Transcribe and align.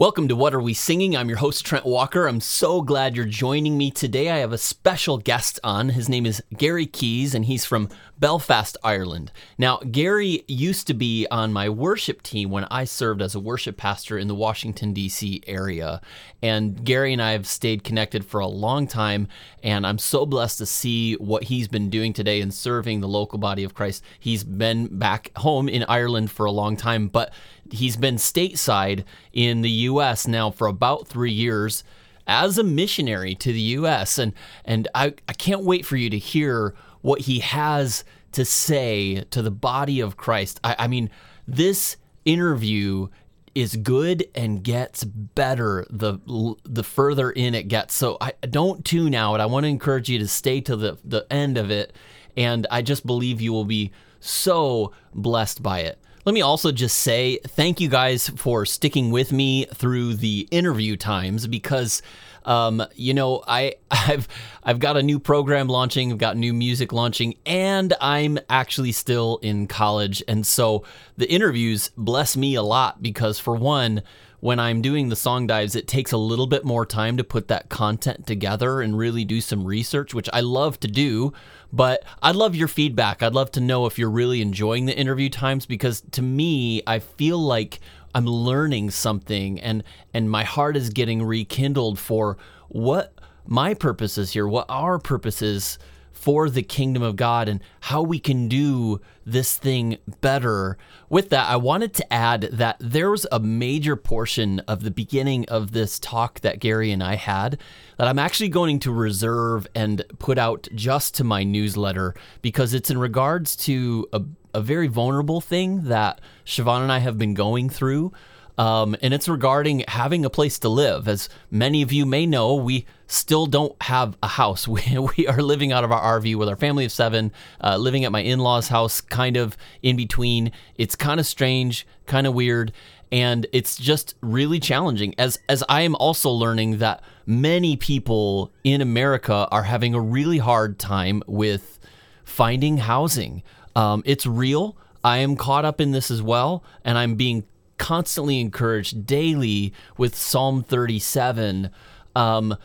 Welcome 0.00 0.28
to 0.28 0.34
What 0.34 0.54
Are 0.54 0.62
We 0.62 0.72
Singing? 0.72 1.14
I'm 1.14 1.28
your 1.28 1.36
host, 1.36 1.66
Trent 1.66 1.84
Walker. 1.84 2.26
I'm 2.26 2.40
so 2.40 2.80
glad 2.80 3.14
you're 3.14 3.26
joining 3.26 3.76
me 3.76 3.90
today. 3.90 4.30
I 4.30 4.38
have 4.38 4.50
a 4.50 4.56
special 4.56 5.18
guest 5.18 5.60
on. 5.62 5.90
His 5.90 6.08
name 6.08 6.24
is 6.24 6.42
Gary 6.56 6.86
Keys, 6.86 7.34
and 7.34 7.44
he's 7.44 7.66
from 7.66 7.90
Belfast, 8.18 8.78
Ireland. 8.82 9.30
Now, 9.58 9.76
Gary 9.78 10.42
used 10.48 10.86
to 10.86 10.94
be 10.94 11.26
on 11.30 11.52
my 11.52 11.68
worship 11.68 12.22
team 12.22 12.48
when 12.48 12.64
I 12.70 12.84
served 12.84 13.20
as 13.20 13.34
a 13.34 13.40
worship 13.40 13.76
pastor 13.76 14.16
in 14.16 14.26
the 14.26 14.34
Washington, 14.34 14.94
D.C. 14.94 15.42
area. 15.46 16.00
And 16.42 16.82
Gary 16.82 17.12
and 17.12 17.20
I 17.20 17.32
have 17.32 17.46
stayed 17.46 17.84
connected 17.84 18.24
for 18.24 18.40
a 18.40 18.46
long 18.46 18.86
time, 18.86 19.28
and 19.62 19.86
I'm 19.86 19.98
so 19.98 20.24
blessed 20.24 20.56
to 20.58 20.66
see 20.66 21.12
what 21.16 21.44
he's 21.44 21.68
been 21.68 21.90
doing 21.90 22.14
today 22.14 22.40
in 22.40 22.52
serving 22.52 23.02
the 23.02 23.08
local 23.08 23.38
body 23.38 23.64
of 23.64 23.74
Christ. 23.74 24.02
He's 24.18 24.44
been 24.44 24.98
back 24.98 25.30
home 25.36 25.68
in 25.68 25.84
Ireland 25.84 26.30
for 26.30 26.46
a 26.46 26.50
long 26.52 26.78
time, 26.78 27.08
but 27.08 27.34
he's 27.72 27.96
been 27.96 28.16
stateside 28.16 29.04
in 29.32 29.62
the 29.62 29.70
U.S. 29.70 30.26
now 30.26 30.50
for 30.50 30.66
about 30.66 31.08
three 31.08 31.32
years 31.32 31.84
as 32.26 32.58
a 32.58 32.64
missionary 32.64 33.34
to 33.34 33.52
the 33.52 33.60
U.S. 33.60 34.18
and 34.18 34.32
and 34.64 34.88
I, 34.94 35.14
I 35.28 35.32
can't 35.32 35.64
wait 35.64 35.84
for 35.84 35.96
you 35.96 36.10
to 36.10 36.18
hear 36.18 36.74
what 37.02 37.22
he 37.22 37.40
has 37.40 38.04
to 38.32 38.44
say 38.44 39.24
to 39.30 39.42
the 39.42 39.50
body 39.50 40.00
of 40.00 40.16
Christ. 40.16 40.60
I, 40.62 40.76
I 40.80 40.86
mean, 40.86 41.10
this 41.46 41.96
interview 42.24 43.08
is 43.54 43.74
good 43.76 44.24
and 44.34 44.62
gets 44.62 45.02
better 45.02 45.84
the 45.90 46.18
the 46.64 46.84
further 46.84 47.30
in 47.30 47.54
it 47.54 47.64
gets. 47.64 47.94
So 47.94 48.16
I 48.20 48.32
don't 48.48 48.84
tune 48.84 49.14
out. 49.14 49.40
I 49.40 49.46
want 49.46 49.64
to 49.64 49.68
encourage 49.68 50.08
you 50.08 50.18
to 50.20 50.28
stay 50.28 50.60
to 50.62 50.76
the 50.76 50.98
the 51.04 51.26
end 51.30 51.58
of 51.58 51.70
it, 51.70 51.92
and 52.36 52.66
I 52.70 52.82
just 52.82 53.04
believe 53.04 53.40
you 53.40 53.52
will 53.52 53.64
be 53.64 53.90
so 54.20 54.92
blessed 55.14 55.62
by 55.62 55.80
it. 55.80 55.98
Let 56.30 56.34
me 56.34 56.42
also 56.42 56.70
just 56.70 57.00
say 57.00 57.40
thank 57.44 57.80
you 57.80 57.88
guys 57.88 58.28
for 58.28 58.64
sticking 58.64 59.10
with 59.10 59.32
me 59.32 59.64
through 59.74 60.14
the 60.14 60.46
interview 60.52 60.96
times 60.96 61.48
because 61.48 62.02
um, 62.44 62.86
you 62.94 63.14
know, 63.14 63.42
I 63.48 63.74
I've 63.90 64.28
I've 64.62 64.78
got 64.78 64.96
a 64.96 65.02
new 65.02 65.18
program 65.18 65.66
launching, 65.66 66.12
I've 66.12 66.18
got 66.18 66.36
new 66.36 66.54
music 66.54 66.92
launching, 66.92 67.34
and 67.44 67.94
I'm 68.00 68.38
actually 68.48 68.92
still 68.92 69.40
in 69.42 69.66
college, 69.66 70.22
and 70.28 70.46
so 70.46 70.84
the 71.16 71.28
interviews 71.28 71.90
bless 71.96 72.36
me 72.36 72.54
a 72.54 72.62
lot 72.62 73.02
because 73.02 73.40
for 73.40 73.56
one, 73.56 74.00
when 74.38 74.60
I'm 74.60 74.82
doing 74.82 75.08
the 75.08 75.16
song 75.16 75.46
dives, 75.48 75.74
it 75.74 75.88
takes 75.88 76.12
a 76.12 76.16
little 76.16 76.46
bit 76.46 76.64
more 76.64 76.86
time 76.86 77.16
to 77.16 77.24
put 77.24 77.48
that 77.48 77.68
content 77.68 78.26
together 78.26 78.80
and 78.80 78.96
really 78.96 79.24
do 79.24 79.40
some 79.40 79.64
research, 79.66 80.14
which 80.14 80.30
I 80.32 80.40
love 80.40 80.78
to 80.80 80.88
do. 80.88 81.32
But 81.72 82.02
I'd 82.22 82.36
love 82.36 82.54
your 82.54 82.68
feedback. 82.68 83.22
I'd 83.22 83.34
love 83.34 83.50
to 83.52 83.60
know 83.60 83.86
if 83.86 83.98
you're 83.98 84.10
really 84.10 84.42
enjoying 84.42 84.86
the 84.86 84.96
interview 84.96 85.28
times 85.28 85.66
because 85.66 86.02
to 86.12 86.22
me, 86.22 86.82
I 86.86 86.98
feel 86.98 87.38
like 87.38 87.80
I'm 88.14 88.26
learning 88.26 88.90
something 88.90 89.60
and 89.60 89.84
and 90.12 90.30
my 90.30 90.44
heart 90.44 90.76
is 90.76 90.90
getting 90.90 91.22
rekindled 91.22 91.98
for 91.98 92.36
what 92.68 93.14
my 93.46 93.74
purpose 93.74 94.18
is 94.18 94.32
here, 94.32 94.46
what 94.46 94.66
our 94.68 94.98
purpose 94.98 95.42
is 95.42 95.78
for 96.20 96.50
the 96.50 96.62
kingdom 96.62 97.02
of 97.02 97.16
God 97.16 97.48
and 97.48 97.60
how 97.80 98.02
we 98.02 98.18
can 98.18 98.46
do 98.46 99.00
this 99.24 99.56
thing 99.56 99.96
better. 100.20 100.76
With 101.08 101.30
that, 101.30 101.48
I 101.48 101.56
wanted 101.56 101.94
to 101.94 102.12
add 102.12 102.42
that 102.52 102.76
there 102.78 103.10
was 103.10 103.26
a 103.32 103.40
major 103.40 103.96
portion 103.96 104.60
of 104.60 104.82
the 104.82 104.90
beginning 104.90 105.46
of 105.48 105.72
this 105.72 105.98
talk 105.98 106.40
that 106.40 106.60
Gary 106.60 106.92
and 106.92 107.02
I 107.02 107.14
had 107.14 107.58
that 107.96 108.06
I'm 108.06 108.18
actually 108.18 108.50
going 108.50 108.80
to 108.80 108.92
reserve 108.92 109.66
and 109.74 110.04
put 110.18 110.36
out 110.36 110.68
just 110.74 111.14
to 111.14 111.24
my 111.24 111.42
newsletter 111.42 112.14
because 112.42 112.74
it's 112.74 112.90
in 112.90 112.98
regards 112.98 113.56
to 113.56 114.06
a, 114.12 114.22
a 114.52 114.60
very 114.60 114.88
vulnerable 114.88 115.40
thing 115.40 115.84
that 115.84 116.20
Siobhan 116.44 116.82
and 116.82 116.92
I 116.92 116.98
have 116.98 117.16
been 117.16 117.32
going 117.32 117.70
through. 117.70 118.12
Um, 118.60 118.94
and 119.00 119.14
it's 119.14 119.26
regarding 119.26 119.84
having 119.88 120.26
a 120.26 120.28
place 120.28 120.58
to 120.58 120.68
live. 120.68 121.08
As 121.08 121.30
many 121.50 121.80
of 121.80 121.94
you 121.94 122.04
may 122.04 122.26
know, 122.26 122.54
we 122.54 122.84
still 123.06 123.46
don't 123.46 123.74
have 123.84 124.18
a 124.22 124.28
house. 124.28 124.68
We, 124.68 124.82
we 125.16 125.26
are 125.26 125.40
living 125.40 125.72
out 125.72 125.82
of 125.82 125.90
our 125.90 126.20
RV 126.20 126.36
with 126.36 126.46
our 126.46 126.56
family 126.56 126.84
of 126.84 126.92
seven, 126.92 127.32
uh, 127.64 127.78
living 127.78 128.04
at 128.04 128.12
my 128.12 128.20
in 128.20 128.38
law's 128.38 128.68
house, 128.68 129.00
kind 129.00 129.38
of 129.38 129.56
in 129.82 129.96
between. 129.96 130.52
It's 130.76 130.94
kind 130.94 131.18
of 131.18 131.24
strange, 131.24 131.86
kind 132.04 132.26
of 132.26 132.34
weird. 132.34 132.72
And 133.10 133.46
it's 133.50 133.78
just 133.78 134.14
really 134.20 134.60
challenging 134.60 135.14
as 135.16 135.40
as 135.48 135.64
I 135.66 135.80
am 135.80 135.94
also 135.94 136.28
learning 136.30 136.78
that 136.78 137.02
many 137.24 137.78
people 137.78 138.52
in 138.62 138.82
America 138.82 139.48
are 139.50 139.62
having 139.62 139.94
a 139.94 140.00
really 140.00 140.38
hard 140.38 140.78
time 140.78 141.22
with 141.26 141.78
finding 142.24 142.76
housing. 142.76 143.42
Um, 143.74 144.02
it's 144.04 144.26
real. 144.26 144.76
I 145.02 145.18
am 145.18 145.34
caught 145.34 145.64
up 145.64 145.80
in 145.80 145.92
this 145.92 146.10
as 146.10 146.20
well, 146.20 146.62
and 146.84 146.98
I'm 146.98 147.14
being 147.14 147.44
constantly 147.80 148.38
encouraged 148.40 149.06
daily 149.06 149.72
with 149.96 150.14
Psalm 150.14 150.62
37. 150.62 151.70
Um, 152.14 152.56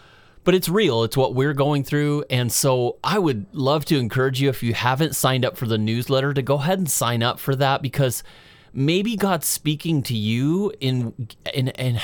but 0.44 0.53
it's 0.53 0.68
real. 0.68 1.03
It's 1.03 1.16
what 1.16 1.34
we're 1.34 1.53
going 1.53 1.86
through. 1.86 2.26
And 2.30 2.52
so 2.52 2.98
I 3.02 3.18
would 3.18 3.48
love 3.54 3.86
to 3.86 3.98
encourage 3.98 4.42
you, 4.42 4.50
if 4.50 4.62
you 4.62 4.74
haven't 4.74 5.16
signed 5.16 5.46
up 5.46 5.56
for 5.56 5.66
the 5.68 5.78
newsletter, 5.78 6.34
to 6.34 6.42
go 6.42 6.56
ahead 6.56 6.80
and 6.80 6.92
sign 6.92 7.24
up 7.24 7.40
for 7.40 7.56
that 7.56 7.81
because 7.81 8.24
maybe 8.74 9.16
God's 9.16 9.48
speaking 9.48 10.04
to 10.04 10.16
you 10.16 10.74
in, 10.81 11.30
in, 11.54 11.70
in, 11.70 11.96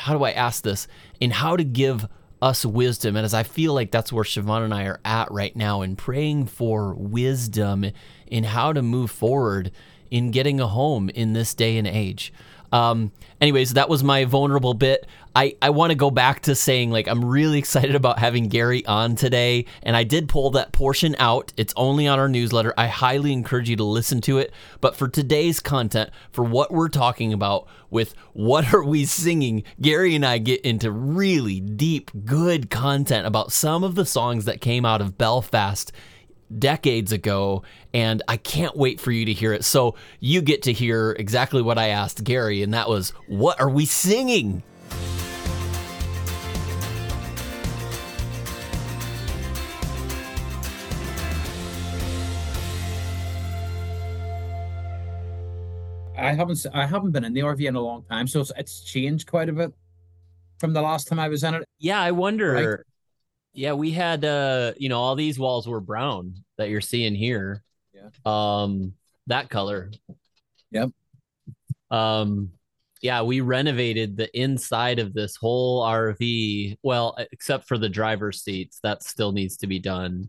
how 0.00 0.18
do 0.18 0.24
I 0.24 0.32
ask 0.32 0.64
this? 0.64 0.88
In 1.20 1.30
how 1.30 1.56
to 1.56 1.64
give 1.64 2.08
us 2.42 2.66
wisdom. 2.66 3.16
And 3.16 3.24
as 3.24 3.34
I 3.34 3.44
feel 3.44 3.72
like 3.72 3.92
that's 3.92 4.12
where 4.12 4.24
Siobhan 4.24 4.64
and 4.64 4.74
I 4.74 4.84
are 4.84 5.00
at 5.04 5.30
right 5.30 5.54
now 5.54 5.82
in 5.82 5.94
praying 5.94 6.46
for 6.46 6.92
wisdom 6.94 7.86
in 8.26 8.44
how 8.44 8.72
to 8.72 8.82
move 8.82 9.12
forward 9.12 9.70
in 10.10 10.30
getting 10.30 10.60
a 10.60 10.66
home 10.66 11.08
in 11.10 11.32
this 11.32 11.54
day 11.54 11.76
and 11.76 11.86
age. 11.86 12.32
Um, 12.72 13.12
anyways, 13.40 13.74
that 13.74 13.88
was 13.88 14.04
my 14.04 14.24
vulnerable 14.24 14.74
bit. 14.74 15.06
I, 15.34 15.54
I 15.62 15.70
want 15.70 15.90
to 15.90 15.94
go 15.94 16.10
back 16.10 16.40
to 16.42 16.54
saying, 16.54 16.90
like, 16.90 17.06
I'm 17.06 17.24
really 17.24 17.58
excited 17.60 17.94
about 17.94 18.18
having 18.18 18.48
Gary 18.48 18.84
on 18.86 19.14
today. 19.14 19.66
And 19.82 19.96
I 19.96 20.04
did 20.04 20.28
pull 20.28 20.50
that 20.50 20.72
portion 20.72 21.14
out. 21.18 21.52
It's 21.56 21.72
only 21.76 22.06
on 22.06 22.18
our 22.18 22.28
newsletter. 22.28 22.74
I 22.76 22.88
highly 22.88 23.32
encourage 23.32 23.70
you 23.70 23.76
to 23.76 23.84
listen 23.84 24.20
to 24.22 24.38
it. 24.38 24.52
But 24.80 24.96
for 24.96 25.08
today's 25.08 25.60
content, 25.60 26.10
for 26.30 26.44
what 26.44 26.72
we're 26.72 26.88
talking 26.88 27.32
about 27.32 27.68
with 27.90 28.14
what 28.32 28.74
are 28.74 28.84
we 28.84 29.04
singing, 29.04 29.62
Gary 29.80 30.14
and 30.14 30.26
I 30.26 30.38
get 30.38 30.60
into 30.62 30.90
really 30.90 31.60
deep, 31.60 32.10
good 32.24 32.70
content 32.70 33.26
about 33.26 33.52
some 33.52 33.84
of 33.84 33.94
the 33.94 34.06
songs 34.06 34.44
that 34.46 34.60
came 34.60 34.84
out 34.84 35.00
of 35.00 35.16
Belfast 35.16 35.92
decades 36.56 37.12
ago, 37.12 37.62
and 37.92 38.22
I 38.28 38.36
can't 38.36 38.76
wait 38.76 39.00
for 39.00 39.10
you 39.10 39.24
to 39.26 39.32
hear 39.32 39.52
it. 39.52 39.64
So 39.64 39.94
you 40.20 40.42
get 40.42 40.62
to 40.62 40.72
hear 40.72 41.12
exactly 41.18 41.62
what 41.62 41.78
I 41.78 41.88
asked 41.88 42.24
Gary, 42.24 42.62
and 42.62 42.72
that 42.74 42.88
was, 42.88 43.10
What 43.26 43.60
are 43.60 43.68
we 43.68 43.86
singing? 43.86 44.62
I 56.16 56.32
haven't 56.34 56.66
I 56.74 56.84
haven't 56.86 57.12
been 57.12 57.24
in 57.24 57.32
the 57.32 57.40
RV 57.40 57.66
in 57.66 57.76
a 57.76 57.80
long 57.80 58.02
time, 58.10 58.26
so 58.26 58.40
it's, 58.40 58.52
it's 58.56 58.80
changed 58.80 59.30
quite 59.30 59.48
a 59.48 59.52
bit 59.52 59.72
from 60.58 60.72
the 60.72 60.82
last 60.82 61.08
time 61.08 61.18
I 61.18 61.28
was 61.28 61.44
in 61.44 61.54
it. 61.54 61.64
Yeah, 61.78 62.00
I 62.00 62.10
wonder. 62.10 62.52
Right? 62.52 62.78
Yeah, 63.58 63.72
we 63.72 63.90
had 63.90 64.24
uh, 64.24 64.74
you 64.76 64.88
know, 64.88 65.00
all 65.00 65.16
these 65.16 65.36
walls 65.36 65.66
were 65.66 65.80
brown 65.80 66.44
that 66.58 66.68
you're 66.68 66.80
seeing 66.80 67.16
here. 67.16 67.64
Yeah. 67.92 68.10
Um, 68.24 68.92
that 69.26 69.50
color. 69.50 69.90
Yep. 70.70 70.90
Um, 71.90 72.52
yeah, 73.02 73.22
we 73.22 73.40
renovated 73.40 74.16
the 74.16 74.30
inside 74.38 75.00
of 75.00 75.12
this 75.12 75.34
whole 75.34 75.82
RV. 75.82 76.76
Well, 76.84 77.16
except 77.32 77.66
for 77.66 77.78
the 77.78 77.88
driver's 77.88 78.42
seats, 78.42 78.78
that 78.84 79.02
still 79.02 79.32
needs 79.32 79.56
to 79.56 79.66
be 79.66 79.80
done. 79.80 80.28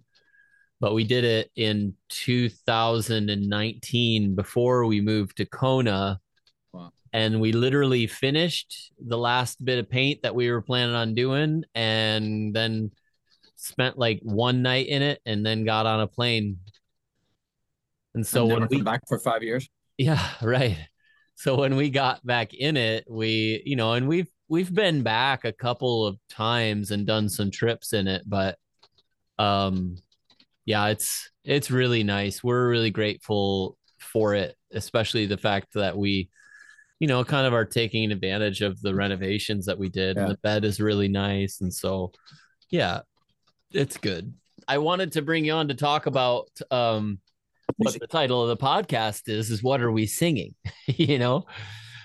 But 0.79 0.95
we 0.95 1.03
did 1.03 1.23
it 1.23 1.51
in 1.55 1.93
2019 2.09 4.33
before 4.33 4.87
we 4.87 5.01
moved 5.01 5.37
to 5.37 5.45
Kona. 5.45 6.19
Wow. 6.73 6.93
And 7.13 7.39
we 7.39 7.51
literally 7.51 8.07
finished 8.07 8.91
the 8.99 9.19
last 9.19 9.63
bit 9.63 9.77
of 9.77 9.87
paint 9.87 10.23
that 10.23 10.33
we 10.33 10.49
were 10.49 10.63
planning 10.63 10.95
on 10.95 11.13
doing. 11.13 11.63
And 11.75 12.55
then 12.55 12.89
spent 13.59 13.97
like 13.97 14.19
one 14.23 14.61
night 14.61 14.87
in 14.87 15.01
it 15.01 15.21
and 15.25 15.45
then 15.45 15.65
got 15.65 15.85
on 15.85 15.99
a 15.99 16.07
plane. 16.07 16.57
And 18.15 18.25
so 18.25 18.43
and 18.49 18.61
when 18.61 18.67
we 18.69 18.81
back 18.81 19.01
for 19.07 19.19
five 19.19 19.43
years. 19.43 19.69
Yeah, 19.97 20.25
right. 20.41 20.77
So 21.35 21.55
when 21.55 21.75
we 21.75 21.89
got 21.89 22.25
back 22.25 22.53
in 22.53 22.77
it, 22.77 23.05
we, 23.09 23.61
you 23.65 23.75
know, 23.75 23.93
and 23.93 24.07
we've 24.07 24.29
we've 24.47 24.73
been 24.73 25.03
back 25.03 25.45
a 25.45 25.51
couple 25.53 26.05
of 26.05 26.17
times 26.29 26.91
and 26.91 27.05
done 27.05 27.29
some 27.29 27.51
trips 27.51 27.93
in 27.93 28.07
it, 28.07 28.23
but 28.25 28.57
um 29.37 29.97
yeah, 30.65 30.87
it's 30.87 31.29
it's 31.43 31.71
really 31.71 32.03
nice. 32.03 32.43
We're 32.43 32.69
really 32.69 32.91
grateful 32.91 33.77
for 33.99 34.35
it, 34.35 34.55
especially 34.71 35.25
the 35.25 35.37
fact 35.37 35.73
that 35.73 35.97
we 35.97 36.29
you 36.99 37.07
know, 37.07 37.23
kind 37.23 37.47
of 37.47 37.53
are 37.53 37.65
taking 37.65 38.11
advantage 38.11 38.61
of 38.61 38.79
the 38.81 38.93
renovations 38.93 39.65
that 39.65 39.79
we 39.79 39.87
did. 39.87 40.17
Yeah. 40.17 40.23
And 40.23 40.31
the 40.31 40.37
bed 40.43 40.65
is 40.65 40.81
really 40.81 41.07
nice. 41.07 41.61
And 41.61 41.73
so, 41.73 42.11
yeah, 42.69 42.99
it's 43.71 43.97
good. 43.97 44.33
I 44.67 44.77
wanted 44.77 45.13
to 45.13 45.21
bring 45.21 45.45
you 45.45 45.53
on 45.53 45.67
to 45.69 45.73
talk 45.73 46.05
about 46.05 46.49
um 46.71 47.19
what 47.77 47.99
the 47.99 48.07
title 48.07 48.43
of 48.43 48.49
the 48.49 48.63
podcast 48.63 49.29
is 49.29 49.49
is 49.49 49.63
what 49.63 49.81
are 49.81 49.91
we 49.91 50.05
singing? 50.05 50.55
you 50.85 51.19
know? 51.19 51.45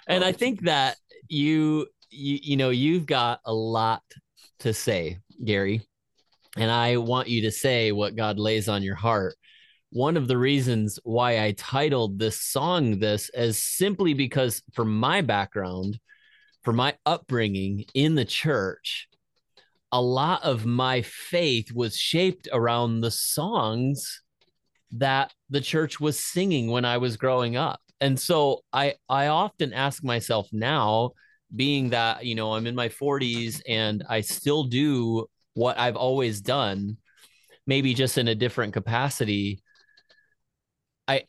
And 0.07 0.25
I 0.25 0.33
think 0.33 0.63
that 0.63 0.97
you 1.29 1.87
you, 2.11 2.39
you 2.43 2.57
know, 2.57 2.71
you've 2.71 3.07
got 3.07 3.41
a 3.45 3.53
lot 3.53 4.03
to 4.61 4.73
say, 4.73 5.19
Gary, 5.45 5.83
and 6.57 6.71
I 6.71 6.99
want 6.99 7.29
you 7.29 7.43
to 7.43 7.51
say 7.51 7.93
what 7.93 8.17
God 8.17 8.39
lays 8.39 8.69
on 8.69 8.83
your 8.83 8.95
heart. 8.95 9.35
One 9.91 10.17
of 10.17 10.29
the 10.29 10.39
reasons 10.39 10.99
why 11.05 11.45
I 11.45 11.53
titled 11.53 12.19
this 12.19 12.41
song 12.41 12.99
this 12.99 13.31
is 13.35 13.63
simply 13.63 14.15
because, 14.15 14.63
for 14.73 14.85
my 14.85 15.21
background, 15.21 15.99
for 16.63 16.73
my 16.73 16.95
upbringing 17.07 17.85
in 17.95 18.15
the 18.15 18.25
church, 18.25 19.09
a 19.95 20.03
lot 20.03 20.43
of 20.43 20.67
my 20.67 21.03
faith 21.03 21.73
was 21.73 21.97
shaped 21.97 22.49
around 22.53 23.01
the 23.01 23.13
songs 23.13 24.23
that 24.91 25.33
the 25.51 25.61
church 25.61 26.01
was 26.01 26.19
singing 26.19 26.69
when 26.69 26.85
I 26.85 26.99
was 26.99 27.17
growing 27.17 27.55
up. 27.55 27.81
And 28.01 28.19
so 28.19 28.65
I 28.73 28.95
I 29.09 29.29
often 29.29 29.73
ask 29.73 30.03
myself 30.03 30.49
now 30.51 31.13
being 31.55 31.91
that, 31.91 32.27
you 32.27 32.35
know, 32.35 32.55
I'm 32.55 32.67
in 32.67 32.75
my 32.75 32.89
40s 32.89 33.61
and 33.69 34.03
I 34.09 34.23
still 34.23 34.65
do 34.65 35.29
what 35.55 35.79
I've 35.79 35.95
always 35.95 36.41
done, 36.41 36.97
maybe 37.65 37.95
just 37.95 38.19
in 38.19 38.27
a 38.27 38.35
different 38.35 38.73
capacity. 38.73 39.63
I 41.07 41.23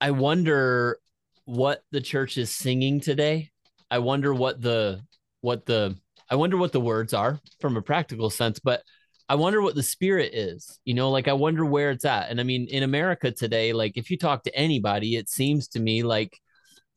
I 0.00 0.12
wonder 0.12 1.00
what 1.46 1.82
the 1.90 2.00
church 2.00 2.38
is 2.38 2.52
singing 2.52 3.00
today. 3.00 3.50
I 3.90 3.98
wonder 3.98 4.32
what 4.32 4.60
the 4.62 5.02
what 5.40 5.66
the 5.66 5.96
I 6.30 6.36
wonder 6.36 6.56
what 6.56 6.72
the 6.72 6.80
words 6.80 7.14
are 7.14 7.40
from 7.60 7.76
a 7.76 7.82
practical 7.82 8.30
sense, 8.30 8.58
but 8.58 8.82
I 9.28 9.34
wonder 9.34 9.60
what 9.60 9.74
the 9.74 9.82
spirit 9.82 10.34
is. 10.34 10.78
You 10.84 10.94
know, 10.94 11.10
like 11.10 11.28
I 11.28 11.32
wonder 11.32 11.64
where 11.64 11.90
it's 11.90 12.04
at. 12.04 12.30
And 12.30 12.40
I 12.40 12.44
mean, 12.44 12.66
in 12.68 12.82
America 12.82 13.30
today, 13.30 13.72
like 13.72 13.96
if 13.96 14.10
you 14.10 14.18
talk 14.18 14.44
to 14.44 14.54
anybody, 14.54 15.16
it 15.16 15.28
seems 15.28 15.68
to 15.68 15.80
me 15.80 16.02
like 16.02 16.38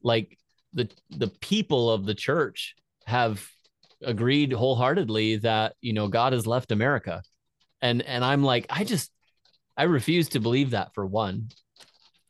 like 0.04 0.38
the 0.74 0.90
the 1.10 1.28
people 1.28 1.92
of 1.92 2.06
the 2.06 2.16
church 2.16 2.76
have 3.06 3.46
agreed 4.04 4.54
wholeheartedly 4.54 5.38
that, 5.38 5.76
you 5.82 5.94
know, 5.94 6.08
God 6.08 6.34
has 6.34 6.48
left 6.48 6.72
America. 6.72 7.24
And 7.82 8.02
and 8.04 8.24
I'm 8.24 8.44
like, 8.44 8.66
I 8.70 8.84
just 8.84 9.12
I 9.76 9.84
refuse 9.84 10.30
to 10.30 10.40
believe 10.40 10.72
that 10.72 10.94
for 10.94 11.06
one. 11.06 11.50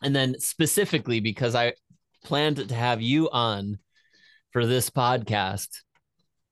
And 0.02 0.16
then 0.16 0.40
specifically 0.40 1.20
because 1.20 1.56
I 1.56 1.74
planned 2.24 2.70
to 2.70 2.76
have 2.76 3.02
you 3.02 3.30
on 3.32 3.80
for 4.52 4.66
this 4.66 4.90
podcast 4.90 5.68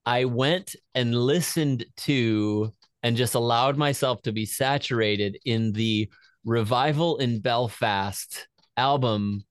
I 0.07 0.23
went 0.23 0.73
and 0.95 1.13
listened 1.13 1.85
to 1.97 2.71
and 3.03 3.17
just 3.17 3.35
allowed 3.35 3.75
myself 3.75 4.21
to 4.21 4.31
be 4.31 4.45
saturated 4.45 5.37
in 5.43 5.73
the 5.73 6.09
Revival 6.45 7.17
in 7.17 7.41
Belfast 7.41 8.47
album 8.77 9.43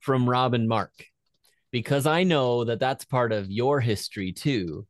from 0.00 0.28
Robin 0.28 0.66
Mark 0.66 0.90
because 1.70 2.04
I 2.04 2.24
know 2.24 2.64
that 2.64 2.80
that's 2.80 3.04
part 3.04 3.30
of 3.30 3.48
your 3.48 3.78
history 3.80 4.32
too. 4.32 4.88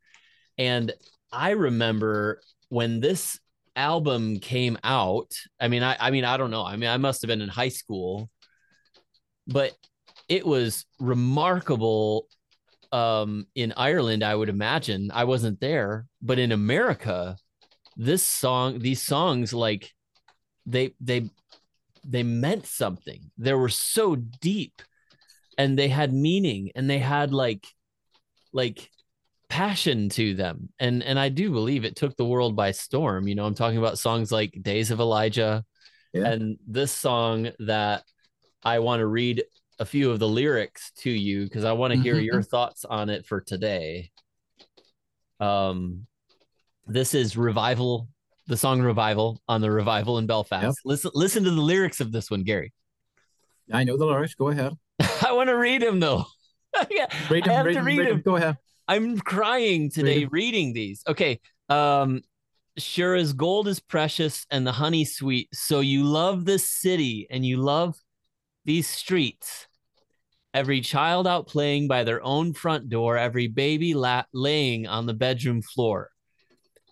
And 0.56 0.94
I 1.30 1.50
remember 1.50 2.40
when 2.70 3.00
this 3.00 3.38
album 3.76 4.40
came 4.40 4.78
out, 4.82 5.30
I 5.60 5.68
mean, 5.68 5.82
I, 5.82 5.94
I 6.00 6.10
mean, 6.10 6.24
I 6.24 6.38
don't 6.38 6.50
know. 6.50 6.64
I 6.64 6.76
mean, 6.76 6.88
I 6.88 6.96
must 6.96 7.20
have 7.20 7.28
been 7.28 7.42
in 7.42 7.50
high 7.50 7.68
school, 7.68 8.30
but 9.46 9.72
it 10.26 10.46
was 10.46 10.86
remarkable 10.98 12.28
um, 12.94 13.48
in 13.56 13.74
Ireland, 13.76 14.22
I 14.22 14.36
would 14.36 14.48
imagine 14.48 15.10
I 15.12 15.24
wasn't 15.24 15.58
there, 15.58 16.06
but 16.22 16.38
in 16.38 16.52
America, 16.52 17.36
this 17.96 18.22
song, 18.22 18.78
these 18.78 19.02
songs, 19.02 19.52
like 19.52 19.92
they 20.64 20.94
they 21.00 21.28
they 22.06 22.22
meant 22.22 22.66
something. 22.66 23.32
They 23.36 23.52
were 23.52 23.68
so 23.68 24.14
deep, 24.14 24.80
and 25.58 25.76
they 25.76 25.88
had 25.88 26.12
meaning, 26.12 26.70
and 26.76 26.88
they 26.88 27.00
had 27.00 27.32
like 27.32 27.66
like 28.52 28.88
passion 29.48 30.08
to 30.10 30.34
them, 30.34 30.68
and 30.78 31.02
and 31.02 31.18
I 31.18 31.30
do 31.30 31.50
believe 31.50 31.84
it 31.84 31.96
took 31.96 32.16
the 32.16 32.24
world 32.24 32.54
by 32.54 32.70
storm. 32.70 33.26
You 33.26 33.34
know, 33.34 33.44
I'm 33.44 33.56
talking 33.56 33.78
about 33.78 33.98
songs 33.98 34.30
like 34.30 34.62
"Days 34.62 34.92
of 34.92 35.00
Elijah," 35.00 35.64
yeah. 36.12 36.28
and 36.28 36.58
this 36.64 36.92
song 36.92 37.50
that 37.58 38.04
I 38.62 38.78
want 38.78 39.00
to 39.00 39.06
read 39.06 39.42
a 39.78 39.84
few 39.84 40.10
of 40.10 40.18
the 40.18 40.28
lyrics 40.28 40.92
to 40.98 41.10
you 41.10 41.44
because 41.44 41.64
I 41.64 41.72
want 41.72 41.92
to 41.92 41.98
hear 41.98 42.18
your 42.18 42.36
mm-hmm. 42.36 42.42
thoughts 42.42 42.84
on 42.84 43.10
it 43.10 43.26
for 43.26 43.40
today. 43.40 44.10
Um, 45.40 46.06
this 46.86 47.14
is 47.14 47.36
revival, 47.36 48.08
the 48.46 48.56
song 48.56 48.80
"Revival" 48.80 49.40
on 49.48 49.60
the 49.60 49.70
Revival 49.70 50.18
in 50.18 50.26
Belfast. 50.26 50.64
Yep. 50.64 50.74
Listen, 50.84 51.10
listen 51.14 51.44
to 51.44 51.50
the 51.50 51.60
lyrics 51.60 52.00
of 52.00 52.12
this 52.12 52.30
one, 52.30 52.42
Gary. 52.42 52.72
I 53.72 53.84
know 53.84 53.96
the 53.96 54.06
lyrics. 54.06 54.34
Go 54.34 54.48
ahead. 54.48 54.72
I 55.26 55.32
want 55.32 55.48
to 55.48 55.56
read 55.56 55.82
them 55.82 56.00
though. 56.00 56.24
yeah, 56.90 57.06
read 57.30 57.44
them, 57.44 57.50
I 57.50 57.54
have 57.54 57.66
read 57.66 57.74
to 57.74 57.82
read, 57.82 57.98
read 57.98 58.08
them. 58.08 58.22
Go 58.22 58.36
ahead. 58.36 58.56
I'm 58.86 59.18
crying 59.18 59.90
today 59.90 60.26
reading 60.26 60.72
these. 60.72 61.02
Okay. 61.08 61.40
Um, 61.68 62.20
sure 62.76 63.14
as 63.14 63.32
gold 63.32 63.68
is 63.68 63.80
precious 63.80 64.46
and 64.50 64.66
the 64.66 64.72
honey 64.72 65.04
sweet. 65.04 65.48
So 65.52 65.80
you 65.80 66.04
love 66.04 66.44
this 66.44 66.68
city 66.68 67.26
and 67.30 67.46
you 67.46 67.58
love 67.58 67.96
these 68.64 68.88
streets. 68.88 69.66
Every 70.52 70.80
child 70.80 71.26
out 71.26 71.48
playing 71.48 71.88
by 71.88 72.04
their 72.04 72.22
own 72.22 72.52
front 72.52 72.88
door, 72.88 73.18
every 73.18 73.48
baby 73.48 73.92
la- 73.94 74.24
laying 74.32 74.86
on 74.86 75.06
the 75.06 75.14
bedroom 75.14 75.62
floor, 75.62 76.10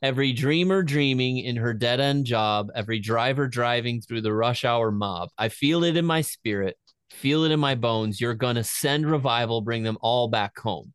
every 0.03 0.33
dreamer 0.33 0.83
dreaming 0.83 1.39
in 1.39 1.57
her 1.57 1.73
dead 1.73 2.01
end 2.01 2.27
job, 2.27 2.71
every 2.75 2.99
driver 2.99 3.47
driving 3.47 4.01
through 4.01 4.23
the 4.23 4.35
rush 4.35 4.65
hour 4.65 4.91
mob. 4.91 5.29
I 5.39 5.49
feel 5.49 5.85
it 5.85 5.97
in 5.97 6.05
my 6.05 6.23
spirit, 6.23 6.77
feel 7.11 7.45
it 7.45 7.53
in 7.53 7.61
my 7.61 7.77
bones. 7.77 8.21
You're 8.21 8.35
going 8.35 8.57
to 8.57 8.65
send 8.65 9.09
revival, 9.09 9.61
bring 9.61 9.85
them 9.85 9.99
all 10.01 10.29
back 10.29 10.59
home. 10.59 10.93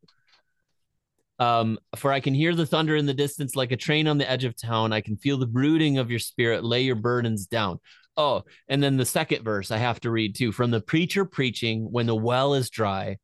Um, 1.39 1.77
for 1.95 2.12
I 2.12 2.19
can 2.19 2.33
hear 2.33 2.56
the 2.56 2.65
thunder 2.65 2.95
in 2.95 3.06
the 3.06 3.13
distance 3.13 3.56
like 3.56 3.71
a 3.71 3.77
train 3.77 4.07
on 4.07 4.18
the 4.18 4.30
edge 4.30 4.44
of 4.44 4.59
town. 4.59 4.91
I 4.91 5.01
can 5.01 5.18
feel 5.18 5.38
the 5.38 5.45
brooding 5.45 6.00
of 6.00 6.09
your 6.09 6.19
spirit. 6.19 6.65
Lay 6.65 6.81
your 6.81 6.95
burdens 6.95 7.45
down. 7.45 7.80
Oh, 8.17 8.43
and 8.67 8.81
then 8.81 8.97
the 8.97 9.05
second 9.05 9.43
verse 9.43 9.69
I 9.69 9.77
have 9.77 9.99
to 10.01 10.11
read 10.11 10.35
too. 10.35 10.51
From 10.51 10.71
the 10.71 10.81
preacher 10.81 11.23
preaching 11.23 11.91
when 11.91 12.07
the 12.07 12.15
well 12.15 12.55
is 12.55 12.71
dry 12.71 13.17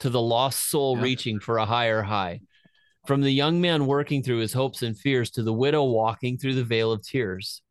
to 0.00 0.10
the 0.10 0.20
lost 0.20 0.70
soul 0.70 0.96
yeah. 0.96 1.02
reaching 1.02 1.38
for 1.38 1.58
a 1.58 1.66
higher 1.66 2.02
high. 2.02 2.40
From 3.06 3.20
the 3.20 3.30
young 3.30 3.60
man 3.60 3.86
working 3.86 4.22
through 4.22 4.38
his 4.38 4.52
hopes 4.52 4.82
and 4.82 4.98
fears 4.98 5.30
to 5.32 5.42
the 5.42 5.52
widow 5.52 5.84
walking 5.84 6.38
through 6.38 6.54
the 6.54 6.64
veil 6.64 6.92
of 6.92 7.02
tears. 7.02 7.62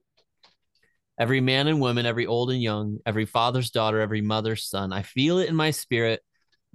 Every 1.20 1.42
man 1.42 1.68
and 1.68 1.82
woman, 1.82 2.06
every 2.06 2.28
old 2.28 2.52
and 2.52 2.62
young, 2.62 3.00
every 3.06 3.26
father's 3.26 3.72
daughter, 3.72 4.00
every 4.00 4.22
mother's 4.22 4.70
son. 4.70 4.94
I 4.94 5.02
feel 5.02 5.40
it 5.40 5.50
in 5.50 5.56
my 5.56 5.72
spirit. 5.72 6.22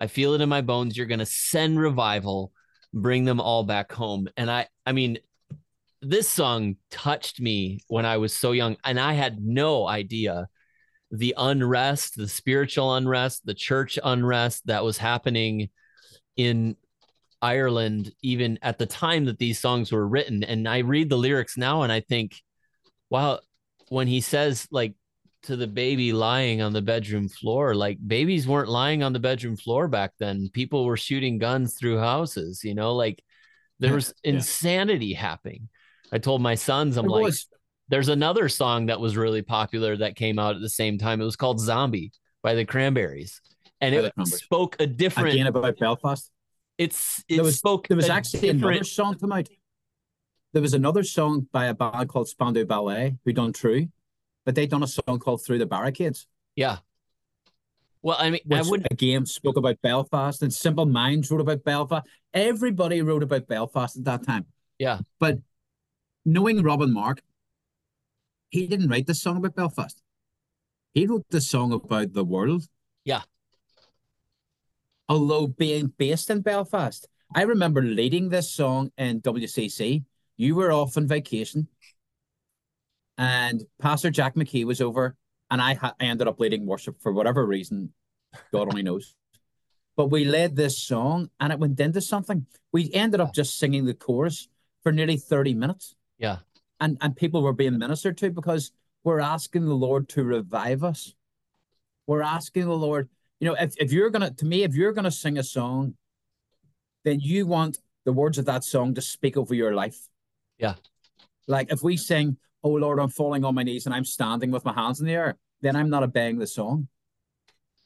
I 0.00 0.08
feel 0.08 0.34
it 0.34 0.40
in 0.40 0.48
my 0.48 0.62
bones. 0.62 0.96
You're 0.96 1.06
going 1.06 1.20
to 1.20 1.26
send 1.26 1.78
revival, 1.78 2.50
bring 2.92 3.24
them 3.24 3.40
all 3.40 3.62
back 3.62 3.92
home. 3.92 4.28
And 4.36 4.50
I, 4.50 4.66
I 4.84 4.92
mean, 4.92 5.18
this 6.02 6.28
song 6.28 6.76
touched 6.90 7.40
me 7.40 7.80
when 7.86 8.04
I 8.04 8.16
was 8.16 8.34
so 8.34 8.52
young, 8.52 8.76
and 8.84 8.98
I 8.98 9.12
had 9.12 9.40
no 9.40 9.86
idea 9.86 10.48
the 11.12 11.34
unrest, 11.36 12.16
the 12.16 12.28
spiritual 12.28 12.94
unrest, 12.94 13.46
the 13.46 13.54
church 13.54 13.98
unrest 14.02 14.66
that 14.66 14.82
was 14.82 14.98
happening 14.98 15.68
in 16.36 16.76
Ireland, 17.40 18.12
even 18.22 18.58
at 18.62 18.78
the 18.78 18.86
time 18.86 19.26
that 19.26 19.38
these 19.38 19.60
songs 19.60 19.92
were 19.92 20.06
written. 20.06 20.42
And 20.42 20.68
I 20.68 20.78
read 20.78 21.08
the 21.08 21.18
lyrics 21.18 21.56
now 21.56 21.82
and 21.82 21.92
I 21.92 22.00
think, 22.00 22.40
wow, 23.10 23.40
when 23.88 24.08
he 24.08 24.20
says, 24.20 24.66
like, 24.70 24.94
to 25.44 25.56
the 25.56 25.66
baby 25.66 26.12
lying 26.12 26.62
on 26.62 26.72
the 26.72 26.82
bedroom 26.82 27.28
floor, 27.28 27.74
like, 27.74 27.98
babies 28.04 28.48
weren't 28.48 28.68
lying 28.68 29.02
on 29.02 29.12
the 29.12 29.18
bedroom 29.18 29.56
floor 29.56 29.88
back 29.88 30.12
then. 30.18 30.48
People 30.52 30.84
were 30.84 30.96
shooting 30.96 31.38
guns 31.38 31.74
through 31.74 31.98
houses, 31.98 32.64
you 32.64 32.74
know, 32.74 32.94
like, 32.94 33.22
there 33.80 33.94
was 33.94 34.14
yeah. 34.24 34.34
insanity 34.34 35.12
happening 35.12 35.68
I 36.12 36.18
told 36.18 36.42
my 36.42 36.54
sons, 36.54 36.98
I'm 36.98 37.06
like, 37.06 37.24
was. 37.24 37.46
there's 37.88 38.08
another 38.08 38.48
song 38.48 38.86
that 38.86 39.00
was 39.00 39.16
really 39.16 39.42
popular 39.42 39.96
that 39.96 40.14
came 40.14 40.38
out 40.38 40.54
at 40.54 40.60
the 40.60 40.68
same 40.68 40.98
time. 40.98 41.20
It 41.20 41.24
was 41.24 41.36
called 41.36 41.58
Zombie 41.58 42.12
by 42.42 42.54
the 42.54 42.64
Cranberries. 42.64 43.40
And 43.80 43.94
it 43.94 44.12
spoke 44.26 44.76
a 44.78 44.86
different 44.86 45.30
again 45.30 45.46
about 45.46 45.78
Belfast. 45.78 46.30
It's 46.78 47.24
it 47.28 47.36
there 47.36 47.44
was, 47.44 47.58
spoke 47.58 47.88
there 47.88 47.96
was 47.96 48.08
actually 48.08 48.40
different... 48.40 48.64
another 48.64 48.84
song 48.84 49.18
come 49.18 49.32
out. 49.32 49.48
There 50.52 50.62
was 50.62 50.74
another 50.74 51.02
song 51.02 51.48
by 51.50 51.66
a 51.66 51.74
band 51.74 52.08
called 52.08 52.28
Spandau 52.28 52.64
Ballet 52.64 53.16
who 53.24 53.32
done 53.32 53.52
True, 53.52 53.88
but 54.44 54.54
they 54.54 54.66
done 54.66 54.82
a 54.82 54.86
song 54.86 55.18
called 55.18 55.44
Through 55.44 55.58
the 55.58 55.66
Barricades. 55.66 56.26
Yeah. 56.54 56.78
Well, 58.02 58.16
I 58.18 58.30
mean, 58.30 58.40
Which, 58.44 58.58
I 58.58 58.68
would 58.68 58.86
again 58.90 59.26
spoke 59.26 59.56
about 59.56 59.80
Belfast 59.80 60.42
and 60.42 60.52
Simple 60.52 60.86
Minds 60.86 61.30
wrote 61.30 61.40
about 61.40 61.64
Belfast. 61.64 62.06
Everybody 62.34 63.00
wrote 63.00 63.22
about 63.22 63.46
Belfast 63.46 63.96
at 63.96 64.04
that 64.04 64.26
time. 64.26 64.46
Yeah. 64.78 64.98
But 65.18 65.38
knowing 66.24 66.62
Robin 66.62 66.92
Mark, 66.92 67.22
he 68.50 68.66
didn't 68.66 68.88
write 68.88 69.06
this 69.06 69.22
song 69.22 69.38
about 69.38 69.54
Belfast. 69.54 70.00
He 70.94 71.06
wrote 71.06 71.24
this 71.30 71.48
song 71.48 71.72
about 71.72 72.12
the 72.12 72.24
world. 72.24 72.68
Yeah. 73.04 73.22
Although 75.08 75.46
being 75.46 75.92
based 75.96 76.30
in 76.30 76.42
Belfast, 76.42 77.08
I 77.34 77.42
remember 77.42 77.82
leading 77.82 78.28
this 78.28 78.52
song 78.52 78.90
in 78.98 79.20
WCC. 79.20 80.04
You 80.36 80.54
were 80.54 80.72
off 80.72 80.96
on 80.96 81.06
vacation, 81.06 81.68
and 83.16 83.62
Pastor 83.80 84.10
Jack 84.10 84.34
McKee 84.34 84.64
was 84.64 84.80
over, 84.80 85.16
and 85.50 85.60
I, 85.60 85.74
ha- 85.74 85.94
I 86.00 86.04
ended 86.04 86.28
up 86.28 86.40
leading 86.40 86.66
worship 86.66 87.00
for 87.00 87.12
whatever 87.12 87.46
reason, 87.46 87.92
God 88.52 88.68
only 88.68 88.82
knows. 88.82 89.14
But 89.96 90.06
we 90.06 90.24
led 90.24 90.56
this 90.56 90.78
song 90.78 91.30
and 91.38 91.52
it 91.52 91.58
went 91.58 91.78
into 91.78 92.00
something. 92.00 92.46
We 92.72 92.90
ended 92.94 93.20
up 93.20 93.34
just 93.34 93.58
singing 93.58 93.84
the 93.84 93.94
chorus 93.94 94.48
for 94.82 94.90
nearly 94.90 95.18
30 95.18 95.54
minutes. 95.54 95.94
Yeah. 96.22 96.38
And 96.80 96.96
and 97.00 97.14
people 97.14 97.42
were 97.42 97.52
being 97.52 97.78
ministered 97.78 98.16
to 98.18 98.30
because 98.30 98.72
we're 99.04 99.20
asking 99.20 99.66
the 99.66 99.74
Lord 99.74 100.08
to 100.10 100.24
revive 100.24 100.84
us. 100.84 101.14
We're 102.06 102.22
asking 102.22 102.64
the 102.64 102.76
Lord, 102.76 103.08
you 103.40 103.48
know, 103.48 103.56
if, 103.58 103.74
if 103.76 103.92
you're 103.92 104.10
gonna 104.10 104.30
to 104.30 104.46
me, 104.46 104.62
if 104.62 104.74
you're 104.74 104.92
gonna 104.92 105.10
sing 105.10 105.36
a 105.36 105.42
song, 105.42 105.94
then 107.04 107.20
you 107.20 107.46
want 107.46 107.78
the 108.04 108.12
words 108.12 108.38
of 108.38 108.46
that 108.46 108.64
song 108.64 108.94
to 108.94 109.02
speak 109.02 109.36
over 109.36 109.54
your 109.54 109.74
life. 109.74 109.98
Yeah. 110.58 110.74
Like 111.48 111.72
if 111.72 111.82
we 111.82 111.96
sing, 111.96 112.36
Oh 112.62 112.70
Lord, 112.70 113.00
I'm 113.00 113.08
falling 113.08 113.44
on 113.44 113.56
my 113.56 113.64
knees 113.64 113.86
and 113.86 113.94
I'm 113.94 114.04
standing 114.04 114.52
with 114.52 114.64
my 114.64 114.72
hands 114.72 115.00
in 115.00 115.06
the 115.06 115.14
air, 115.14 115.36
then 115.60 115.74
I'm 115.74 115.90
not 115.90 116.04
obeying 116.04 116.38
the 116.38 116.46
song. 116.46 116.88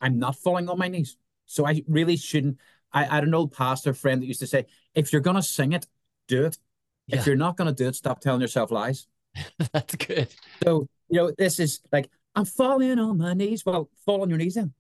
I'm 0.00 0.18
not 0.18 0.36
falling 0.36 0.68
on 0.68 0.78
my 0.78 0.88
knees. 0.88 1.16
So 1.46 1.66
I 1.66 1.82
really 1.88 2.18
shouldn't. 2.18 2.58
I, 2.92 3.04
I 3.04 3.14
had 3.16 3.24
an 3.24 3.34
old 3.34 3.52
pastor 3.52 3.94
friend 3.94 4.20
that 4.20 4.26
used 4.26 4.40
to 4.40 4.46
say, 4.46 4.66
if 4.94 5.10
you're 5.12 5.22
gonna 5.22 5.42
sing 5.42 5.72
it, 5.72 5.86
do 6.28 6.44
it. 6.44 6.58
Yeah. 7.06 7.18
If 7.18 7.26
you're 7.26 7.36
not 7.36 7.56
gonna 7.56 7.72
do 7.72 7.88
it, 7.88 7.96
stop 7.96 8.20
telling 8.20 8.40
yourself 8.40 8.70
lies. 8.70 9.06
That's 9.72 9.94
good. 9.96 10.28
So, 10.64 10.86
you 11.08 11.20
know, 11.20 11.32
this 11.36 11.60
is 11.60 11.80
like, 11.92 12.10
I'm 12.34 12.44
falling 12.44 12.98
on 12.98 13.18
my 13.18 13.34
knees. 13.34 13.64
Well, 13.64 13.88
fall 14.04 14.22
on 14.22 14.28
your 14.28 14.38
knees 14.38 14.54
then. 14.54 14.72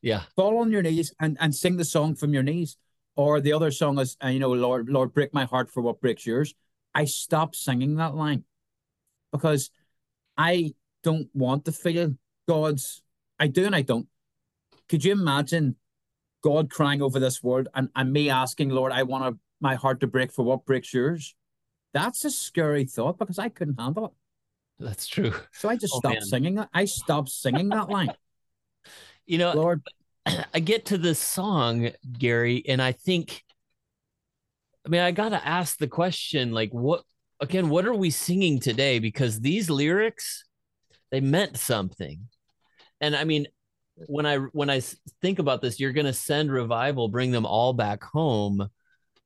Yeah. 0.00 0.22
Fall 0.34 0.58
on 0.58 0.70
your 0.70 0.82
knees 0.82 1.14
and, 1.20 1.36
and 1.40 1.54
sing 1.54 1.76
the 1.76 1.84
song 1.84 2.14
from 2.14 2.34
your 2.34 2.42
knees. 2.42 2.76
Or 3.14 3.40
the 3.40 3.52
other 3.52 3.70
song 3.70 3.98
is, 3.98 4.16
uh, 4.24 4.28
you 4.28 4.38
know, 4.38 4.52
Lord, 4.52 4.88
Lord, 4.88 5.12
break 5.12 5.34
my 5.34 5.44
heart 5.44 5.70
for 5.70 5.82
what 5.82 6.00
breaks 6.00 6.26
yours. 6.26 6.54
I 6.94 7.04
stopped 7.04 7.56
singing 7.56 7.96
that 7.96 8.14
line 8.14 8.44
because 9.32 9.70
I 10.36 10.74
don't 11.02 11.28
want 11.34 11.66
to 11.66 11.72
feel 11.72 12.14
God's. 12.48 13.02
I 13.38 13.48
do 13.48 13.66
and 13.66 13.76
I 13.76 13.82
don't. 13.82 14.08
Could 14.88 15.04
you 15.04 15.12
imagine 15.12 15.76
God 16.42 16.70
crying 16.70 17.02
over 17.02 17.20
this 17.20 17.42
world 17.42 17.68
and, 17.74 17.88
and 17.94 18.12
me 18.12 18.30
asking, 18.30 18.70
Lord, 18.70 18.92
I 18.92 19.02
want 19.04 19.24
to, 19.24 19.38
my 19.60 19.74
heart 19.74 20.00
to 20.00 20.06
break 20.06 20.32
for 20.32 20.44
what 20.44 20.64
breaks 20.64 20.92
yours? 20.92 21.34
That's 21.92 22.24
a 22.24 22.30
scary 22.30 22.84
thought 22.84 23.18
because 23.18 23.38
I 23.38 23.48
couldn't 23.48 23.78
handle 23.78 24.06
it. 24.06 24.12
That's 24.84 25.06
true. 25.06 25.34
So 25.52 25.68
I 25.68 25.76
just 25.76 25.94
Oh, 25.94 25.98
stopped 25.98 26.14
man. 26.14 26.22
singing 26.22 26.54
that. 26.56 26.68
I 26.72 26.86
stopped 26.86 27.28
singing 27.28 27.68
that 27.70 27.90
line. 27.90 28.14
You 29.24 29.38
know, 29.38 29.54
Lord, 29.54 29.82
I 30.26 30.58
get 30.58 30.86
to 30.86 30.98
this 30.98 31.18
song, 31.18 31.90
Gary, 32.18 32.64
and 32.66 32.82
I 32.82 32.90
think, 32.90 33.44
I 34.84 34.88
mean, 34.88 35.00
I 35.00 35.12
got 35.12 35.28
to 35.28 35.46
ask 35.46 35.78
the 35.78 35.86
question 35.86 36.50
like, 36.50 36.70
what, 36.72 37.04
again, 37.40 37.68
what 37.68 37.86
are 37.86 37.94
we 37.94 38.10
singing 38.10 38.58
today? 38.58 38.98
Because 38.98 39.40
these 39.40 39.70
lyrics, 39.70 40.44
they 41.12 41.20
meant 41.20 41.56
something. 41.56 42.28
And 43.00 43.14
I 43.14 43.22
mean, 43.24 43.46
when 43.94 44.26
I 44.26 44.38
when 44.38 44.70
I 44.70 44.80
think 45.20 45.38
about 45.38 45.62
this, 45.62 45.78
you're 45.78 45.92
going 45.92 46.06
to 46.06 46.12
send 46.12 46.50
revival, 46.50 47.08
bring 47.08 47.30
them 47.30 47.46
all 47.46 47.72
back 47.72 48.02
home, 48.02 48.68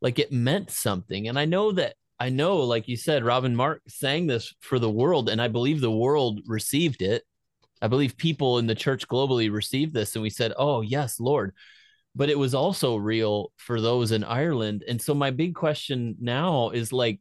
like 0.02 0.18
it 0.18 0.30
meant 0.30 0.70
something. 0.70 1.28
And 1.28 1.38
I 1.38 1.46
know 1.46 1.72
that 1.72 1.94
I 2.18 2.30
know, 2.30 2.58
like 2.58 2.88
you 2.88 2.96
said, 2.96 3.24
Robin 3.24 3.54
Mark 3.54 3.82
sang 3.88 4.26
this 4.26 4.54
for 4.60 4.78
the 4.78 4.90
world, 4.90 5.28
and 5.28 5.40
I 5.40 5.48
believe 5.48 5.80
the 5.80 5.90
world 5.90 6.40
received 6.46 7.02
it. 7.02 7.22
I 7.82 7.88
believe 7.88 8.16
people 8.16 8.58
in 8.58 8.66
the 8.66 8.74
church 8.74 9.06
globally 9.06 9.52
received 9.52 9.92
this, 9.92 10.16
and 10.16 10.22
we 10.22 10.30
said, 10.30 10.52
"Oh 10.56 10.80
yes, 10.80 11.20
Lord." 11.20 11.54
But 12.14 12.30
it 12.30 12.38
was 12.38 12.54
also 12.54 12.96
real 12.96 13.52
for 13.56 13.80
those 13.80 14.10
in 14.12 14.24
Ireland. 14.24 14.82
And 14.88 15.00
so 15.02 15.14
my 15.14 15.30
big 15.30 15.54
question 15.54 16.16
now 16.18 16.70
is 16.70 16.90
like, 16.90 17.20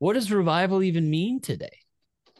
what 0.00 0.14
does 0.14 0.32
revival 0.32 0.82
even 0.82 1.08
mean 1.08 1.40
today? 1.40 1.78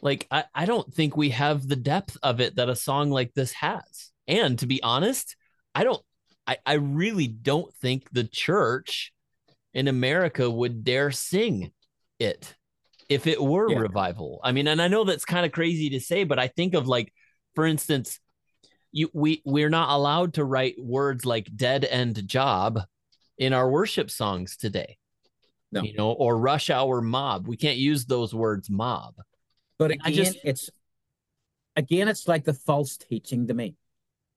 Like, 0.01 0.27
I, 0.29 0.43
I 0.53 0.65
don't 0.65 0.93
think 0.93 1.15
we 1.15 1.29
have 1.29 1.67
the 1.67 1.77
depth 1.77 2.17
of 2.21 2.41
it 2.41 2.55
that 2.57 2.69
a 2.69 2.75
song 2.75 3.11
like 3.11 3.33
this 3.33 3.53
has. 3.53 4.11
And 4.27 4.59
to 4.59 4.67
be 4.67 4.83
honest, 4.83 5.37
I 5.73 5.85
don't, 5.85 6.01
I, 6.45 6.57
I 6.65 6.73
really 6.73 7.27
don't 7.27 7.73
think 7.75 8.09
the 8.11 8.25
church 8.25 9.13
in 9.73 9.87
America 9.87 10.49
would 10.49 10.83
dare 10.83 11.11
sing 11.11 11.71
it 12.19 12.55
if 13.07 13.27
it 13.27 13.41
were 13.41 13.71
Yeah. 13.71 13.79
revival. 13.79 14.39
I 14.43 14.51
mean, 14.51 14.67
and 14.67 14.81
I 14.81 14.87
know 14.87 15.03
that's 15.03 15.25
kind 15.25 15.45
of 15.45 15.51
crazy 15.51 15.89
to 15.91 15.99
say, 15.99 16.23
but 16.23 16.39
I 16.39 16.47
think 16.47 16.73
of 16.73 16.87
like, 16.87 17.13
for 17.55 17.65
instance, 17.65 18.19
you 18.91 19.09
we 19.13 19.41
we're 19.45 19.69
not 19.69 19.89
allowed 19.95 20.33
to 20.35 20.43
write 20.45 20.75
words 20.79 21.25
like 21.25 21.55
dead 21.55 21.85
end 21.85 22.27
job 22.27 22.81
in 23.37 23.53
our 23.53 23.69
worship 23.69 24.09
songs 24.09 24.57
today. 24.57 24.97
No. 25.71 25.83
You 25.83 25.93
know, 25.93 26.11
or 26.11 26.35
rush 26.37 26.71
hour 26.71 26.99
mob. 26.99 27.47
We 27.47 27.55
can't 27.57 27.77
use 27.77 28.05
those 28.05 28.33
words 28.33 28.69
mob. 28.69 29.15
but 29.77 29.91
I 29.91 30.09
again, 30.09 30.13
just- 30.25 30.37
it's 30.43 30.69
again, 31.75 32.07
it's 32.07 32.27
like 32.27 32.43
the 32.43 32.53
false 32.55 32.97
teaching 32.97 33.47
to 33.47 33.53
me. 33.53 33.75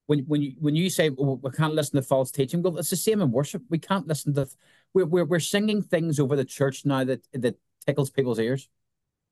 When 0.07 0.21
when 0.21 0.43
you 0.43 0.55
when 0.59 0.77
you 0.77 0.91
say 0.91 1.11
oh, 1.19 1.41
we 1.43 1.51
can't 1.51 1.75
listen 1.75 1.97
to 1.97 2.03
false 2.03 2.31
teaching, 2.31 2.63
well, 2.63 2.77
it's 2.79 2.91
the 2.91 2.97
same 2.97 3.23
in 3.23 3.31
worship. 3.31 3.63
We 3.71 3.79
can't 3.79 4.07
listen 4.07 4.35
to. 4.35 4.47
We're 4.95 5.07
we're, 5.07 5.25
we're 5.25 5.41
singing 5.41 5.83
things 5.83 6.21
over 6.21 6.37
the 6.37 6.45
church 6.45 6.85
now 6.85 7.05
that 7.05 7.27
that 7.33 7.57
tickles 7.87 8.11
people's 8.11 8.39
ears. 8.39 8.69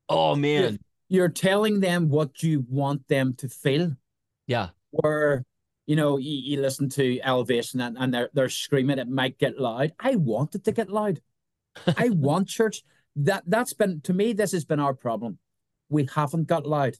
Oh 0.09 0.35
man. 0.35 0.79
You're 1.09 1.29
telling 1.29 1.81
them 1.81 2.09
what 2.09 2.43
you 2.43 2.65
want 2.69 3.07
them 3.09 3.35
to 3.35 3.49
feel. 3.49 3.97
Yeah. 4.47 4.71
where 4.91 5.45
you 5.87 5.97
know 5.97 6.19
you, 6.19 6.31
you 6.33 6.61
listen 6.61 6.89
to 6.89 7.21
elevation 7.23 7.81
and, 7.81 7.97
and 7.99 8.15
they're 8.15 8.31
they're 8.33 8.49
screaming 8.49 8.99
it 8.99 9.09
might 9.09 9.39
get 9.39 9.59
loud 9.59 9.93
i 9.99 10.15
want 10.15 10.55
it 10.55 10.63
to 10.65 10.73
get 10.73 10.89
loud 10.89 11.21
i 11.97 12.09
want 12.27 12.47
church 12.47 12.83
that 13.17 13.43
that's 13.47 13.73
been 13.73 14.01
to 14.03 14.13
me 14.13 14.33
this 14.33 14.53
has 14.53 14.65
been 14.65 14.79
our 14.79 14.95
problem 14.95 15.39
we 15.89 16.09
haven't 16.15 16.47
got 16.47 16.65
loud 16.65 16.95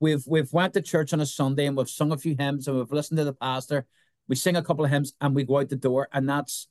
we've 0.00 0.24
we've 0.26 0.52
went 0.52 0.72
to 0.72 0.80
church 0.80 1.12
on 1.12 1.20
a 1.20 1.26
sunday 1.26 1.66
and 1.66 1.76
we've 1.76 1.90
sung 1.90 2.12
a 2.12 2.16
few 2.16 2.34
hymns 2.38 2.68
and 2.68 2.76
we've 2.76 2.92
listened 2.92 3.18
to 3.18 3.24
the 3.24 3.34
pastor 3.34 3.84
we 4.28 4.36
sing 4.36 4.56
a 4.56 4.62
couple 4.62 4.84
of 4.84 4.90
hymns 4.90 5.12
and 5.20 5.34
we 5.34 5.44
go 5.44 5.58
out 5.58 5.68
the 5.68 5.76
door 5.76 6.08
and 6.12 6.28
that's 6.28 6.68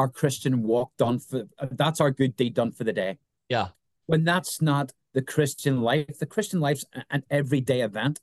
our 0.00 0.08
christian 0.20 0.54
walk 0.70 0.88
done 1.02 1.18
for 1.18 1.40
that's 1.82 2.00
our 2.00 2.10
good 2.20 2.34
deed 2.40 2.54
done 2.60 2.72
for 2.78 2.84
the 2.88 2.92
day 3.02 3.12
Yeah. 3.54 3.68
when 4.10 4.22
that's 4.30 4.54
not 4.70 4.86
the 5.16 5.22
christian 5.34 5.74
life 5.88 6.18
the 6.18 6.30
christian 6.34 6.58
life's 6.66 6.84
an 7.16 7.22
everyday 7.38 7.80
event 7.90 8.16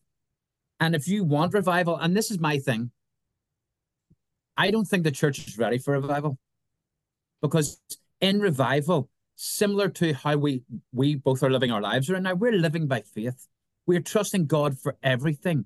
and 0.79 0.93
if 0.93 1.07
you 1.07 1.23
want 1.23 1.55
revival, 1.55 1.95
and 1.97 2.15
this 2.15 2.29
is 2.29 2.39
my 2.39 2.59
thing, 2.67 2.91
I 4.55 4.69
don't 4.71 4.85
think 4.85 5.03
the 5.03 5.11
church 5.21 5.37
is 5.47 5.57
ready 5.57 5.79
for 5.79 5.93
revival. 5.93 6.37
Because 7.41 7.79
in 8.21 8.39
revival, 8.39 9.09
similar 9.35 9.89
to 9.99 10.13
how 10.13 10.37
we 10.37 10.61
we 10.91 11.15
both 11.15 11.41
are 11.43 11.49
living 11.49 11.71
our 11.71 11.81
lives 11.81 12.09
right 12.11 12.21
now, 12.21 12.35
we're 12.35 12.51
living 12.67 12.85
by 12.87 13.01
faith. 13.01 13.47
We're 13.87 14.01
trusting 14.13 14.45
God 14.45 14.77
for 14.77 14.97
everything. 15.01 15.65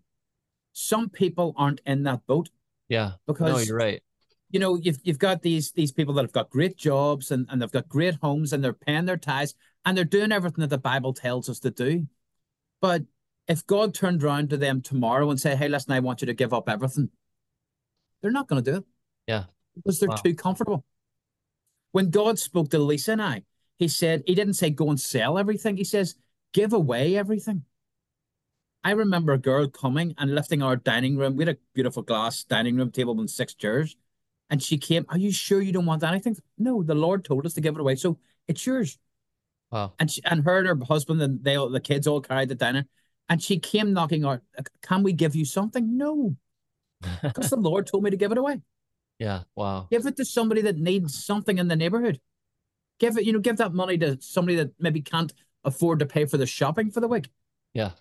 Some 0.73 1.09
people 1.09 1.53
aren't 1.57 1.81
in 1.85 2.03
that 2.03 2.25
boat 2.25 2.47
Yeah. 2.87 3.11
because 3.27 3.51
No, 3.51 3.59
you're 3.59 3.77
right. 3.77 4.01
You 4.51 4.59
know 4.59 4.75
you've 4.75 4.99
you've 5.03 5.19
got 5.19 5.41
these 5.41 5.71
these 5.71 5.91
people 5.91 6.13
that 6.15 6.23
have 6.23 6.31
got 6.31 6.49
great 6.49 6.77
jobs 6.77 7.31
and, 7.31 7.47
and 7.49 7.61
they've 7.61 7.71
got 7.71 7.89
great 7.89 8.15
homes 8.21 8.53
and 8.53 8.63
they're 8.63 8.73
paying 8.73 9.05
their 9.05 9.17
tithes 9.17 9.55
and 9.85 9.97
they're 9.97 10.05
doing 10.05 10.31
everything 10.31 10.61
that 10.61 10.69
the 10.69 10.77
Bible 10.77 11.13
tells 11.13 11.49
us 11.49 11.59
to 11.59 11.71
do. 11.71 12.07
But 12.81 13.03
if 13.47 13.65
God 13.65 13.93
turned 13.93 14.23
around 14.23 14.49
to 14.51 14.57
them 14.57 14.81
tomorrow 14.81 15.29
and 15.29 15.39
said, 15.39 15.57
Hey, 15.57 15.67
listen, 15.67 15.93
I 15.93 15.99
want 15.99 16.21
you 16.21 16.27
to 16.27 16.33
give 16.33 16.53
up 16.53 16.69
everything, 16.69 17.09
they're 18.21 18.31
not 18.31 18.47
going 18.47 18.63
to 18.63 18.71
do 18.71 18.77
it. 18.77 18.83
Yeah. 19.27 19.45
Because 19.75 19.99
they're 19.99 20.09
Wow. 20.09 20.15
too 20.15 20.35
comfortable. 20.35 20.85
When 21.91 22.09
God 22.09 22.39
spoke 22.39 22.69
to 22.69 22.79
Lisa 22.79 23.13
and 23.13 23.21
I, 23.21 23.43
he 23.77 23.87
said, 23.87 24.23
He 24.27 24.35
didn't 24.35 24.53
say 24.53 24.69
go 24.69 24.89
and 24.89 24.99
sell 24.99 25.37
everything. 25.37 25.77
He 25.77 25.83
says, 25.83 26.15
give 26.53 26.73
away 26.73 27.15
everything. 27.15 27.63
I 28.83 28.91
remember 28.91 29.33
a 29.33 29.37
girl 29.37 29.67
coming 29.67 30.15
and 30.17 30.33
lifting 30.33 30.63
our 30.63 30.75
dining 30.75 31.17
room. 31.17 31.35
We 31.35 31.45
had 31.45 31.55
a 31.55 31.59
beautiful 31.73 32.01
glass 32.03 32.43
dining 32.43 32.77
room 32.77 32.91
table 32.91 33.15
with 33.15 33.29
six 33.29 33.53
chairs. 33.53 33.95
And 34.51 34.61
she 34.61 34.77
came, 34.77 35.05
Are 35.09 35.17
you 35.17 35.31
sure 35.31 35.61
you 35.61 35.71
don't 35.71 35.85
want 35.85 36.03
anything? 36.03 36.35
No, 36.57 36.83
the 36.83 36.93
Lord 36.93 37.25
told 37.25 37.45
us 37.45 37.53
to 37.53 37.61
give 37.61 37.73
it 37.73 37.79
away. 37.79 37.95
So 37.95 38.19
it's 38.47 38.65
yours. 38.65 38.99
Wow. 39.71 39.93
And 39.97 40.11
she, 40.11 40.21
and 40.25 40.43
her 40.43 40.59
and 40.59 40.67
her 40.67 40.85
husband 40.85 41.21
and 41.21 41.41
they 41.43 41.55
all, 41.55 41.69
the 41.69 41.79
kids 41.79 42.05
all 42.05 42.19
carried 42.21 42.49
the 42.49 42.55
dinner. 42.55 42.85
And 43.29 43.41
she 43.41 43.59
came 43.59 43.93
knocking 43.93 44.25
out, 44.25 44.41
uh, 44.59 44.63
Can 44.83 45.03
we 45.03 45.13
give 45.13 45.35
you 45.35 45.45
something? 45.45 45.97
No, 45.97 46.35
because 47.23 47.49
the 47.49 47.55
Lord 47.55 47.87
told 47.87 48.03
me 48.03 48.11
to 48.11 48.17
give 48.17 48.33
it 48.33 48.37
away. 48.37 48.61
yeah. 49.17 49.43
Wow. 49.55 49.87
Give 49.89 50.05
it 50.05 50.17
to 50.17 50.25
somebody 50.25 50.61
that 50.63 50.77
needs 50.77 51.23
something 51.23 51.57
in 51.57 51.69
the 51.69 51.77
neighborhood. 51.77 52.19
Give 52.99 53.17
it, 53.17 53.23
you 53.23 53.31
know, 53.31 53.39
give 53.39 53.57
that 53.57 53.73
money 53.73 53.97
to 53.99 54.17
somebody 54.21 54.57
that 54.57 54.73
maybe 54.79 55.01
can't 55.01 55.33
afford 55.63 55.99
to 55.99 56.05
pay 56.05 56.25
for 56.25 56.37
the 56.37 56.45
shopping 56.45 56.91
for 56.91 56.99
the 56.99 57.07
week. 57.07 57.29
Yeah. 57.73 57.91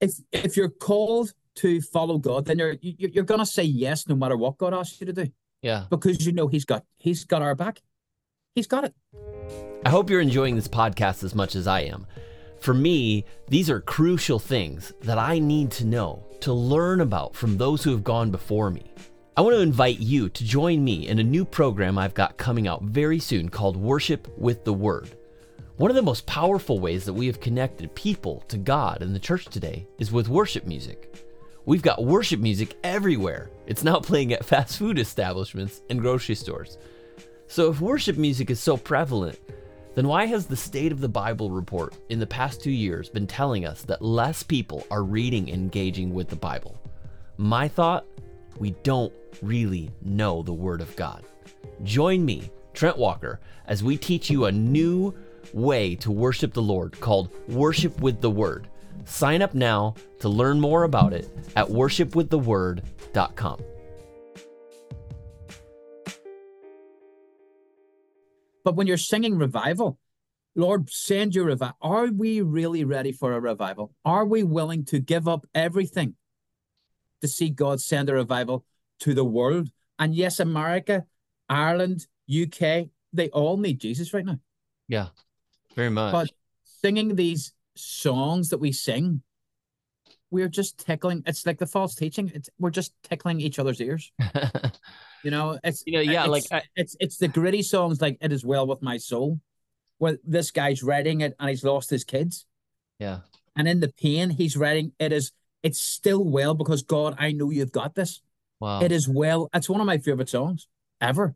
If 0.00 0.14
if 0.32 0.56
you're 0.56 0.70
called 0.70 1.34
to 1.56 1.80
follow 1.80 2.18
God, 2.18 2.44
then 2.46 2.58
you're 2.58 2.76
you, 2.80 3.10
you're 3.12 3.24
gonna 3.24 3.46
say 3.46 3.62
yes 3.64 4.06
no 4.08 4.14
matter 4.14 4.36
what 4.36 4.58
God 4.58 4.74
asks 4.74 5.00
you 5.00 5.06
to 5.06 5.12
do 5.12 5.26
Yeah. 5.62 5.84
because 5.90 6.24
you 6.26 6.32
know 6.32 6.48
He's 6.48 6.64
got 6.64 6.84
He's 6.98 7.24
got 7.24 7.42
our 7.42 7.54
back. 7.54 7.82
He's 8.54 8.66
got 8.66 8.84
it. 8.84 8.94
I 9.84 9.90
hope 9.90 10.08
you're 10.10 10.20
enjoying 10.20 10.56
this 10.56 10.68
podcast 10.68 11.22
as 11.22 11.34
much 11.34 11.54
as 11.54 11.66
I 11.66 11.80
am. 11.80 12.06
For 12.60 12.72
me, 12.74 13.24
these 13.48 13.68
are 13.70 13.80
crucial 13.80 14.38
things 14.38 14.92
that 15.02 15.18
I 15.18 15.38
need 15.38 15.70
to 15.72 15.84
know, 15.84 16.24
to 16.40 16.52
learn 16.52 17.00
about 17.02 17.36
from 17.36 17.58
those 17.58 17.84
who 17.84 17.90
have 17.90 18.02
gone 18.02 18.30
before 18.30 18.70
me. 18.70 18.90
I 19.36 19.42
want 19.42 19.54
to 19.54 19.60
invite 19.60 19.98
you 19.98 20.30
to 20.30 20.44
join 20.44 20.82
me 20.82 21.06
in 21.06 21.18
a 21.18 21.22
new 21.22 21.44
program 21.44 21.98
I've 21.98 22.14
got 22.14 22.38
coming 22.38 22.66
out 22.66 22.82
very 22.82 23.18
soon 23.18 23.50
called 23.50 23.76
Worship 23.76 24.26
with 24.38 24.64
the 24.64 24.72
Word. 24.72 25.14
One 25.76 25.90
of 25.90 25.94
the 25.94 26.02
most 26.02 26.24
powerful 26.24 26.80
ways 26.80 27.04
that 27.04 27.12
we 27.12 27.26
have 27.26 27.38
connected 27.40 27.94
people 27.94 28.42
to 28.48 28.56
God 28.56 29.02
in 29.02 29.12
the 29.12 29.18
church 29.18 29.44
today 29.44 29.86
is 29.98 30.10
with 30.10 30.26
worship 30.28 30.66
music. 30.66 31.25
We've 31.66 31.82
got 31.82 32.04
worship 32.04 32.38
music 32.38 32.76
everywhere. 32.84 33.50
It's 33.66 33.82
now 33.82 33.98
playing 33.98 34.32
at 34.32 34.44
fast 34.44 34.78
food 34.78 35.00
establishments 35.00 35.82
and 35.90 36.00
grocery 36.00 36.36
stores. 36.36 36.78
So, 37.48 37.70
if 37.70 37.80
worship 37.80 38.16
music 38.16 38.50
is 38.50 38.60
so 38.60 38.76
prevalent, 38.76 39.36
then 39.96 40.06
why 40.06 40.26
has 40.26 40.46
the 40.46 40.56
State 40.56 40.92
of 40.92 41.00
the 41.00 41.08
Bible 41.08 41.50
report 41.50 41.96
in 42.08 42.20
the 42.20 42.26
past 42.26 42.62
two 42.62 42.70
years 42.70 43.08
been 43.08 43.26
telling 43.26 43.66
us 43.66 43.82
that 43.82 44.00
less 44.00 44.44
people 44.44 44.86
are 44.92 45.02
reading 45.02 45.50
and 45.50 45.60
engaging 45.60 46.14
with 46.14 46.28
the 46.28 46.36
Bible? 46.36 46.80
My 47.36 47.66
thought 47.66 48.06
we 48.58 48.70
don't 48.84 49.12
really 49.42 49.90
know 50.02 50.44
the 50.44 50.52
Word 50.52 50.80
of 50.80 50.94
God. 50.94 51.24
Join 51.82 52.24
me, 52.24 52.48
Trent 52.74 52.96
Walker, 52.96 53.40
as 53.66 53.82
we 53.82 53.96
teach 53.96 54.30
you 54.30 54.44
a 54.44 54.52
new 54.52 55.12
way 55.52 55.96
to 55.96 56.12
worship 56.12 56.52
the 56.52 56.62
Lord 56.62 57.00
called 57.00 57.28
Worship 57.48 58.00
with 58.00 58.20
the 58.20 58.30
Word. 58.30 58.68
Sign 59.06 59.40
up 59.40 59.54
now 59.54 59.94
to 60.20 60.28
learn 60.28 60.60
more 60.60 60.82
about 60.82 61.12
it 61.12 61.30
at 61.56 61.66
worshipwiththeword.com. 61.68 63.60
But 68.64 68.74
when 68.74 68.88
you're 68.88 68.96
singing 68.98 69.38
revival, 69.38 69.98
Lord, 70.56 70.90
send 70.90 71.34
your 71.34 71.44
revival. 71.44 71.76
Are 71.80 72.06
we 72.08 72.40
really 72.40 72.84
ready 72.84 73.12
for 73.12 73.34
a 73.34 73.40
revival? 73.40 73.94
Are 74.04 74.24
we 74.24 74.42
willing 74.42 74.84
to 74.86 74.98
give 74.98 75.28
up 75.28 75.46
everything 75.54 76.16
to 77.20 77.28
see 77.28 77.48
God 77.48 77.80
send 77.80 78.10
a 78.10 78.14
revival 78.14 78.64
to 79.00 79.14
the 79.14 79.24
world? 79.24 79.70
And 79.98 80.14
yes, 80.14 80.40
America, 80.40 81.04
Ireland, 81.48 82.06
UK, 82.28 82.88
they 83.12 83.28
all 83.32 83.56
need 83.56 83.78
Jesus 83.78 84.12
right 84.12 84.24
now. 84.24 84.40
Yeah, 84.88 85.08
very 85.76 85.90
much. 85.90 86.12
But 86.12 86.30
singing 86.64 87.14
these 87.14 87.52
songs 87.76 88.50
that 88.50 88.58
we 88.58 88.72
sing, 88.72 89.22
we're 90.30 90.48
just 90.48 90.78
tickling. 90.78 91.22
It's 91.26 91.46
like 91.46 91.58
the 91.58 91.66
false 91.66 91.94
teaching. 91.94 92.30
It's 92.34 92.50
we're 92.58 92.70
just 92.70 92.92
tickling 93.02 93.40
each 93.40 93.58
other's 93.58 93.80
ears. 93.80 94.12
you 95.22 95.30
know, 95.30 95.58
it's 95.62 95.82
you 95.86 95.94
know, 95.94 96.00
yeah, 96.00 96.22
it's, 96.22 96.30
like 96.30 96.44
I, 96.52 96.62
it's 96.74 96.96
it's 97.00 97.18
the 97.18 97.28
gritty 97.28 97.62
songs 97.62 98.00
like 98.00 98.18
"It 98.20 98.32
Is 98.32 98.44
Well 98.44 98.66
with 98.66 98.82
My 98.82 98.96
Soul," 98.96 99.40
where 99.98 100.18
this 100.24 100.50
guy's 100.50 100.82
writing 100.82 101.20
it 101.20 101.34
and 101.38 101.48
he's 101.48 101.64
lost 101.64 101.90
his 101.90 102.04
kids, 102.04 102.46
yeah, 102.98 103.20
and 103.56 103.68
in 103.68 103.80
the 103.80 103.88
pain 103.88 104.30
he's 104.30 104.56
writing 104.56 104.92
it 104.98 105.12
is 105.12 105.32
it's 105.62 105.80
still 105.80 106.24
well 106.24 106.54
because 106.54 106.82
God, 106.82 107.16
I 107.18 107.32
know 107.32 107.50
you've 107.50 107.72
got 107.72 107.94
this. 107.94 108.20
wow, 108.60 108.80
It 108.80 108.92
is 108.92 109.08
well. 109.08 109.48
It's 109.54 109.68
one 109.68 109.80
of 109.80 109.86
my 109.86 109.98
favorite 109.98 110.28
songs 110.28 110.68
ever. 111.00 111.34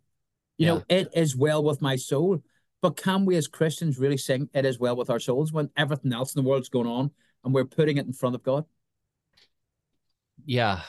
You 0.58 0.66
know, 0.66 0.84
it 0.90 1.08
is 1.14 1.34
well 1.34 1.64
with 1.64 1.80
my 1.80 1.96
soul. 1.96 2.42
But 2.82 2.96
can 2.96 3.26
we 3.26 3.36
as 3.36 3.46
Christians 3.46 3.98
really 3.98 4.16
sing 4.16 4.48
it 4.54 4.64
as 4.64 4.78
well 4.78 4.96
with 4.96 5.10
our 5.10 5.20
souls 5.20 5.52
when 5.52 5.70
everything 5.76 6.12
else 6.12 6.34
in 6.34 6.42
the 6.42 6.48
world's 6.48 6.70
going 6.70 6.86
on 6.86 7.10
and 7.44 7.52
we're 7.52 7.64
putting 7.64 7.98
it 7.98 8.06
in 8.06 8.12
front 8.12 8.34
of 8.34 8.42
God? 8.42 8.64
yeah. 10.46 10.80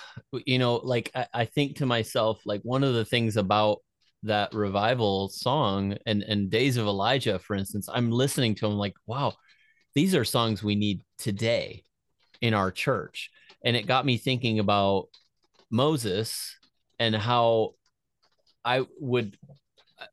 You 0.46 0.60
know, 0.60 0.76
like 0.76 1.12
I, 1.16 1.28
I 1.34 1.46
think 1.46 1.78
to 1.78 1.86
myself, 1.86 2.42
like 2.46 2.62
one 2.64 2.84
of 2.84 2.94
the 2.94 3.06
things 3.06 3.38
about 3.38 3.80
that 4.24 4.54
revival 4.54 5.30
song 5.30 5.98
and 6.06 6.24
and 6.24 6.50
Days 6.50 6.78
of 6.78 6.86
Elijah, 6.86 7.40
for 7.40 7.56
instance, 7.56 7.88
I'm 7.92 8.12
listening 8.12 8.56
to 8.56 8.68
them 8.68 8.78
like, 8.78 8.94
wow, 9.06 9.34
these 9.94 10.16
are 10.16 10.26
songs 10.26 10.64
we 10.64 10.76
need 10.76 11.02
today 11.18 11.84
in 12.42 12.54
our 12.54 12.72
church. 12.72 13.30
And 13.64 13.76
it 13.76 13.88
got 13.88 14.06
me 14.06 14.18
thinking 14.18 14.60
about 14.60 15.08
Moses 15.70 16.56
and 17.00 17.16
how 17.16 17.76
I 18.64 18.86
would, 19.00 19.38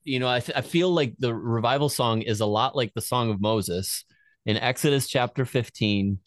you 0.05 0.19
know, 0.19 0.29
I, 0.29 0.41
th- 0.41 0.57
I 0.57 0.63
feel 0.63 0.91
like 0.91 1.15
the 1.19 1.35
revival 1.35 1.89
song 1.89 2.23
is 2.23 2.41
a 2.41 2.47
lot 2.47 2.77
like 2.77 2.93
the 2.95 3.01
song 3.01 3.31
of 3.31 3.41
Moses 3.41 4.05
in 4.47 4.57
Exodus 4.57 5.09
chapter 5.09 5.45
15. 5.45 6.19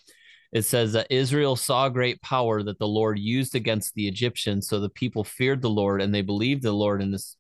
It 0.51 0.63
says 0.63 0.94
that 0.94 1.08
Israel 1.10 1.56
saw 1.56 1.88
great 1.88 2.22
power 2.22 2.62
that 2.62 2.77
the 2.77 2.88
Lord 2.88 3.18
used 3.18 3.56
against 3.56 3.94
the 3.94 4.08
Egyptians, 4.08 4.68
so 4.68 4.80
the 4.80 4.89
people 4.89 5.24
feared 5.24 5.62
the 5.62 5.70
Lord 5.70 6.01
and 6.01 6.13
they 6.13 6.22
believed 6.22 6.63
the 6.63 6.74
Lord 6.74 7.01
in 7.01 7.12
this 7.12 7.38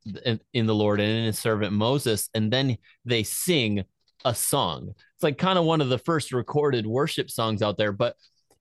in, 0.53 0.65
the 0.65 0.75
Lord 0.75 1.01
and 1.01 1.09
in 1.09 1.25
his 1.25 1.37
servant 1.37 1.73
Moses, 1.73 2.29
and 2.33 2.51
then 2.51 2.77
they 3.03 3.23
sing 3.23 3.83
a 4.23 4.33
song. 4.33 4.93
It's 5.15 5.23
like 5.23 5.37
kind 5.37 5.59
of 5.59 5.65
one 5.65 5.81
of 5.81 5.89
the 5.89 5.97
first 5.97 6.31
recorded 6.31 6.87
worship 6.87 7.29
songs 7.29 7.61
out 7.61 7.77
there, 7.77 7.91
but 7.91 8.15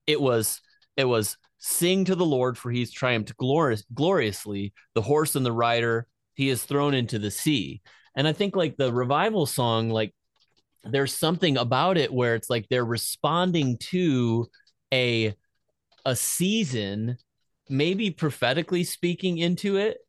it 0.05 0.19
was 0.19 0.59
it 0.97 1.05
was 1.05 1.37
sing 1.59 2.03
to 2.05 2.15
the 2.15 2.25
Lord 2.25 2.57
for 2.57 2.71
he's 2.71 2.91
triumphed 2.91 3.37
glorious, 3.37 3.85
gloriously. 3.93 4.73
The 4.95 5.01
horse 5.01 5.35
and 5.35 5.45
the 5.45 5.51
rider 5.53 6.07
he 6.33 6.49
is 6.49 6.63
thrown 6.63 6.93
into 6.93 7.19
the 7.19 7.31
sea. 7.31 7.81
And 8.15 8.27
I 8.27 8.33
think 8.33 8.55
like 8.55 8.77
the 8.77 8.91
revival 8.91 9.45
song, 9.45 9.89
like 9.89 10.13
there's 10.83 11.13
something 11.13 11.57
about 11.57 11.97
it 11.97 12.13
where 12.13 12.35
it's 12.35 12.49
like 12.49 12.67
they're 12.69 12.85
responding 12.85 13.77
to 13.89 14.47
a 14.93 15.35
a 16.05 16.15
season, 16.15 17.17
maybe 17.69 18.09
prophetically 18.09 18.83
speaking 18.83 19.37
into 19.37 19.77
it, 19.77 19.99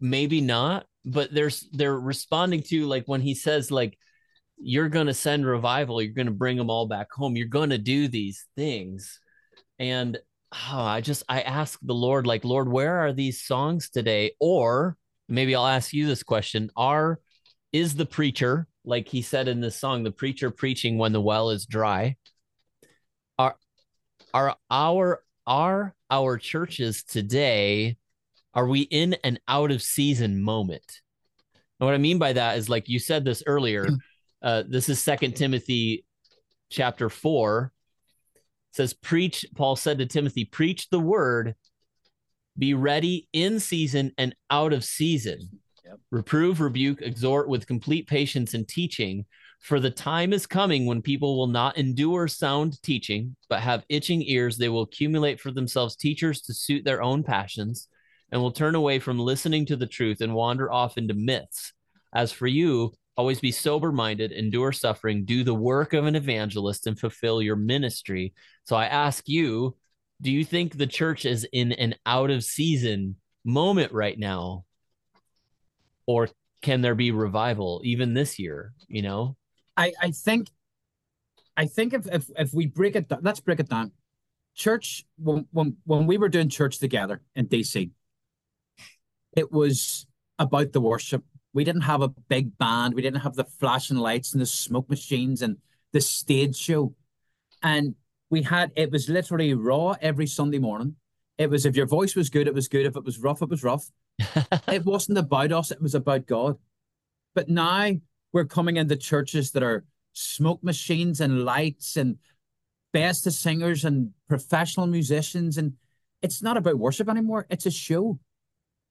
maybe 0.00 0.40
not, 0.40 0.86
but 1.04 1.32
there's 1.32 1.68
they're 1.72 1.98
responding 1.98 2.62
to 2.62 2.86
like 2.86 3.04
when 3.06 3.20
he 3.20 3.34
says 3.34 3.70
like 3.70 3.98
you're 4.58 4.88
going 4.88 5.06
to 5.08 5.14
send 5.14 5.46
revival, 5.46 6.00
you're 6.00 6.12
going 6.12 6.26
to 6.26 6.32
bring 6.32 6.56
them 6.56 6.70
all 6.70 6.86
back 6.86 7.08
home, 7.12 7.36
you're 7.36 7.46
going 7.48 7.70
to 7.70 7.78
do 7.78 8.08
these 8.08 8.46
things. 8.56 9.18
And 9.78 10.18
oh, 10.52 10.78
I 10.78 11.00
just 11.00 11.24
I 11.28 11.40
ask 11.40 11.78
the 11.82 11.94
Lord 11.94 12.26
like 12.26 12.44
Lord, 12.44 12.68
where 12.70 12.98
are 12.98 13.12
these 13.12 13.42
songs 13.42 13.90
today? 13.90 14.32
Or 14.38 14.96
maybe 15.32 15.54
I'll 15.54 15.66
ask 15.66 15.92
you 15.92 16.06
this 16.06 16.22
question, 16.22 16.70
are 16.76 17.20
is 17.72 17.94
the 17.94 18.06
preacher 18.06 18.68
like 18.84 19.08
he 19.08 19.22
said 19.22 19.48
in 19.48 19.60
this 19.60 19.76
song, 19.76 20.02
the 20.02 20.10
preacher 20.10 20.50
preaching 20.50 20.98
when 20.98 21.12
the 21.12 21.20
well 21.20 21.50
is 21.50 21.66
dry. 21.66 22.16
Are 23.38 23.56
are 24.34 24.56
our 24.70 25.22
are 25.46 25.94
our 26.10 26.38
churches 26.38 27.02
today? 27.04 27.96
Are 28.54 28.66
we 28.66 28.80
in 28.80 29.14
an 29.24 29.38
out 29.48 29.70
of 29.70 29.82
season 29.82 30.42
moment? 30.42 31.00
And 31.80 31.86
what 31.86 31.94
I 31.94 31.98
mean 31.98 32.18
by 32.18 32.34
that 32.34 32.58
is 32.58 32.68
like 32.68 32.88
you 32.88 32.98
said 32.98 33.24
this 33.24 33.42
earlier. 33.46 33.88
Uh, 34.42 34.64
this 34.68 34.88
is 34.88 35.00
Second 35.00 35.36
Timothy 35.36 36.04
chapter 36.70 37.08
four. 37.08 37.72
It 38.34 38.76
says, 38.76 38.92
"Preach." 38.92 39.46
Paul 39.54 39.76
said 39.76 39.98
to 39.98 40.06
Timothy, 40.06 40.44
"Preach 40.44 40.88
the 40.90 41.00
word. 41.00 41.54
Be 42.58 42.74
ready 42.74 43.28
in 43.32 43.60
season 43.60 44.12
and 44.18 44.34
out 44.50 44.72
of 44.72 44.84
season." 44.84 45.60
Reprove, 46.10 46.60
rebuke, 46.60 47.02
exhort 47.02 47.48
with 47.48 47.66
complete 47.66 48.06
patience 48.06 48.54
and 48.54 48.66
teaching. 48.66 49.26
For 49.60 49.78
the 49.78 49.90
time 49.90 50.32
is 50.32 50.46
coming 50.46 50.86
when 50.86 51.02
people 51.02 51.36
will 51.38 51.46
not 51.46 51.76
endure 51.76 52.28
sound 52.28 52.82
teaching, 52.82 53.36
but 53.48 53.60
have 53.60 53.84
itching 53.88 54.22
ears. 54.22 54.56
They 54.56 54.68
will 54.68 54.82
accumulate 54.82 55.38
for 55.38 55.50
themselves 55.50 55.94
teachers 55.94 56.40
to 56.42 56.54
suit 56.54 56.84
their 56.84 57.02
own 57.02 57.22
passions, 57.22 57.88
and 58.30 58.40
will 58.40 58.52
turn 58.52 58.74
away 58.74 58.98
from 58.98 59.18
listening 59.18 59.66
to 59.66 59.76
the 59.76 59.86
truth 59.86 60.20
and 60.20 60.34
wander 60.34 60.72
off 60.72 60.98
into 60.98 61.14
myths. 61.14 61.74
As 62.14 62.32
for 62.32 62.46
you, 62.46 62.94
always 63.16 63.40
be 63.40 63.52
sober 63.52 63.92
minded, 63.92 64.32
endure 64.32 64.72
suffering, 64.72 65.24
do 65.24 65.44
the 65.44 65.54
work 65.54 65.92
of 65.92 66.06
an 66.06 66.16
evangelist, 66.16 66.86
and 66.86 66.98
fulfill 66.98 67.42
your 67.42 67.56
ministry. 67.56 68.32
So 68.64 68.74
I 68.74 68.86
ask 68.86 69.28
you, 69.28 69.76
do 70.22 70.32
you 70.32 70.44
think 70.44 70.76
the 70.78 70.86
church 70.86 71.26
is 71.26 71.46
in 71.52 71.72
an 71.72 71.94
out 72.06 72.30
of 72.30 72.44
season 72.44 73.16
moment 73.44 73.92
right 73.92 74.18
now? 74.18 74.64
or 76.04 76.28
can 76.62 76.80
there 76.80 76.96
be 76.96 77.12
revival 77.12 77.80
even 77.84 78.12
this 78.12 78.36
year 78.36 78.72
you 78.88 79.02
know 79.02 79.36
I, 79.76 79.92
I 80.02 80.10
think 80.10 80.48
I 81.56 81.66
think 81.66 81.92
if, 81.92 82.06
if 82.06 82.30
if 82.36 82.54
we 82.54 82.66
break 82.66 82.96
it 82.96 83.08
down, 83.08 83.20
let's 83.22 83.40
break 83.40 83.60
it 83.60 83.68
down. 83.68 83.92
Church 84.54 85.04
when 85.18 85.46
when 85.50 85.76
when 85.84 86.06
we 86.06 86.18
were 86.18 86.28
doing 86.28 86.48
church 86.48 86.78
together 86.78 87.20
in 87.34 87.46
DC, 87.46 87.90
it 89.36 89.52
was 89.52 90.06
about 90.38 90.72
the 90.72 90.80
worship. 90.80 91.24
We 91.52 91.64
didn't 91.64 91.82
have 91.82 92.02
a 92.02 92.08
big 92.08 92.56
band. 92.56 92.94
We 92.94 93.02
didn't 93.02 93.20
have 93.20 93.34
the 93.34 93.44
flashing 93.44 93.98
lights 93.98 94.32
and 94.32 94.40
the 94.40 94.46
smoke 94.46 94.88
machines 94.88 95.42
and 95.42 95.58
the 95.92 96.00
stage 96.00 96.56
show. 96.56 96.94
And 97.62 97.94
we 98.32 98.42
had 98.42 98.72
it 98.76 98.90
was 98.90 99.10
literally 99.10 99.52
raw 99.52 99.94
every 100.00 100.26
Sunday 100.26 100.58
morning. 100.58 100.96
It 101.36 101.50
was 101.50 101.66
if 101.66 101.76
your 101.76 101.86
voice 101.86 102.16
was 102.16 102.30
good, 102.30 102.48
it 102.48 102.54
was 102.54 102.66
good. 102.66 102.86
If 102.86 102.96
it 102.96 103.04
was 103.04 103.18
rough, 103.18 103.42
it 103.42 103.50
was 103.50 103.62
rough. 103.62 103.84
it 104.68 104.86
wasn't 104.86 105.18
about 105.18 105.52
us, 105.52 105.70
it 105.70 105.82
was 105.82 105.94
about 105.94 106.26
God. 106.26 106.56
But 107.34 107.50
now 107.50 107.92
we're 108.32 108.46
coming 108.46 108.78
into 108.78 108.96
churches 108.96 109.50
that 109.52 109.62
are 109.62 109.84
smoke 110.14 110.64
machines 110.64 111.20
and 111.20 111.44
lights 111.44 111.98
and 111.98 112.16
best 112.94 113.26
of 113.26 113.34
singers 113.34 113.84
and 113.84 114.12
professional 114.28 114.86
musicians. 114.86 115.58
And 115.58 115.74
it's 116.22 116.42
not 116.42 116.56
about 116.56 116.78
worship 116.78 117.10
anymore. 117.10 117.46
It's 117.50 117.66
a 117.66 117.70
show. 117.70 118.18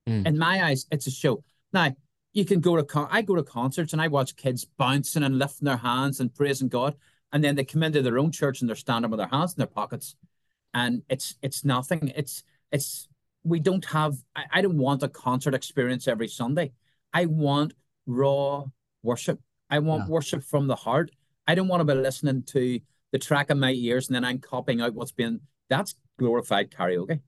Mm. 0.07 0.27
In 0.27 0.37
my 0.37 0.63
eyes, 0.63 0.85
it's 0.91 1.07
a 1.07 1.11
show. 1.11 1.43
Now, 1.73 1.95
you 2.33 2.45
can 2.45 2.59
go 2.59 2.75
to 2.75 2.83
con- 2.83 3.09
I 3.09 3.23
go 3.23 3.35
to 3.35 3.43
concerts 3.43 3.93
and 3.93 4.01
I 4.01 4.07
watch 4.07 4.35
kids 4.35 4.65
bouncing 4.77 5.23
and 5.23 5.39
lifting 5.39 5.65
their 5.65 5.77
hands 5.77 6.19
and 6.19 6.33
praising 6.33 6.67
God. 6.69 6.95
And 7.33 7.43
then 7.43 7.55
they 7.55 7.63
come 7.63 7.83
into 7.83 8.01
their 8.01 8.19
own 8.19 8.31
church 8.31 8.61
and 8.61 8.69
they're 8.69 8.75
standing 8.75 9.09
with 9.09 9.19
their 9.19 9.27
hands 9.27 9.53
in 9.53 9.59
their 9.59 9.67
pockets. 9.67 10.15
And 10.73 11.03
it's 11.09 11.35
it's 11.41 11.63
nothing. 11.65 12.11
It's 12.15 12.43
it's 12.71 13.07
we 13.43 13.59
don't 13.59 13.85
have 13.85 14.15
I, 14.35 14.43
I 14.51 14.61
don't 14.61 14.77
want 14.77 15.03
a 15.03 15.09
concert 15.09 15.53
experience 15.53 16.07
every 16.07 16.27
Sunday. 16.27 16.71
I 17.13 17.25
want 17.25 17.73
raw 18.05 18.65
worship. 19.03 19.39
I 19.69 19.79
want 19.79 20.03
Yeah. 20.03 20.13
worship 20.13 20.43
from 20.43 20.67
the 20.67 20.75
heart. 20.75 21.11
I 21.47 21.55
don't 21.55 21.67
want 21.67 21.81
to 21.81 21.95
be 21.95 21.99
listening 21.99 22.43
to 22.43 22.79
the 23.11 23.19
track 23.19 23.49
in 23.49 23.59
my 23.59 23.71
ears 23.71 24.07
and 24.07 24.15
then 24.15 24.23
I'm 24.23 24.39
copying 24.39 24.81
out 24.81 24.93
what's 24.93 25.11
been 25.11 25.41
that's 25.69 25.95
glorified 26.17 26.71
karaoke. 26.71 27.21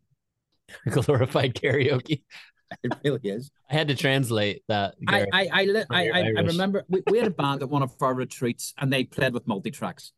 glorified 0.89 1.55
karaoke. 1.55 2.23
It 2.83 2.93
really 3.03 3.19
is. 3.23 3.51
I 3.69 3.73
had 3.75 3.87
to 3.89 3.95
translate 3.95 4.63
that. 4.67 4.95
I 5.07 5.11
Gary. 5.11 5.29
I 5.31 5.49
I, 5.51 5.63
li- 5.65 5.85
I, 5.89 6.09
I, 6.09 6.19
I 6.37 6.41
remember 6.41 6.83
we, 6.89 7.03
we 7.09 7.17
had 7.19 7.27
a 7.27 7.31
band 7.31 7.61
at 7.61 7.69
one 7.69 7.83
of 7.83 7.93
our 8.01 8.13
retreats 8.13 8.73
and 8.77 8.91
they 8.91 9.03
played 9.03 9.33
with 9.33 9.47
multi 9.47 9.71
tracks. 9.71 10.11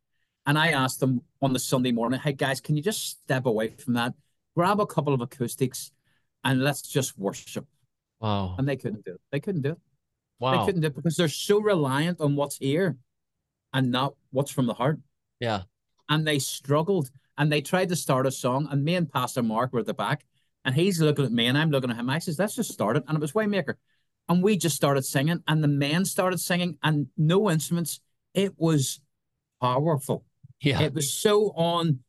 And 0.46 0.58
I 0.58 0.70
asked 0.70 1.00
them 1.00 1.22
on 1.42 1.54
the 1.54 1.60
Sunday 1.60 1.92
morning, 1.92 2.20
hey 2.20 2.34
guys, 2.34 2.62
can 2.62 2.78
you 2.78 2.84
just 2.84 3.10
step 3.10 3.46
away 3.46 3.70
from 3.70 3.96
that, 3.96 4.14
grab 4.56 4.80
a 4.80 4.86
couple 4.86 5.14
of 5.14 5.22
acoustics, 5.22 5.92
and 6.44 6.64
let's 6.64 6.82
just 6.82 7.18
worship? 7.18 7.66
wow. 8.20 8.56
And 8.58 8.68
they 8.68 8.76
couldn't 8.76 9.04
do 9.06 9.14
it. 9.14 9.22
They 9.32 9.40
couldn't 9.40 9.62
do 9.62 9.72
it. 9.72 9.80
Wow. 10.40 10.60
They 10.60 10.66
couldn't 10.66 10.82
do 10.82 10.88
it 10.88 10.96
because 10.96 11.16
they're 11.16 11.28
so 11.28 11.60
reliant 11.60 12.20
on 12.22 12.36
what's 12.36 12.58
here 12.58 12.98
and 13.74 13.92
not 13.92 14.16
what's 14.32 14.52
from 14.52 14.66
the 14.66 14.74
heart. 14.74 15.00
Yeah. 15.40 15.64
And 16.10 16.28
they 16.28 16.40
struggled 16.40 17.10
and 17.38 17.52
they 17.52 17.62
tried 17.62 17.90
to 17.90 17.96
start 17.96 18.26
a 18.26 18.32
song. 18.32 18.68
And 18.70 18.84
me 18.84 18.96
and 18.96 19.12
Pastor 19.12 19.44
Mark 19.44 19.74
were 19.74 19.80
at 19.80 19.86
the 19.86 19.94
back 19.94 20.26
and 20.66 20.76
he's 20.76 21.00
looking 21.00 21.26
at 21.26 21.32
me 21.32 21.46
and 21.46 21.58
I'm 21.58 21.70
looking 21.70 21.92
at 21.92 21.98
him. 21.98 22.10
I 22.10 22.20
says, 22.20 22.40
let's 22.40 22.56
just 22.56 22.74
start 22.74 22.98
it. 22.98 23.04
And 23.08 23.16
it 23.16 23.22
was 23.22 23.34
Waymaker. 23.34 23.76
And 24.28 24.44
we 24.44 24.58
just 24.58 24.76
started 24.76 25.06
singing 25.06 25.44
and 25.48 25.64
the 25.64 25.68
men 25.68 26.04
started 26.04 26.40
singing 26.40 26.78
and 26.84 27.08
no 27.16 27.50
instruments. 27.50 28.02
It 28.34 28.54
was 28.58 29.00
powerful. 29.62 30.26
Yeah. 30.60 30.82
It 30.82 30.94
was 30.94 31.14
so 31.14 31.52
on, 31.56 32.00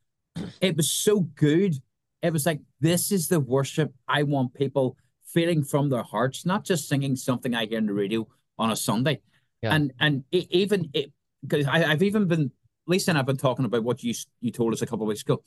it 0.60 0.76
was 0.76 0.90
so 0.90 1.20
good. 1.20 1.74
It 2.22 2.32
was 2.32 2.46
like, 2.46 2.60
this 2.80 3.12
is 3.12 3.28
the 3.28 3.38
worship 3.38 3.92
I 4.08 4.22
want 4.22 4.54
people 4.54 4.96
feeling 5.26 5.62
from 5.62 5.90
their 5.90 6.02
hearts, 6.02 6.46
not 6.46 6.64
just 6.64 6.88
singing 6.88 7.14
something 7.14 7.54
I 7.54 7.66
hear 7.66 7.78
on 7.78 7.86
the 7.86 7.92
radio 7.92 8.26
on 8.58 8.70
a 8.70 8.76
Sunday. 8.76 9.20
Yeah. 9.62 9.74
And 9.74 9.92
and 10.00 10.24
it, 10.32 10.46
even 10.50 10.90
it 10.94 11.12
because 11.42 11.66
I've 11.66 12.02
even 12.02 12.26
been 12.26 12.50
Lisa 12.86 13.10
and 13.10 13.18
I've 13.18 13.26
been 13.26 13.36
talking 13.36 13.64
about 13.64 13.84
what 13.84 14.02
you 14.02 14.14
you 14.40 14.50
told 14.50 14.72
us 14.72 14.82
a 14.82 14.86
couple 14.86 15.04
of 15.04 15.08
weeks 15.08 15.22
ago, 15.22 15.42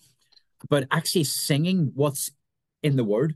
but 0.69 0.87
actually 0.91 1.23
singing 1.23 1.91
what's 1.95 2.31
in 2.83 2.95
the 2.95 3.03
word. 3.03 3.35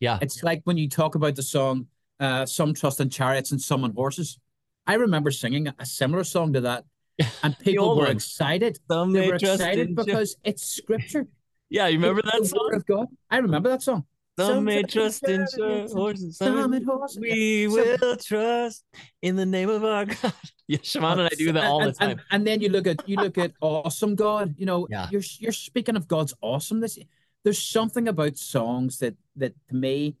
Yeah. 0.00 0.18
It's 0.20 0.42
like 0.42 0.62
when 0.64 0.76
you 0.76 0.88
talk 0.88 1.14
about 1.14 1.36
the 1.36 1.42
song, 1.42 1.86
uh, 2.20 2.46
"Some 2.46 2.74
trust 2.74 3.00
in 3.00 3.10
chariots 3.10 3.50
and 3.52 3.60
some 3.60 3.84
in 3.84 3.92
horses." 3.92 4.38
I 4.86 4.94
remember 4.94 5.30
singing 5.30 5.68
a 5.78 5.86
similar 5.86 6.24
song 6.24 6.52
to 6.54 6.60
that, 6.62 6.84
and 7.42 7.58
people 7.60 7.96
were 7.96 8.04
one. 8.04 8.12
excited. 8.12 8.78
Some 8.90 9.12
They 9.12 9.28
were 9.28 9.34
excited 9.36 9.94
because 9.96 10.36
it's 10.44 10.64
scripture. 10.64 11.26
Yeah, 11.70 11.88
you 11.88 11.96
remember 11.98 12.20
It's 12.24 12.30
that 12.30 12.54
the 12.56 12.60
word 12.62 12.70
song? 12.72 12.74
of 12.74 12.86
God. 12.86 13.06
I 13.30 13.38
remember 13.38 13.68
that 13.70 13.82
song. 13.82 14.04
Some 14.38 14.64
may 14.64 14.82
trust 14.84 15.26
in 15.26 15.44
chariots 15.56 15.92
horses, 15.92 16.36
some 16.36 16.56
some 16.56 16.74
in 16.74 16.84
horses. 16.84 17.18
We 17.18 17.66
will 17.66 18.16
trust 18.16 18.84
in 19.22 19.34
the 19.34 19.46
name 19.46 19.70
of 19.70 19.82
our 19.82 20.04
God. 20.22 20.32
Yeah, 20.68 20.78
Siobhan 20.78 21.12
and 21.12 21.22
I 21.22 21.28
do 21.36 21.50
that 21.52 21.64
And- 21.64 21.66
all 21.72 21.82
the 21.84 21.92
time. 21.92 22.10
And, 22.10 22.20
and 22.30 22.46
then 22.46 22.60
you 22.60 22.68
look 22.68 22.86
at 22.86 23.08
you 23.08 23.16
look 23.16 23.38
at 23.38 23.52
awesome 23.60 24.14
God. 24.14 24.54
You 24.58 24.66
know, 24.66 24.86
Yeah. 24.90 25.08
you're 25.10 25.22
you're 25.40 25.52
speaking 25.52 25.96
of 25.96 26.06
God's 26.06 26.34
awesomeness. 26.42 26.96
There's 27.44 27.62
something 27.62 28.08
about 28.08 28.36
songs 28.36 28.98
that 28.98 29.14
that 29.36 29.54
to 29.68 29.74
me, 29.74 30.16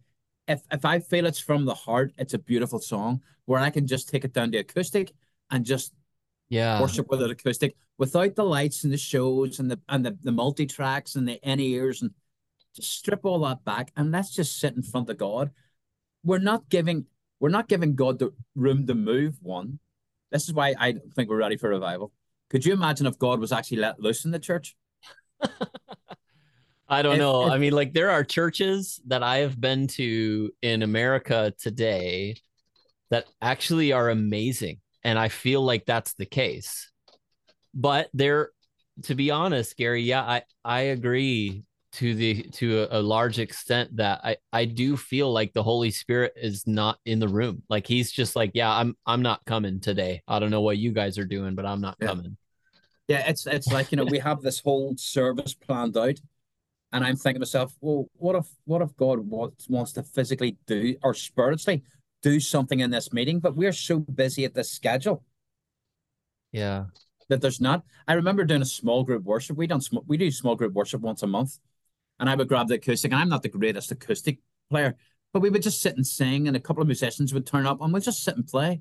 if 0.46 0.62
if 0.70 0.84
I 0.84 1.00
feel 1.00 1.26
it's 1.26 1.38
from 1.40 1.64
the 1.64 1.74
heart, 1.74 2.12
it's 2.18 2.34
a 2.34 2.38
beautiful 2.38 2.78
song 2.78 3.22
where 3.46 3.60
I 3.60 3.70
can 3.70 3.86
just 3.86 4.08
take 4.08 4.24
it 4.24 4.32
down 4.32 4.52
to 4.52 4.58
acoustic 4.58 5.12
and 5.50 5.64
just 5.64 5.92
Yeah. 6.48 6.80
worship 6.80 7.08
with 7.08 7.22
it 7.22 7.30
acoustic 7.30 7.76
without 7.98 8.34
the 8.34 8.44
lights 8.44 8.84
and 8.84 8.92
the 8.92 8.98
shows 8.98 9.58
and 9.58 9.70
the 9.70 9.80
and 9.88 10.04
the, 10.04 10.16
the 10.22 10.32
multi 10.32 10.66
tracks 10.66 11.16
and 11.16 11.26
the 11.26 11.40
in 11.48 11.60
ears 11.60 12.02
and 12.02 12.10
just 12.76 12.92
strip 12.92 13.24
all 13.24 13.38
that 13.40 13.64
back 13.64 13.92
and 13.96 14.10
let's 14.12 14.34
just 14.34 14.58
sit 14.58 14.74
in 14.76 14.82
front 14.82 15.08
of 15.10 15.16
God. 15.16 15.50
We're 16.24 16.38
not 16.38 16.68
giving 16.68 17.06
we're 17.40 17.48
not 17.48 17.68
giving 17.68 17.94
God 17.94 18.18
the 18.18 18.32
room 18.54 18.86
to 18.86 18.94
move. 18.94 19.36
One, 19.40 19.78
this 20.30 20.44
is 20.48 20.54
why 20.54 20.74
I 20.78 20.92
don't 20.92 21.14
think 21.14 21.30
we're 21.30 21.36
ready 21.36 21.56
for 21.56 21.68
revival. 21.70 22.12
Could 22.50 22.64
you 22.66 22.72
imagine 22.72 23.06
if 23.06 23.18
God 23.18 23.40
was 23.40 23.52
actually 23.52 23.78
let 23.78 24.00
loose 24.00 24.24
in 24.24 24.30
the 24.30 24.38
church? 24.38 24.76
I 26.88 27.02
don't 27.02 27.18
know. 27.18 27.48
I 27.48 27.58
mean, 27.58 27.72
like 27.72 27.92
there 27.92 28.10
are 28.10 28.22
churches 28.24 29.00
that 29.06 29.22
I 29.22 29.38
have 29.38 29.60
been 29.60 29.86
to 29.88 30.50
in 30.62 30.82
America 30.82 31.52
today 31.58 32.36
that 33.10 33.26
actually 33.40 33.92
are 33.92 34.10
amazing. 34.10 34.80
And 35.02 35.18
I 35.18 35.28
feel 35.28 35.62
like 35.62 35.86
that's 35.86 36.14
the 36.14 36.26
case. 36.26 36.90
But 37.74 38.08
there, 38.14 38.50
to 39.04 39.14
be 39.14 39.30
honest, 39.30 39.76
Gary, 39.76 40.02
yeah, 40.02 40.22
I, 40.22 40.42
I 40.64 40.80
agree 40.80 41.64
to 41.92 42.14
the 42.14 42.42
to 42.54 42.82
a, 42.82 43.00
a 43.00 43.02
large 43.02 43.38
extent 43.38 43.96
that 43.96 44.20
I, 44.24 44.36
I 44.52 44.64
do 44.64 44.96
feel 44.96 45.32
like 45.32 45.52
the 45.52 45.62
Holy 45.62 45.90
Spirit 45.90 46.32
is 46.36 46.66
not 46.66 46.98
in 47.04 47.18
the 47.18 47.28
room. 47.28 47.62
Like 47.68 47.86
he's 47.86 48.10
just 48.10 48.34
like, 48.34 48.50
yeah, 48.54 48.72
I'm 48.72 48.96
I'm 49.06 49.22
not 49.22 49.44
coming 49.44 49.80
today. 49.80 50.22
I 50.26 50.38
don't 50.38 50.50
know 50.50 50.60
what 50.60 50.78
you 50.78 50.92
guys 50.92 51.18
are 51.18 51.24
doing, 51.24 51.54
but 51.54 51.66
I'm 51.66 51.80
not 51.80 51.96
Yeah. 52.00 52.08
coming. 52.08 52.36
Yeah, 53.06 53.28
it's 53.28 53.46
it's 53.46 53.70
like 53.70 53.92
you 53.92 53.96
know 53.96 54.06
we 54.06 54.18
have 54.18 54.40
this 54.40 54.60
whole 54.60 54.96
service 54.96 55.54
planned 55.54 55.96
out, 55.96 56.18
and 56.94 57.04
I'm 57.04 57.16
thinking 57.16 57.40
to 57.40 57.40
myself, 57.40 57.76
well, 57.80 58.06
what 58.14 58.36
if 58.36 58.46
what 58.64 58.80
if 58.80 58.96
God 58.96 59.18
wants 59.18 59.68
wants 59.68 59.92
to 59.92 60.02
physically 60.02 60.56
do 60.66 60.96
or 61.02 61.12
spiritually 61.12 61.82
do 62.22 62.40
something 62.40 62.80
in 62.80 62.90
this 62.90 63.12
meeting, 63.12 63.40
but 63.40 63.54
we're 63.54 63.72
so 63.72 63.98
busy 63.98 64.46
at 64.46 64.54
this 64.54 64.70
schedule 64.70 65.22
Yeah. 66.52 66.86
that 67.28 67.40
there's 67.42 67.60
not. 67.60 67.84
I 68.08 68.14
remember 68.14 68.44
doing 68.44 68.62
a 68.62 68.66
small 68.66 69.02
group 69.04 69.24
worship. 69.24 69.56
We 69.56 69.66
done 69.66 69.80
sm- 69.80 70.06
we 70.06 70.16
do 70.16 70.30
small 70.30 70.56
group 70.56 70.72
worship 70.72 71.00
once 71.02 71.22
a 71.22 71.26
month, 71.26 71.58
and 72.20 72.30
I 72.30 72.34
would 72.34 72.48
grab 72.48 72.68
the 72.68 72.74
acoustic. 72.76 73.12
And 73.12 73.20
I'm 73.20 73.28
not 73.28 73.42
the 73.42 73.48
greatest 73.48 73.90
acoustic 73.90 74.38
player, 74.70 74.94
but 75.32 75.40
we 75.40 75.50
would 75.50 75.62
just 75.62 75.82
sit 75.82 75.96
and 75.96 76.06
sing, 76.06 76.46
and 76.48 76.56
a 76.56 76.60
couple 76.60 76.80
of 76.80 76.86
musicians 76.86 77.34
would 77.34 77.46
turn 77.46 77.66
up, 77.66 77.80
and 77.80 77.92
we'd 77.92 78.04
just 78.04 78.22
sit 78.22 78.36
and 78.36 78.46
play. 78.46 78.80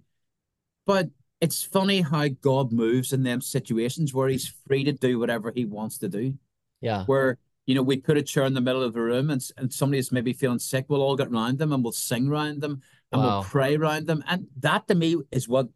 But 0.86 1.10
it's 1.42 1.64
funny 1.64 2.02
how 2.02 2.28
God 2.28 2.72
moves 2.72 3.12
in 3.12 3.24
them 3.24 3.42
situations 3.42 4.14
where 4.14 4.30
He's 4.30 4.54
free 4.68 4.84
to 4.84 4.94
do 4.94 5.20
whatever 5.20 5.52
He 5.54 5.66
wants 5.66 5.98
to 5.98 6.08
do. 6.10 6.38
Yeah. 6.80 7.06
Where 7.06 7.40
you 7.66 7.76
know 7.76 7.82
we 7.84 7.98
put 7.98 8.18
a 8.18 8.22
chair 8.22 8.44
in 8.46 8.54
the 8.54 8.62
middle 8.62 8.84
of 8.84 8.94
the 8.94 9.02
room, 9.02 9.30
and 9.30 9.42
and 9.58 9.72
somebody's 9.74 10.12
maybe 10.12 10.34
feeling 10.34 10.60
sick, 10.60 10.86
we'll 10.90 11.02
all 11.02 11.16
get 11.16 11.32
round 11.32 11.58
them 11.60 11.72
and 11.74 11.84
we'll 11.84 11.92
sing 11.94 12.30
round 12.30 12.62
them 12.62 12.82
and 13.12 13.22
Wow. 13.22 13.40
we'll 13.40 13.44
pray 13.44 13.78
round 13.78 14.08
them, 14.08 14.24
and 14.28 14.48
that 14.60 14.88
to 14.88 14.96
me 14.96 15.18
is 15.32 15.48
what 15.48 15.68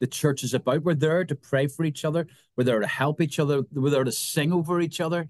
the 0.00 0.06
church 0.06 0.44
is 0.44 0.52
about. 0.52 0.82
We're 0.82 0.94
there 0.94 1.24
to 1.24 1.34
pray 1.34 1.68
for 1.68 1.84
each 1.84 2.04
other. 2.04 2.26
We're 2.56 2.64
there 2.64 2.80
to 2.80 2.86
help 2.86 3.20
each 3.22 3.38
other. 3.38 3.62
We're 3.72 3.90
there 3.90 4.04
to 4.04 4.12
sing 4.12 4.52
over 4.52 4.80
each 4.80 5.00
other. 5.00 5.28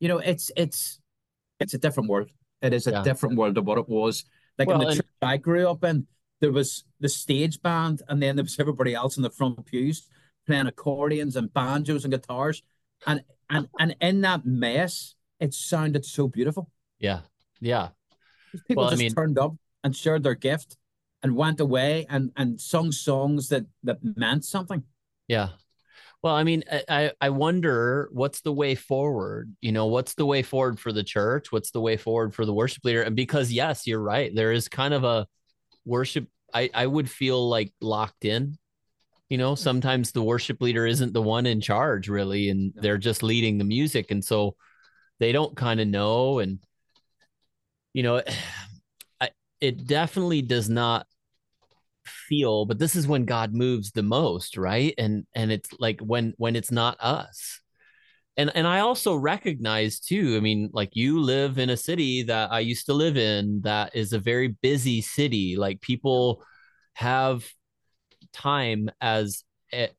You 0.00 0.08
know, 0.08 0.18
it's 0.18 0.50
it's 0.56 1.00
it's 1.60 1.74
a 1.74 1.78
different 1.78 2.08
world. 2.08 2.30
It 2.62 2.72
is 2.72 2.86
a 2.86 2.92
Yeah. 2.92 3.02
different 3.02 3.36
world 3.36 3.58
of 3.58 3.66
what 3.66 3.78
it 3.78 3.88
was. 3.88 4.24
Like 4.58 4.68
in 4.68 4.78
the 4.78 4.86
and- 4.86 4.96
church 4.96 5.06
I 5.20 5.36
grew 5.36 5.68
up 5.68 5.82
in, 5.84 6.06
there 6.40 6.52
was 6.52 6.84
the 7.00 7.08
stage 7.08 7.60
band, 7.60 8.02
and 8.08 8.22
then 8.22 8.36
there 8.36 8.44
was 8.44 8.58
everybody 8.60 8.94
else 8.94 9.16
in 9.16 9.22
the 9.22 9.30
front 9.30 9.66
pews 9.66 10.08
playing 10.46 10.66
accordions 10.66 11.36
and 11.36 11.52
banjos 11.52 12.04
and 12.04 12.12
guitars, 12.12 12.62
and 13.06 13.24
and 13.50 13.68
and 13.78 13.96
in 14.00 14.20
that 14.22 14.44
mess, 14.44 15.14
it 15.40 15.54
sounded 15.54 16.04
so 16.04 16.28
beautiful. 16.28 16.70
Yeah. 16.98 17.20
Yeah. 17.60 17.88
People 18.68 18.82
Well, 18.84 18.86
I 18.86 18.90
just 18.90 19.00
mean- 19.02 19.14
turned 19.14 19.38
up 19.38 19.54
and 19.82 19.94
shared 19.96 20.22
their 20.22 20.34
gift 20.34 20.76
and 21.22 21.34
went 21.36 21.60
away 21.60 22.06
and 22.08 22.30
and 22.36 22.60
sung 22.60 22.92
songs 22.92 23.48
that 23.48 23.66
that 23.82 23.98
meant 24.16 24.44
something. 24.44 24.84
Yeah. 25.28 25.48
Well, 26.22 26.34
I 26.34 26.42
mean, 26.44 26.64
I, 26.72 26.82
I 26.88 27.12
I 27.20 27.30
wonder 27.30 28.08
what's 28.12 28.40
the 28.40 28.52
way 28.52 28.74
forward? 28.74 29.54
You 29.60 29.72
know, 29.72 29.86
what's 29.86 30.14
the 30.14 30.24
way 30.24 30.42
forward 30.42 30.80
for 30.80 30.90
the 30.92 31.04
church? 31.04 31.52
What's 31.52 31.70
the 31.70 31.80
way 31.80 31.96
forward 31.98 32.34
for 32.34 32.46
the 32.46 32.54
worship 32.54 32.84
leader? 32.84 33.02
And 33.02 33.14
because 33.14 33.52
yes, 33.52 33.86
you're 33.86 34.00
right, 34.00 34.34
there 34.34 34.52
is 34.52 34.68
kind 34.68 34.94
of 34.94 35.04
a 35.04 35.26
worship. 35.84 36.26
I 36.54 36.70
I 36.72 36.86
would 36.86 37.10
feel 37.10 37.48
like 37.48 37.72
locked 37.80 38.24
in. 38.24 38.56
You 39.28 39.38
know, 39.38 39.54
sometimes 39.54 40.12
the 40.12 40.22
worship 40.22 40.60
leader 40.60 40.86
isn't 40.86 41.12
the 41.12 41.22
one 41.22 41.46
in 41.46 41.60
charge 41.60 42.08
really, 42.08 42.50
and 42.50 42.72
they're 42.76 42.98
just 42.98 43.22
leading 43.22 43.58
the 43.58 43.64
music, 43.64 44.10
and 44.10 44.24
so 44.24 44.56
they 45.18 45.32
don't 45.32 45.56
kind 45.56 45.80
of 45.80 45.88
know. 45.88 46.38
And 46.40 46.58
you 47.92 48.02
know, 48.02 48.22
I, 49.20 49.30
it 49.60 49.86
definitely 49.86 50.42
does 50.42 50.68
not 50.68 51.06
feel 52.06 52.64
but 52.66 52.78
this 52.78 52.96
is 52.96 53.06
when 53.06 53.24
god 53.24 53.54
moves 53.54 53.90
the 53.92 54.02
most 54.02 54.56
right? 54.56 54.94
And 54.98 55.26
and 55.34 55.50
it's 55.52 55.70
like 55.78 56.00
when 56.00 56.34
when 56.36 56.56
it's 56.56 56.70
not 56.70 56.96
us. 57.00 57.60
And 58.36 58.50
and 58.54 58.66
i 58.66 58.80
also 58.80 59.14
recognize 59.14 60.00
too 60.00 60.34
i 60.36 60.40
mean 60.40 60.70
like 60.72 60.90
you 60.96 61.20
live 61.20 61.58
in 61.58 61.70
a 61.70 61.76
city 61.76 62.24
that 62.24 62.50
i 62.52 62.60
used 62.60 62.86
to 62.86 62.92
live 62.92 63.16
in 63.16 63.60
that 63.62 63.94
is 63.94 64.12
a 64.12 64.18
very 64.18 64.48
busy 64.48 65.00
city. 65.02 65.56
Like 65.56 65.80
people 65.80 66.44
have 66.94 67.46
time 68.34 68.90
as 69.00 69.44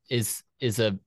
is 0.10 0.44
is 0.60 0.80
a 0.80 1.00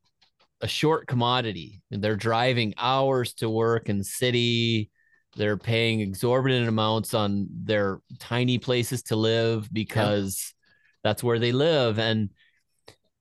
a 0.61 0.69
short 0.69 1.07
commodity. 1.07 1.83
They're 1.91 2.17
driving 2.17 2.75
hours 2.77 3.35
to 3.35 3.49
work 3.49 3.89
in 3.89 3.99
the 3.99 4.05
city. 4.05 4.91
They're 5.37 5.57
paying 5.57 6.01
exorbitant 6.01 6.69
amounts 6.69 7.15
on 7.15 7.47
their 7.53 8.01
tiny 8.19 8.59
places 8.59 9.05
to 9.05 9.17
live 9.17 9.73
because 9.73 10.53
that's 11.05 11.23
where 11.23 11.39
they 11.39 11.53
live. 11.53 11.99
And 11.99 12.31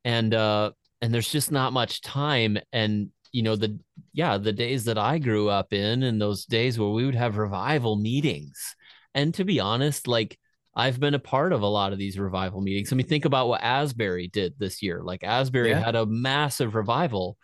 and 0.03 0.33
uh 0.33 0.71
and 1.01 1.13
there's 1.13 1.31
just 1.31 1.51
not 1.51 1.73
much 1.73 2.01
time. 2.01 2.57
And 2.73 3.11
you 3.31 3.43
know 3.43 3.55
the 3.55 3.77
yeah 4.13 4.37
the 4.37 4.53
days 4.53 4.85
that 4.85 4.97
i 4.97 5.19
grew 5.19 5.49
up 5.49 5.73
in 5.73 6.01
and 6.01 6.19
those 6.19 6.45
days 6.45 6.79
where 6.79 6.89
we 6.89 7.05
would 7.05 7.13
have 7.15 7.37
revival 7.37 7.97
meetings. 7.97 8.75
And 9.13 9.33
to 9.35 9.43
be 9.43 9.59
honest 9.59 10.07
like 10.07 10.39
i've 10.77 10.99
been 10.99 11.13
a 11.13 11.19
part 11.19 11.51
of 11.51 11.61
a 11.61 11.67
lot 11.67 11.91
of 11.91 11.99
these 11.99 12.17
revival 12.17 12.61
meetings 12.61 12.93
i 12.93 12.95
mean 12.95 13.05
think 13.07 13.25
about 13.25 13.49
what 13.49 13.61
asbury 13.61 14.27
did 14.29 14.53
this 14.57 14.81
year 14.81 15.01
like 15.03 15.23
asbury 15.23 15.71
Yeah. 15.71 15.83
had 15.83 15.95
a 15.95 16.05
massive 16.05 16.73
revival 16.75 17.37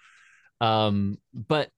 um 0.61 1.17
but 1.33 1.69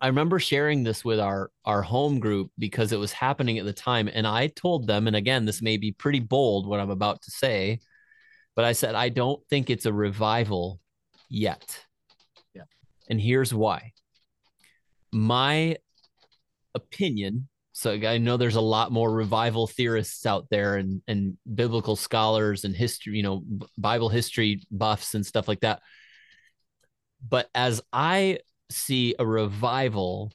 I 0.00 0.08
remember 0.08 0.40
sharing 0.40 0.82
this 0.82 1.04
with 1.04 1.20
our 1.20 1.52
our 1.64 1.80
home 1.80 2.18
group 2.18 2.50
because 2.58 2.90
it 2.90 2.98
was 2.98 3.12
happening 3.12 3.58
at 3.58 3.64
the 3.64 3.72
time 3.72 4.10
and 4.12 4.26
I 4.26 4.48
told 4.48 4.88
them 4.88 5.06
and 5.06 5.14
again 5.14 5.44
this 5.44 5.62
may 5.62 5.76
be 5.76 5.92
pretty 5.92 6.18
bold 6.18 6.66
what 6.66 6.80
I'm 6.80 6.90
about 6.90 7.22
to 7.22 7.30
say 7.30 7.78
but 8.56 8.64
I 8.64 8.72
said 8.72 8.96
I 8.96 9.10
don't 9.10 9.40
think 9.48 9.70
it's 9.70 9.86
a 9.86 9.92
revival 9.92 10.80
yet. 11.28 11.78
Yeah. 12.52 12.64
And 13.08 13.20
here's 13.20 13.54
why. 13.54 13.92
My 15.12 15.76
opinion 16.74 17.48
so 17.82 17.90
I 17.90 18.18
know 18.18 18.36
there's 18.36 18.54
a 18.54 18.60
lot 18.60 18.92
more 18.92 19.10
revival 19.10 19.66
theorists 19.66 20.24
out 20.24 20.46
there 20.50 20.76
and 20.76 21.02
and 21.08 21.36
biblical 21.52 21.96
scholars 21.96 22.64
and 22.64 22.76
history, 22.76 23.16
you 23.16 23.24
know, 23.24 23.42
Bible 23.76 24.08
history 24.08 24.62
buffs 24.70 25.14
and 25.14 25.26
stuff 25.26 25.48
like 25.48 25.60
that. 25.60 25.82
But 27.28 27.50
as 27.56 27.82
I 27.92 28.38
see 28.70 29.16
a 29.18 29.26
revival, 29.26 30.32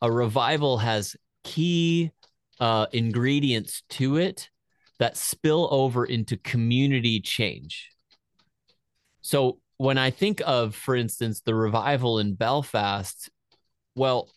a 0.00 0.10
revival 0.10 0.78
has 0.78 1.16
key 1.42 2.12
uh, 2.60 2.86
ingredients 2.92 3.82
to 3.90 4.18
it 4.18 4.48
that 5.00 5.16
spill 5.16 5.66
over 5.72 6.04
into 6.04 6.36
community 6.36 7.18
change. 7.18 7.90
So 9.20 9.58
when 9.78 9.98
I 9.98 10.10
think 10.10 10.40
of, 10.46 10.76
for 10.76 10.94
instance, 10.94 11.40
the 11.40 11.56
revival 11.56 12.20
in 12.20 12.34
Belfast, 12.34 13.28
well, 13.96 14.30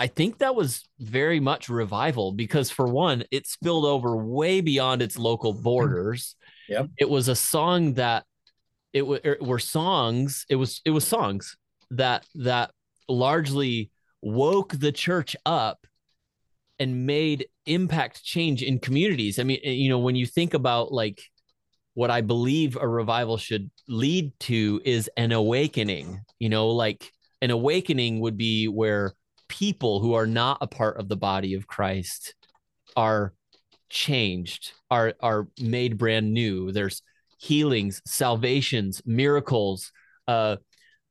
I 0.00 0.06
think 0.06 0.38
that 0.38 0.54
was 0.54 0.88
very 0.98 1.40
much 1.40 1.68
revival 1.68 2.32
because, 2.32 2.70
for 2.70 2.86
one, 2.86 3.22
it 3.30 3.46
spilled 3.46 3.84
over 3.84 4.16
way 4.16 4.62
beyond 4.62 5.02
its 5.02 5.18
local 5.18 5.54
mm. 5.54 5.62
borders. 5.62 6.36
Yep. 6.70 6.88
It 6.96 7.10
was 7.10 7.28
a 7.28 7.36
song 7.36 7.92
that 7.94 8.24
it, 8.94 9.00
w- 9.00 9.20
it 9.22 9.28
er, 9.28 9.36
were 9.42 9.58
songs. 9.58 10.46
It 10.48 10.56
was 10.56 10.80
it 10.86 10.90
was 10.90 11.06
songs 11.06 11.58
that 11.90 12.24
that 12.36 12.70
largely 13.10 13.90
woke 14.22 14.72
the 14.72 14.90
church 14.90 15.36
up 15.44 15.86
and 16.78 17.04
made 17.06 17.48
impact 17.66 18.24
change 18.24 18.62
in 18.62 18.78
communities. 18.78 19.38
I 19.38 19.42
mean, 19.42 19.60
you 19.62 19.90
know, 19.90 19.98
when 19.98 20.16
you 20.16 20.24
think 20.24 20.54
about 20.54 20.92
like 20.92 21.22
what 21.92 22.10
I 22.10 22.22
believe 22.22 22.78
a 22.80 22.88
revival 22.88 23.36
should 23.36 23.70
lead 23.86 24.32
to 24.40 24.80
is 24.82 25.10
an 25.18 25.32
awakening, 25.32 26.22
you 26.38 26.48
know, 26.48 26.70
like 26.70 27.12
an 27.42 27.50
awakening 27.50 28.20
would 28.20 28.38
be 28.38 28.66
where 28.66 29.12
people 29.50 30.00
who 30.00 30.14
are 30.14 30.26
not 30.26 30.58
a 30.60 30.66
part 30.66 30.98
of 30.98 31.08
the 31.08 31.16
body 31.16 31.54
of 31.54 31.66
Christ 31.66 32.34
are 32.96 33.34
changed, 33.90 34.72
are 34.90 35.14
are 35.20 35.48
made 35.60 35.98
brand 35.98 36.32
new. 36.32 36.72
There's 36.72 37.02
healings, 37.38 38.00
salvations, 38.06 39.02
miracles, 39.04 39.92
uh 40.28 40.56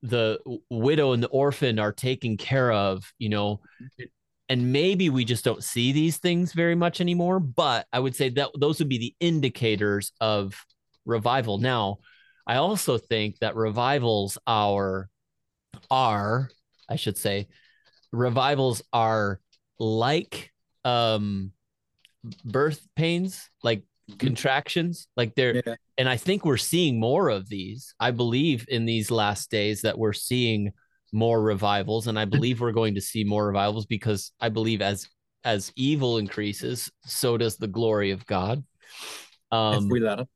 the 0.01 0.39
widow 0.69 1.11
and 1.11 1.21
the 1.21 1.27
orphan 1.27 1.77
are 1.77 1.91
taken 1.91 2.37
care 2.37 2.71
of, 2.71 3.03
you 3.17 3.27
know, 3.27 3.59
and 4.47 4.71
maybe 4.71 5.09
we 5.09 5.25
just 5.25 5.43
don't 5.43 5.63
see 5.63 5.91
these 5.91 6.17
things 6.17 6.53
very 6.53 6.75
much 6.75 7.01
anymore, 7.01 7.41
but 7.41 7.85
I 7.91 7.99
would 7.99 8.15
say 8.15 8.29
that 8.29 8.49
those 8.57 8.79
would 8.79 8.87
be 8.87 8.97
the 8.97 9.15
indicators 9.19 10.13
of 10.21 10.55
revival. 11.05 11.57
Now, 11.57 11.97
I 12.47 12.55
also 12.55 12.97
think 12.97 13.39
that 13.39 13.55
revivals 13.57 14.37
are 14.47 15.09
are, 15.91 16.49
I 16.87 16.95
should 16.95 17.17
say, 17.17 17.47
revivals 18.11 18.81
are 18.93 19.39
like 19.79 20.51
um 20.85 21.51
birth 22.43 22.85
pains, 22.95 23.49
like 23.63 23.83
contractions, 24.17 25.07
like 25.15 25.35
they're 25.35 25.61
Yeah. 25.65 25.75
and 25.97 26.09
I 26.09 26.17
think 26.17 26.45
we're 26.45 26.57
seeing 26.57 26.99
more 26.99 27.29
of 27.29 27.47
these. 27.49 27.93
I 27.99 28.11
believe 28.11 28.65
in 28.69 28.85
these 28.85 29.11
last 29.11 29.51
days 29.51 29.81
that 29.81 29.97
we're 29.97 30.13
seeing 30.13 30.71
more 31.11 31.41
revivals 31.41 32.07
and 32.07 32.17
I 32.19 32.25
believe 32.35 32.61
we're 32.61 32.71
going 32.71 32.95
to 32.95 33.01
see 33.01 33.23
more 33.23 33.47
revivals 33.47 33.85
because 33.85 34.31
I 34.39 34.49
believe 34.49 34.81
as 34.81 35.07
as 35.43 35.71
evil 35.75 36.17
increases, 36.17 36.91
so 37.05 37.37
does 37.37 37.55
the 37.57 37.67
glory 37.67 38.11
of 38.11 38.25
God. 38.25 38.63
Um 39.51 39.85
if 39.85 39.91
we 39.91 39.99
let 39.99 40.19
it. 40.19 40.27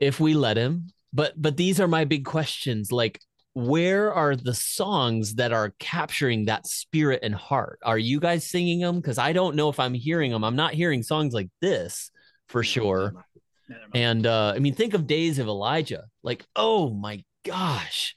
if 0.00 0.20
we 0.20 0.34
let 0.34 0.56
him 0.56 0.88
but 1.12 1.34
but 1.40 1.56
these 1.56 1.78
are 1.80 1.88
my 1.88 2.04
big 2.04 2.24
questions 2.24 2.90
like 2.90 3.20
where 3.54 4.12
are 4.14 4.34
the 4.34 4.54
songs 4.54 5.34
that 5.34 5.52
are 5.52 5.74
capturing 5.78 6.46
that 6.46 6.66
spirit 6.66 7.20
and 7.22 7.34
heart? 7.34 7.78
Are 7.84 7.98
you 7.98 8.18
guys 8.20 8.48
singing 8.48 8.80
them 8.80 8.96
because 8.96 9.18
i 9.18 9.32
don't 9.32 9.56
know 9.56 9.68
if 9.68 9.78
i'm 9.78 9.92
hearing 9.94 10.30
them 10.30 10.42
i'm 10.44 10.56
not 10.56 10.72
hearing 10.72 11.02
songs 11.02 11.34
like 11.34 11.50
this 11.60 12.10
for 12.48 12.62
sure. 12.64 13.12
And 13.94 14.26
uh 14.26 14.52
i 14.56 14.58
mean 14.58 14.74
think 14.74 14.94
of 14.94 15.06
days 15.06 15.38
of 15.38 15.46
elijah. 15.48 16.04
Like 16.22 16.44
oh 16.56 16.90
my 16.94 17.22
gosh. 17.44 18.14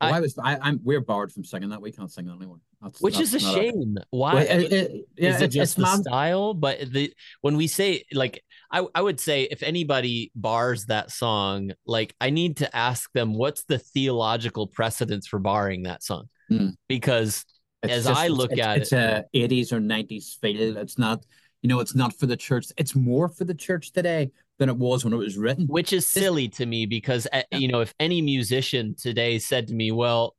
Well, 0.00 0.12
I- 0.12 0.16
I, 0.16 0.20
was. 0.20 0.38
I, 0.42 0.58
I'm. 0.60 0.80
We're 0.82 1.00
barred 1.00 1.32
from 1.32 1.44
singing 1.44 1.70
that. 1.70 1.80
We 1.80 1.92
can't 1.92 2.10
sing 2.12 2.26
that 2.26 2.34
anymore. 2.34 2.58
That's, 2.82 3.00
which 3.00 3.16
that's 3.16 3.32
is 3.32 3.42
a 3.44 3.52
shame. 3.54 3.96
why? 4.10 4.34
Well, 4.34 4.42
it- 4.46 4.72
it- 4.72 4.92
yeah, 5.16 5.30
is 5.30 5.36
it 5.36 5.44
it's- 5.44 5.52
just 5.54 5.76
the 5.76 5.96
style? 5.96 6.52
But 6.52 6.92
the 6.92 7.14
when 7.40 7.56
we 7.56 7.66
say 7.68 8.04
like 8.12 8.42
I, 8.70 8.86
I 8.94 9.02
would 9.02 9.20
say 9.20 9.44
if 9.44 9.62
anybody 9.62 10.32
bars 10.34 10.86
that 10.86 11.10
song 11.10 11.72
like 11.86 12.14
i 12.20 12.30
need 12.30 12.56
to 12.58 12.76
ask 12.76 13.10
them 13.12 13.34
what's 13.34 13.64
the 13.64 13.78
theological 13.78 14.66
precedence 14.66 15.26
for 15.26 15.38
barring 15.38 15.82
that 15.84 16.02
song 16.02 16.28
Hmm. 16.48 16.68
because 16.88 17.44
It's 17.82 17.92
as 17.92 18.04
just- 18.06 18.20
I 18.20 18.28
look 18.28 18.52
it's, 18.52 18.60
at 18.60 18.78
it's 18.78 18.92
a 18.92 19.24
80s 19.34 19.72
or 19.72 19.80
90s 19.80 20.38
feel. 20.40 20.76
It's 20.76 20.98
not, 20.98 21.24
you 21.62 21.68
know, 21.68 21.80
it's 21.80 21.94
not 21.94 22.14
for 22.18 22.26
the 22.26 22.36
church. 22.36 22.66
It's 22.76 22.94
more 22.94 23.28
for 23.28 23.44
the 23.44 23.54
church 23.54 23.92
today 23.92 24.30
than 24.58 24.68
it 24.68 24.76
was 24.76 25.04
when 25.04 25.12
it 25.14 25.16
was 25.16 25.36
written. 25.38 25.66
which 25.66 25.92
is 25.94 26.06
silly 26.06 26.48
to 26.50 26.66
me 26.66 26.84
because 26.86 27.26
uh, 27.32 27.42
Yeah. 27.50 27.58
you 27.58 27.68
know 27.68 27.80
if 27.80 27.94
any 27.98 28.20
musician 28.22 28.94
today 28.94 29.38
said 29.38 29.68
to 29.68 29.74
me 29.74 29.90
well 29.90 30.34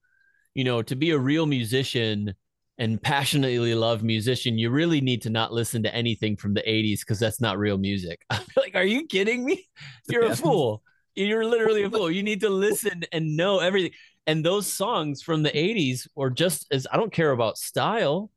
you 0.54 0.64
know 0.64 0.82
to 0.84 0.96
be 0.96 1.10
a 1.12 1.18
real 1.20 1.46
musician 1.48 2.34
and 2.78 3.02
passionately 3.02 3.74
love 3.74 4.04
musician 4.04 4.58
you 4.58 4.70
really 4.70 5.00
need 5.00 5.22
to 5.22 5.30
not 5.30 5.54
listen 5.54 5.82
to 5.84 5.96
anything 5.96 6.36
from 6.36 6.54
the 6.54 6.62
80s 6.62 7.00
because 7.00 7.20
that's 7.20 7.40
not 7.40 7.58
real 7.58 7.78
music. 7.78 8.22
I'm 8.30 8.42
like 8.58 8.76
are 8.76 8.84
you 8.84 9.06
kidding 9.06 9.46
me? 9.46 9.68
You're 10.10 10.26
a 10.26 10.36
fool. 10.36 10.84
you're 11.16 11.46
literally 11.46 11.84
a 11.84 11.90
fool. 11.92 12.12
You 12.12 12.24
need 12.24 12.42
to 12.42 12.50
listen 12.50 13.04
and 13.12 13.38
know 13.38 13.60
everything. 13.60 13.92
And 14.28 14.44
those 14.44 14.72
songs 14.72 15.22
from 15.22 15.44
the 15.44 15.52
80s 15.52 16.08
were 16.16 16.32
just 16.32 16.68
as 16.72 16.88
i 16.92 16.98
don't 16.98 17.14
care 17.14 17.32
about 17.32 17.58
style. 17.58 18.32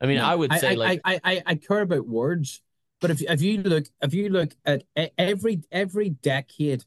I 0.00 0.06
mean 0.06 0.18
No, 0.18 0.24
i 0.24 0.34
would 0.34 0.52
say 0.54 0.70
I, 0.70 0.74
like 0.74 1.00
I, 1.04 1.20
I, 1.24 1.42
I 1.46 1.54
care 1.56 1.80
about 1.80 2.06
words, 2.06 2.62
but 3.00 3.10
if 3.10 3.22
if 3.22 3.42
you 3.42 3.62
look 3.62 3.86
if 4.02 4.14
you 4.14 4.28
look 4.30 4.52
at 4.64 4.84
every 5.18 5.62
every 5.70 6.10
decade 6.10 6.84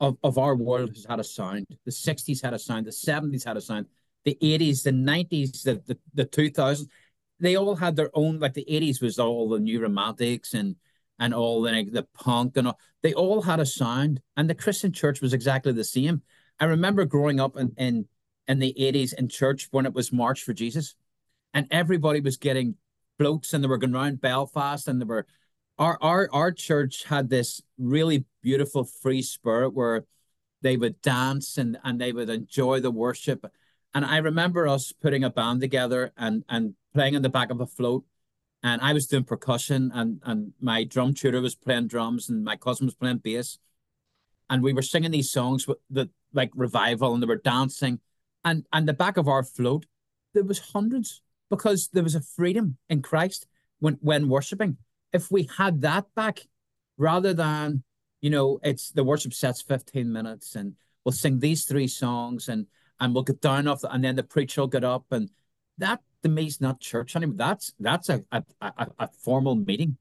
of, 0.00 0.16
of 0.22 0.38
our 0.38 0.54
world 0.54 0.90
has 0.90 1.06
had 1.08 1.20
a 1.20 1.24
sound. 1.24 1.66
The 1.84 1.92
sixties 1.92 2.42
had 2.42 2.54
a 2.54 2.58
sound. 2.58 2.86
The 2.86 2.92
seventies 2.92 3.44
had 3.44 3.56
a 3.56 3.60
sound. 3.60 3.86
The 4.28 4.36
eighties, 4.42 4.82
the 4.82 4.92
nineties, 4.92 5.62
the 5.62 5.82
the 5.86 5.96
the 6.12 6.26
two 6.26 6.50
thousands, 6.50 6.90
they 7.40 7.56
all 7.56 7.76
had 7.76 7.96
their 7.96 8.10
own. 8.12 8.38
Like 8.38 8.52
the 8.52 8.70
eighties 8.70 9.00
was 9.00 9.18
all 9.18 9.48
the 9.48 9.58
new 9.58 9.80
romantics 9.80 10.52
and 10.52 10.76
and 11.18 11.32
all 11.32 11.62
the 11.62 11.88
the 11.90 12.06
punk 12.12 12.58
and 12.58 12.68
all. 12.68 12.78
They 13.02 13.14
all 13.14 13.40
had 13.40 13.58
a 13.58 13.64
sound, 13.64 14.20
and 14.36 14.50
the 14.50 14.54
Christian 14.54 14.92
church 14.92 15.22
was 15.22 15.32
exactly 15.32 15.72
the 15.72 15.82
same. 15.82 16.20
I 16.60 16.66
remember 16.66 17.06
growing 17.06 17.40
up 17.40 17.56
in 17.56 17.72
in 17.78 18.06
in 18.46 18.58
the 18.58 18.78
eighties 18.78 19.14
in 19.14 19.30
church 19.30 19.68
when 19.70 19.86
it 19.86 19.94
was 19.94 20.12
March 20.12 20.42
for 20.42 20.52
Jesus, 20.52 20.94
and 21.54 21.66
everybody 21.70 22.20
was 22.20 22.36
getting 22.36 22.74
floats 23.18 23.54
and 23.54 23.64
they 23.64 23.68
were 23.68 23.78
going 23.78 23.94
around 23.94 24.20
Belfast 24.20 24.88
and 24.88 25.00
they 25.00 25.06
were 25.06 25.26
our 25.78 25.96
our 26.02 26.28
our 26.34 26.52
church 26.52 27.04
had 27.04 27.30
this 27.30 27.62
really 27.78 28.26
beautiful 28.42 28.84
free 28.84 29.22
spirit 29.22 29.70
where 29.70 30.04
they 30.60 30.76
would 30.76 31.00
dance 31.00 31.56
and 31.56 31.78
and 31.82 31.98
they 31.98 32.12
would 32.12 32.28
enjoy 32.28 32.78
the 32.80 32.90
worship. 32.90 33.46
And 33.98 34.06
I 34.06 34.18
remember 34.18 34.68
us 34.68 34.92
putting 34.92 35.24
a 35.24 35.30
band 35.30 35.60
together 35.60 36.12
and 36.16 36.44
and 36.48 36.74
playing 36.94 37.14
in 37.14 37.22
the 37.22 37.28
back 37.28 37.50
of 37.50 37.60
a 37.60 37.66
float. 37.66 38.04
And 38.62 38.80
I 38.80 38.92
was 38.92 39.08
doing 39.08 39.24
percussion 39.24 39.90
and 39.92 40.20
and 40.22 40.52
my 40.60 40.84
drum 40.84 41.14
tutor 41.14 41.40
was 41.40 41.56
playing 41.56 41.88
drums 41.88 42.28
and 42.28 42.44
my 42.44 42.54
cousin 42.54 42.86
was 42.86 42.94
playing 42.94 43.18
bass. 43.18 43.58
And 44.48 44.62
we 44.62 44.72
were 44.72 44.82
singing 44.82 45.10
these 45.10 45.32
songs 45.32 45.66
with 45.66 45.78
the 45.90 46.10
like 46.32 46.52
revival 46.54 47.12
and 47.12 47.20
they 47.20 47.26
were 47.26 47.42
dancing. 47.42 47.98
And 48.44 48.66
and 48.72 48.86
the 48.86 48.92
back 48.92 49.16
of 49.16 49.26
our 49.26 49.42
float, 49.42 49.86
there 50.32 50.44
was 50.44 50.60
hundreds 50.60 51.20
because 51.50 51.88
there 51.92 52.04
was 52.04 52.14
a 52.14 52.20
freedom 52.20 52.76
in 52.88 53.02
Christ 53.02 53.48
when 53.80 53.98
when 54.00 54.28
worshiping. 54.28 54.76
If 55.12 55.28
we 55.28 55.48
had 55.58 55.80
that 55.80 56.04
back, 56.14 56.46
rather 56.98 57.34
than 57.34 57.82
you 58.20 58.30
know, 58.30 58.60
it's 58.62 58.92
the 58.92 59.02
worship 59.02 59.34
sets 59.34 59.60
15 59.60 60.12
minutes 60.12 60.54
and 60.54 60.76
we'll 61.04 61.10
sing 61.10 61.40
these 61.40 61.64
three 61.64 61.88
songs 61.88 62.48
and 62.48 62.68
and 63.00 63.14
we'll 63.14 63.24
get 63.24 63.40
down 63.40 63.68
off 63.68 63.80
the, 63.82 63.90
and 63.92 64.02
then 64.04 64.16
the 64.16 64.22
preacher 64.22 64.60
will 64.62 64.68
get 64.68 64.84
up 64.84 65.04
and 65.10 65.30
that 65.78 66.00
to 66.22 66.28
me 66.28 66.46
is 66.46 66.60
not 66.60 66.80
church 66.80 67.14
anymore. 67.16 67.36
That's 67.36 67.72
that's 67.78 68.08
a 68.08 68.24
a, 68.32 68.42
a, 68.60 68.86
a 68.98 69.08
formal 69.08 69.54
meeting. 69.54 69.96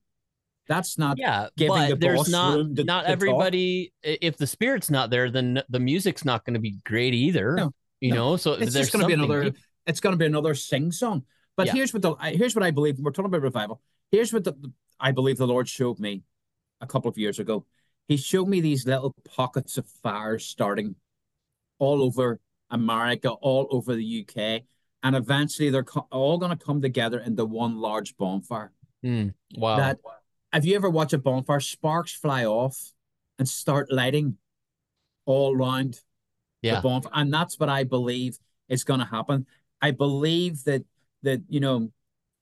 That's 0.67 0.97
not 0.97 1.17
yeah 1.17 1.47
giving 1.55 1.81
the 1.87 1.89
but 1.91 1.99
there's 2.01 2.29
not 2.29 2.75
to- 2.75 2.83
not 2.83 3.03
to 3.03 3.09
everybody 3.09 3.93
if 4.03 4.35
the 4.37 4.47
spirit's 4.47 4.89
not 4.89 5.09
there 5.09 5.31
then 5.31 5.61
the 5.69 5.79
music's 5.79 6.25
not 6.25 6.43
going 6.43 6.55
to 6.55 6.59
be 6.59 6.75
great 6.83 7.13
either 7.13 7.55
No, 7.55 7.73
you 8.01 8.09
no. 8.09 8.15
know 8.15 8.37
so 8.37 8.53
it's 8.53 8.73
there's 8.73 8.89
going 8.89 9.01
to 9.03 9.07
be 9.07 9.13
another 9.13 9.53
it's 9.85 10.01
going 10.01 10.11
to 10.11 10.17
be 10.17 10.25
another 10.25 10.53
sing 10.55 10.91
song 10.91 11.23
but 11.55 11.67
Yeah. 11.67 11.73
here's 11.73 11.93
what 11.93 12.01
the 12.01 12.15
I- 12.19 12.35
here's 12.35 12.53
what 12.53 12.63
i 12.65 12.71
believe 12.71 12.99
we're 12.99 13.11
talking 13.11 13.27
about 13.31 13.43
revival 13.43 13.79
here's 14.11 14.33
what 14.33 14.43
the, 14.43 14.55
i 14.99 15.13
believe 15.13 15.37
the 15.37 15.47
lord 15.47 15.69
showed 15.69 15.99
me 15.99 16.23
a 16.81 16.85
couple 16.87 17.09
of 17.09 17.17
years 17.17 17.39
ago 17.39 17.65
he 18.09 18.17
showed 18.17 18.49
me 18.49 18.59
these 18.59 18.85
little 18.85 19.15
pockets 19.37 19.77
of 19.77 19.85
fire 20.03 20.37
starting 20.37 20.95
all 21.79 22.01
over 22.03 22.41
america 22.69 23.29
all 23.29 23.67
over 23.71 23.95
the 23.95 24.25
uk 24.27 24.63
and 25.03 25.15
eventually 25.15 25.69
they're 25.69 25.83
co- 25.83 26.07
all 26.11 26.37
going 26.37 26.55
to 26.55 26.65
come 26.65 26.81
together 26.81 27.19
into 27.19 27.45
one 27.45 27.77
large 27.77 28.17
bonfire. 28.17 28.71
Mm, 29.05 29.33
wow. 29.55 29.77
That 29.77 29.99
have 30.51 30.65
you 30.65 30.75
ever 30.75 30.89
watched 30.89 31.13
a 31.13 31.17
bonfire? 31.17 31.59
Sparks 31.59 32.13
fly 32.13 32.45
off 32.45 32.91
and 33.37 33.47
start 33.47 33.91
lighting 33.91 34.37
all 35.25 35.55
around 35.55 36.01
yeah. 36.61 36.75
the 36.75 36.81
bonfire, 36.81 37.11
and 37.15 37.33
that's 37.33 37.59
what 37.59 37.69
I 37.69 37.83
believe 37.83 38.37
is 38.69 38.83
going 38.83 38.99
to 38.99 39.05
happen. 39.05 39.45
I 39.81 39.91
believe 39.91 40.63
that 40.63 40.83
that 41.23 41.41
you 41.47 41.59
know, 41.59 41.91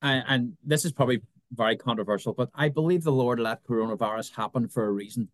and, 0.01 0.23
and 0.27 0.53
this 0.63 0.85
is 0.85 0.91
probably 0.91 1.21
very 1.51 1.75
controversial, 1.75 2.33
but 2.33 2.49
I 2.55 2.69
believe 2.69 3.03
the 3.03 3.11
Lord 3.11 3.39
let 3.39 3.63
coronavirus 3.63 4.35
happen 4.35 4.67
for 4.67 4.85
a 4.85 4.91
reason. 4.91 5.29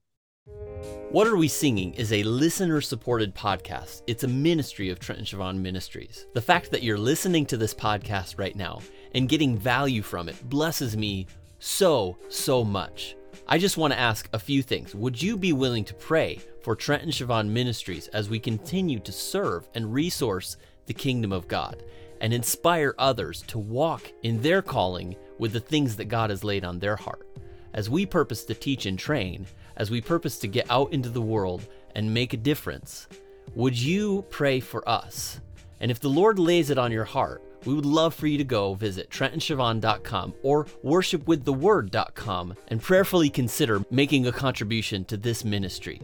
What 1.11 1.27
Are 1.27 1.35
We 1.35 1.49
Singing 1.49 1.93
is 1.95 2.13
a 2.13 2.23
listener 2.23 2.79
supported 2.79 3.35
podcast. 3.35 4.01
It's 4.07 4.23
a 4.23 4.29
ministry 4.29 4.89
of 4.89 4.97
Trent 4.97 5.19
and 5.19 5.27
Siobhan 5.27 5.57
Ministries. 5.57 6.25
The 6.33 6.41
fact 6.41 6.71
that 6.71 6.83
you're 6.83 6.97
listening 6.97 7.45
to 7.47 7.57
this 7.57 7.73
podcast 7.73 8.39
right 8.39 8.55
now 8.55 8.79
and 9.13 9.27
getting 9.27 9.57
value 9.57 10.03
from 10.03 10.29
it 10.29 10.49
blesses 10.49 10.95
me 10.95 11.27
so, 11.59 12.17
so 12.29 12.63
much. 12.63 13.17
I 13.45 13.57
just 13.57 13.75
want 13.75 13.91
to 13.91 13.99
ask 13.99 14.29
a 14.31 14.39
few 14.39 14.63
things. 14.63 14.95
Would 14.95 15.21
you 15.21 15.35
be 15.35 15.51
willing 15.51 15.83
to 15.83 15.93
pray 15.93 16.39
for 16.61 16.77
Trent 16.77 17.03
and 17.03 17.11
Siobhan 17.11 17.49
Ministries 17.49 18.07
as 18.07 18.29
we 18.29 18.39
continue 18.39 18.99
to 19.01 19.11
serve 19.11 19.67
and 19.75 19.93
resource 19.93 20.55
the 20.85 20.93
kingdom 20.93 21.33
of 21.33 21.49
God 21.49 21.83
and 22.21 22.33
inspire 22.33 22.95
others 22.97 23.41
to 23.47 23.59
walk 23.59 24.09
in 24.23 24.41
their 24.41 24.61
calling 24.61 25.17
with 25.39 25.51
the 25.51 25.59
things 25.59 25.97
that 25.97 26.05
God 26.05 26.29
has 26.29 26.45
laid 26.45 26.63
on 26.63 26.79
their 26.79 26.95
heart? 26.95 27.27
As 27.73 27.89
we 27.89 28.05
purpose 28.05 28.45
to 28.45 28.53
teach 28.53 28.85
and 28.85 28.97
train, 28.97 29.45
as 29.81 29.89
we 29.89 29.99
purpose 29.99 30.37
to 30.37 30.47
get 30.47 30.69
out 30.69 30.93
into 30.93 31.09
the 31.09 31.19
world 31.19 31.67
and 31.95 32.13
make 32.13 32.33
a 32.33 32.37
difference, 32.37 33.07
would 33.55 33.75
you 33.75 34.23
pray 34.29 34.59
for 34.59 34.87
us? 34.87 35.41
And 35.79 35.89
if 35.89 35.99
the 35.99 36.07
Lord 36.07 36.37
lays 36.37 36.69
it 36.69 36.77
on 36.77 36.91
your 36.91 37.03
heart, 37.03 37.41
we 37.65 37.73
would 37.73 37.87
love 37.87 38.13
for 38.13 38.27
you 38.27 38.37
to 38.37 38.43
go 38.43 38.75
visit 38.75 39.09
TrentandSiobhan.com 39.09 40.35
or 40.43 40.65
worshipwiththeword.com 40.85 42.53
and 42.67 42.79
prayerfully 42.79 43.31
consider 43.31 43.83
making 43.89 44.27
a 44.27 44.31
contribution 44.31 45.03
to 45.05 45.17
this 45.17 45.43
ministry. 45.43 45.99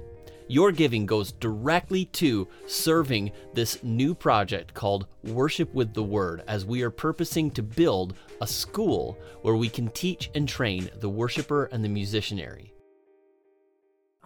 Your 0.47 0.71
giving 0.71 1.05
goes 1.05 1.33
directly 1.33 2.05
to 2.05 2.47
serving 2.65 3.31
this 3.53 3.83
new 3.83 4.15
project 4.15 4.73
called 4.73 5.05
Worship 5.23 5.71
with 5.75 5.93
the 5.93 6.01
Word 6.01 6.41
as 6.47 6.65
we 6.65 6.81
are 6.81 6.89
purposing 6.89 7.51
to 7.51 7.61
build 7.61 8.15
a 8.41 8.47
school 8.47 9.19
where 9.43 9.55
we 9.55 9.69
can 9.69 9.89
teach 9.89 10.31
and 10.33 10.49
train 10.49 10.89
the 10.95 11.09
worshiper 11.09 11.65
and 11.65 11.85
the 11.85 11.89
musicianary. 11.89 12.71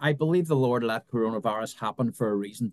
I 0.02 0.12
believe 0.12 0.48
the 0.48 0.56
Lord 0.56 0.82
let 0.82 1.08
coronavirus 1.08 1.78
happen 1.78 2.12
for 2.12 2.28
a 2.28 2.34
reason. 2.34 2.72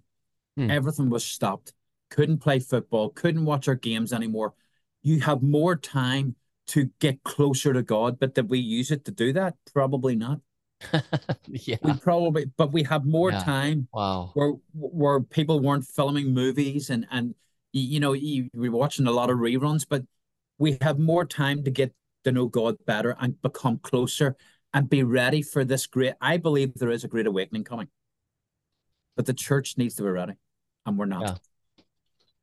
Hmm. 0.58 0.72
Everything 0.72 1.10
was 1.10 1.24
stopped. 1.24 1.74
Couldn't 2.10 2.40
play 2.40 2.60
football, 2.60 3.10
couldn't 3.10 3.46
watch 3.46 3.68
our 3.68 3.76
games 3.76 4.12
anymore. 4.12 4.56
You 5.04 5.20
have 5.22 5.44
more 5.44 5.76
time 5.76 6.36
to 6.68 6.90
get 7.00 7.24
closer 7.24 7.72
to 7.72 7.84
God, 7.84 8.20
but 8.20 8.34
did 8.34 8.50
we 8.50 8.58
use 8.60 8.90
it 8.90 9.06
to 9.06 9.12
do 9.12 9.32
that? 9.34 9.56
Probably 9.74 10.16
not. 10.16 10.40
yeah. 11.48 11.78
We 11.84 11.94
probably, 11.94 12.46
but 12.58 12.72
we 12.72 12.84
have 12.84 13.06
more 13.06 13.32
Yeah. 13.32 13.44
time 13.44 13.88
Wow. 13.94 14.32
where 14.34 14.54
where 14.74 15.22
people 15.22 15.60
weren't 15.60 15.86
filming 15.86 16.34
movies 16.34 16.90
and 16.90 17.06
and 17.12 17.36
you 17.74 18.00
know 18.00 18.14
you, 18.14 18.50
we're 18.54 18.72
watching 18.72 19.06
a 19.06 19.12
lot 19.12 19.30
of 19.30 19.38
reruns, 19.38 19.86
but 19.88 20.04
we 20.58 20.78
have 20.82 20.98
more 20.98 21.26
time 21.26 21.64
to 21.64 21.72
get 21.72 21.94
to 22.24 22.32
know 22.32 22.48
God 22.48 22.76
better 22.86 23.16
and 23.20 23.40
become 23.42 23.78
closer 23.78 24.36
and 24.74 24.90
be 24.90 25.04
ready 25.04 25.42
for 25.42 25.66
this 25.66 25.88
great. 25.88 26.14
I 26.22 26.38
believe 26.38 26.74
there 26.76 26.92
is 26.92 27.04
a 27.04 27.08
great 27.08 27.28
awakening 27.28 27.64
coming, 27.64 27.88
but 29.16 29.26
the 29.26 29.34
church 29.34 29.78
needs 29.78 29.96
to 29.96 30.04
be 30.04 30.10
ready, 30.10 30.34
and 30.86 30.98
we're 30.98 31.06
not. 31.06 31.24
Yeah. 31.24 31.36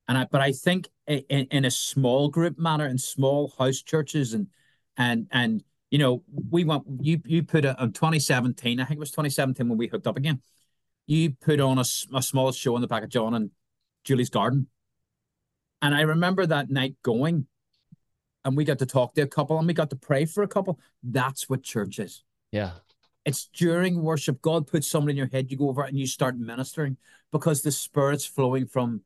And 0.08 0.18
I, 0.18 0.26
but 0.30 0.40
I 0.40 0.52
think 0.52 0.88
in, 1.06 1.46
in 1.50 1.64
a 1.64 1.70
small 1.70 2.28
group 2.28 2.58
manner, 2.58 2.86
in 2.86 2.98
small 2.98 3.52
house 3.58 3.82
churches, 3.82 4.34
and 4.34 4.48
and 4.96 5.26
and 5.30 5.64
you 5.90 5.98
know, 5.98 6.22
we 6.50 6.64
want 6.64 6.84
you 7.00 7.20
you 7.24 7.42
put 7.42 7.64
it 7.64 7.78
on 7.78 7.92
2017. 7.92 8.80
I 8.80 8.84
think 8.84 8.98
it 8.98 9.00
was 9.00 9.10
2017 9.10 9.68
when 9.68 9.78
we 9.78 9.88
hooked 9.88 10.06
up 10.06 10.16
again. 10.16 10.42
You 11.06 11.30
put 11.30 11.60
on 11.60 11.78
a, 11.78 11.84
a 12.14 12.22
small 12.22 12.50
show 12.52 12.74
in 12.74 12.82
the 12.82 12.88
back 12.88 13.04
of 13.04 13.08
John 13.08 13.34
and 13.34 13.50
Julie's 14.04 14.30
garden, 14.30 14.68
and 15.82 15.94
I 15.94 16.02
remember 16.02 16.46
that 16.46 16.70
night 16.70 16.96
going, 17.02 17.46
and 18.46 18.56
we 18.56 18.64
got 18.64 18.78
to 18.78 18.86
talk 18.86 19.14
to 19.14 19.22
a 19.22 19.26
couple, 19.26 19.58
and 19.58 19.66
we 19.66 19.74
got 19.74 19.90
to 19.90 19.96
pray 19.96 20.24
for 20.24 20.42
a 20.42 20.48
couple. 20.48 20.78
That's 21.02 21.50
what 21.50 21.62
church 21.64 21.98
is. 21.98 22.22
Yeah. 22.52 22.70
It's 23.24 23.50
during 23.52 24.02
worship. 24.02 24.40
God 24.40 24.68
puts 24.68 24.86
something 24.86 25.10
in 25.10 25.16
your 25.16 25.26
head. 25.26 25.50
You 25.50 25.56
go 25.56 25.68
over 25.68 25.82
and 25.82 25.98
you 25.98 26.06
start 26.06 26.38
ministering 26.38 26.96
because 27.32 27.62
the 27.62 27.72
Spirit's 27.72 28.24
flowing 28.24 28.66
from 28.66 29.02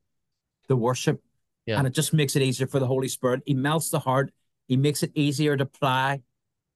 the 0.69 0.77
worship. 0.77 1.23
Yeah. 1.65 1.79
And 1.79 1.87
it 1.87 1.95
just 1.95 2.13
makes 2.13 2.37
it 2.37 2.43
easier 2.43 2.67
for 2.67 2.79
the 2.79 2.87
Holy 2.87 3.09
Spirit. 3.09 3.43
He 3.47 3.55
melts 3.55 3.89
the 3.89 3.99
heart. 3.99 4.31
He 4.69 4.77
makes 4.77 5.03
it 5.03 5.11
easier 5.15 5.57
to 5.57 5.65
apply 5.65 6.21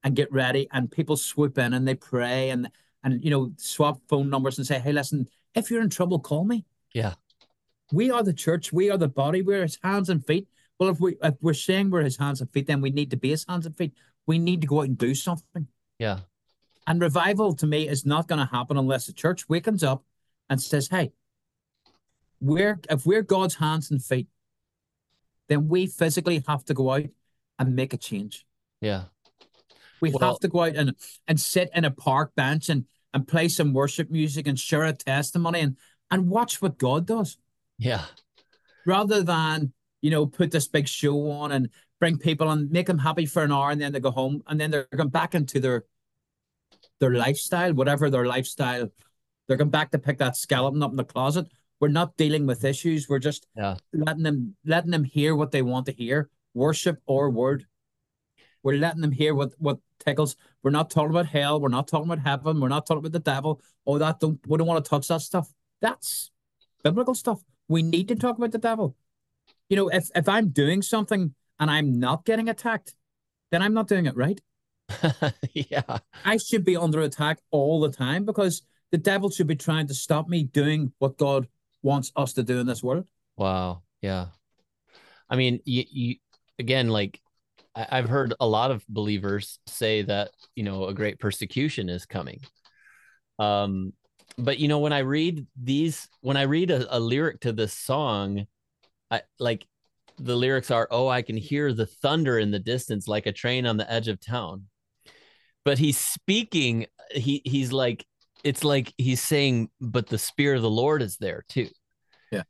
and 0.02 0.16
get 0.16 0.32
ready. 0.32 0.66
And 0.72 0.90
people 0.90 1.18
swoop 1.18 1.58
in 1.58 1.74
and 1.74 1.86
they 1.86 1.94
pray 1.94 2.48
and 2.48 2.70
and 3.02 3.22
you 3.22 3.30
know 3.30 3.52
swap 3.58 4.00
phone 4.08 4.30
numbers 4.30 4.56
and 4.56 4.66
say, 4.66 4.78
"Hey, 4.78 4.92
listen, 4.92 5.28
if 5.54 5.70
you're 5.70 5.82
in 5.82 5.90
trouble, 5.90 6.18
call 6.18 6.44
me." 6.44 6.64
Yeah. 6.94 7.14
We 7.92 8.10
are 8.10 8.22
the 8.22 8.32
church. 8.32 8.72
We 8.72 8.90
are 8.90 8.96
the 8.96 9.08
body. 9.08 9.42
We're 9.42 9.62
His 9.62 9.78
hands 9.82 10.08
and 10.08 10.24
feet. 10.24 10.48
Well, 10.78 10.90
if 10.90 11.00
we 11.00 11.16
if 11.22 11.34
we're 11.40 11.54
saying 11.54 11.90
we're 11.90 12.02
His 12.02 12.16
hands 12.16 12.40
and 12.40 12.50
feet, 12.50 12.66
then 12.66 12.80
we 12.80 12.90
need 12.90 13.10
to 13.10 13.16
be 13.16 13.30
His 13.30 13.44
hands 13.48 13.66
and 13.66 13.76
feet. 13.76 13.92
We 14.26 14.38
need 14.38 14.60
to 14.62 14.66
go 14.66 14.80
out 14.80 14.86
and 14.88 14.98
do 14.98 15.14
something. 15.14 15.68
Yeah. 15.98 16.20
And 16.86 17.00
revival 17.00 17.54
to 17.54 17.66
me 17.66 17.88
is 17.88 18.04
not 18.04 18.28
going 18.28 18.40
to 18.46 18.52
happen 18.52 18.76
unless 18.76 19.06
the 19.06 19.12
church 19.12 19.48
wakens 19.48 19.82
up 19.82 20.04
and 20.50 20.60
says, 20.60 20.88
"Hey, 20.88 21.12
we're 22.40 22.80
if 22.90 23.06
we're 23.06 23.22
God's 23.22 23.56
hands 23.56 23.90
and 23.90 24.02
feet, 24.04 24.28
then 25.48 25.68
we 25.68 25.86
physically 25.86 26.42
have 26.46 26.64
to 26.66 26.74
go 26.74 26.90
out 26.90 27.06
and 27.58 27.76
make 27.76 27.92
a 27.92 27.96
change. 27.98 28.46
Yeah. 28.80 29.04
We 30.00 30.10
Well- 30.10 30.32
have 30.32 30.40
to 30.40 30.48
go 30.48 30.62
out 30.64 30.74
and 30.76 30.94
and 31.26 31.40
sit 31.40 31.70
in 31.74 31.84
a 31.84 31.90
park 31.90 32.34
bench 32.34 32.68
and 32.68 32.86
and 33.14 33.28
play 33.28 33.48
some 33.48 33.72
worship 33.72 34.10
music 34.10 34.46
and 34.48 34.58
share 34.58 34.84
a 34.84 34.92
testimony 34.92 35.60
and 35.60 35.76
and 36.10 36.28
watch 36.28 36.60
what 36.60 36.78
God 36.78 37.06
does, 37.06 37.38
Yeah. 37.78 38.04
rather 38.84 39.22
than 39.22 39.72
you 40.04 40.10
know 40.10 40.26
put 40.26 40.50
this 40.50 40.68
big 40.68 40.86
show 40.86 41.30
on 41.30 41.50
and 41.50 41.70
bring 41.98 42.18
people 42.18 42.50
and 42.50 42.70
make 42.70 42.86
them 42.86 42.98
happy 42.98 43.24
for 43.24 43.42
an 43.42 43.50
hour 43.50 43.70
and 43.70 43.80
then 43.80 43.90
they 43.90 44.00
go 44.00 44.10
home 44.10 44.42
and 44.46 44.60
then 44.60 44.70
they're 44.70 44.86
going 44.94 45.08
back 45.08 45.34
into 45.34 45.58
their 45.58 45.84
their 47.00 47.14
lifestyle, 47.14 47.72
whatever 47.72 48.10
their 48.10 48.26
lifestyle. 48.26 48.88
They're 49.46 49.56
going 49.56 49.70
back 49.70 49.90
to 49.92 49.98
pick 49.98 50.18
that 50.18 50.36
skeleton 50.36 50.82
up 50.82 50.90
in 50.90 50.98
the 50.98 51.04
closet. 51.04 51.46
We're 51.80 51.88
not 51.88 52.18
dealing 52.18 52.46
with 52.46 52.64
issues. 52.64 53.08
We're 53.08 53.18
just 53.30 53.46
Yeah. 53.56 53.76
letting 53.94 54.22
them 54.22 54.56
letting 54.66 54.90
them 54.90 55.04
hear 55.04 55.34
what 55.34 55.52
they 55.52 55.62
want 55.62 55.86
to 55.86 55.92
hear, 55.92 56.28
worship 56.52 57.00
or 57.06 57.30
word. 57.30 57.66
We're 58.62 58.76
letting 58.76 59.00
them 59.00 59.12
hear 59.12 59.34
what 59.34 59.52
what 59.58 59.78
tickles. 60.04 60.36
We're 60.62 60.78
not 60.78 60.90
talking 60.90 61.10
about 61.10 61.26
hell. 61.26 61.60
We're 61.62 61.76
not 61.78 61.88
talking 61.88 62.10
about 62.10 62.26
heaven. 62.30 62.60
We're 62.60 62.68
not 62.76 62.86
talking 62.86 62.98
about 63.04 63.12
the 63.12 63.30
devil. 63.32 63.62
Oh, 63.86 63.96
that 63.98 64.20
don't 64.20 64.38
we 64.46 64.58
don't 64.58 64.66
want 64.66 64.84
to 64.84 64.88
touch 64.88 65.08
that 65.08 65.22
stuff. 65.22 65.48
That's 65.80 66.30
biblical 66.82 67.14
stuff. 67.14 67.40
We 67.68 67.82
need 67.82 68.08
to 68.08 68.16
talk 68.16 68.36
about 68.36 68.52
the 68.52 68.58
devil. 68.70 68.96
You 69.68 69.76
know, 69.76 69.88
if 69.88 70.10
if 70.14 70.28
I'm 70.28 70.50
doing 70.50 70.82
something 70.82 71.34
and 71.58 71.70
I'm 71.70 71.98
not 71.98 72.24
getting 72.24 72.48
attacked, 72.48 72.94
then 73.50 73.62
I'm 73.62 73.74
not 73.74 73.88
doing 73.88 74.06
it 74.06 74.16
right. 74.16 74.40
yeah. 75.52 75.98
I 76.24 76.36
should 76.36 76.64
be 76.64 76.76
under 76.76 77.00
attack 77.00 77.38
all 77.50 77.80
the 77.80 77.90
time 77.90 78.24
because 78.24 78.62
the 78.90 78.98
devil 78.98 79.30
should 79.30 79.46
be 79.46 79.56
trying 79.56 79.86
to 79.88 79.94
stop 79.94 80.28
me 80.28 80.44
doing 80.44 80.92
what 80.98 81.16
God 81.16 81.48
wants 81.82 82.12
us 82.16 82.34
to 82.34 82.42
do 82.42 82.58
in 82.58 82.66
this 82.66 82.82
world. 82.82 83.06
Wow. 83.36 83.82
Yeah. 84.02 84.26
I 85.28 85.36
mean, 85.36 85.60
you, 85.64 85.84
you 85.90 86.16
again, 86.58 86.88
like 86.88 87.20
I, 87.74 87.86
I've 87.90 88.08
heard 88.08 88.34
a 88.40 88.46
lot 88.46 88.70
of 88.70 88.84
believers 88.88 89.58
say 89.66 90.02
that, 90.02 90.30
you 90.54 90.64
know, 90.64 90.86
a 90.86 90.94
great 90.94 91.18
persecution 91.18 91.88
is 91.88 92.06
coming. 92.06 92.40
Um, 93.38 93.92
but 94.36 94.58
you 94.58 94.68
know, 94.68 94.80
when 94.80 94.92
I 94.92 95.00
read 95.00 95.46
these, 95.60 96.08
when 96.20 96.36
I 96.36 96.42
read 96.42 96.70
a, 96.70 96.96
a 96.96 96.98
lyric 96.98 97.40
to 97.40 97.52
this 97.52 97.72
song, 97.72 98.46
I 99.14 99.22
like 99.38 99.66
the 100.18 100.36
lyrics 100.36 100.70
are, 100.70 100.88
Oh, 100.90 101.08
I 101.08 101.22
can 101.22 101.36
hear 101.36 101.72
the 101.72 101.86
thunder 101.86 102.38
in 102.38 102.50
the 102.50 102.58
distance 102.58 103.08
like 103.08 103.26
a 103.26 103.32
train 103.32 103.66
on 103.66 103.76
the 103.76 103.90
edge 103.90 104.08
of 104.08 104.20
town. 104.20 104.66
But 105.64 105.78
he's 105.78 105.98
speaking, 105.98 106.86
he 107.10 107.40
he's 107.44 107.72
like, 107.72 108.04
it's 108.44 108.62
like 108.64 108.92
he's 108.98 109.22
saying, 109.22 109.70
but 109.80 110.06
the 110.06 110.18
spirit 110.18 110.56
of 110.56 110.62
the 110.62 110.70
Lord 110.70 111.00
is 111.02 111.16
there 111.16 111.44
too 111.48 111.68
Yeah. 112.30 112.42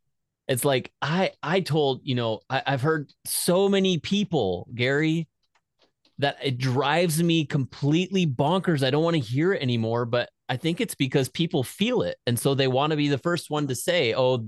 it's 0.48 0.64
like 0.64 0.92
i 1.00 1.30
i 1.42 1.60
told 1.60 2.00
you 2.04 2.14
know 2.14 2.40
I, 2.50 2.62
i've 2.66 2.82
heard 2.82 3.10
so 3.24 3.68
many 3.68 3.98
people 3.98 4.66
gary 4.74 5.28
that 6.18 6.36
it 6.42 6.58
drives 6.58 7.22
me 7.22 7.44
completely 7.46 8.26
bonkers 8.26 8.84
i 8.86 8.90
don't 8.90 9.04
want 9.04 9.14
to 9.14 9.20
hear 9.20 9.52
it 9.52 9.62
anymore 9.62 10.04
but 10.06 10.28
i 10.48 10.56
think 10.56 10.80
it's 10.80 10.94
because 10.94 11.28
people 11.28 11.62
feel 11.62 12.02
it 12.02 12.16
and 12.26 12.38
so 12.38 12.54
they 12.54 12.68
want 12.68 12.90
to 12.90 12.96
be 12.96 13.08
the 13.08 13.18
first 13.18 13.50
one 13.50 13.66
to 13.68 13.74
say 13.74 14.14
oh 14.14 14.38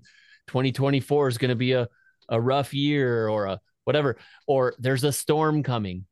2024 0.48 1.28
is 1.28 1.38
going 1.38 1.48
to 1.48 1.56
be 1.56 1.72
a, 1.72 1.88
a 2.28 2.40
rough 2.40 2.74
year 2.74 3.28
or 3.28 3.46
a 3.46 3.60
whatever 3.84 4.16
or 4.46 4.74
there's 4.78 5.04
a 5.04 5.12
storm 5.12 5.62
coming 5.62 6.04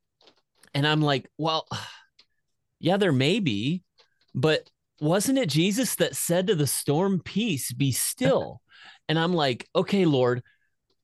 and 0.75 0.87
i'm 0.87 1.01
like 1.01 1.29
well 1.39 1.67
yeah 2.81 2.97
there 2.97 3.13
may 3.13 3.41
be 3.41 3.83
but 4.35 4.69
wasn't 5.01 5.39
it 5.39 5.49
jesus 5.49 5.95
that 5.97 6.17
said 6.17 6.47
to 6.47 6.55
the 6.55 6.67
storm 6.67 7.21
peace 7.25 7.73
be 7.73 7.93
still 7.93 8.61
and 9.09 9.19
I'm 9.19 9.33
like, 9.33 9.69
okay, 9.75 10.05
Lord, 10.05 10.43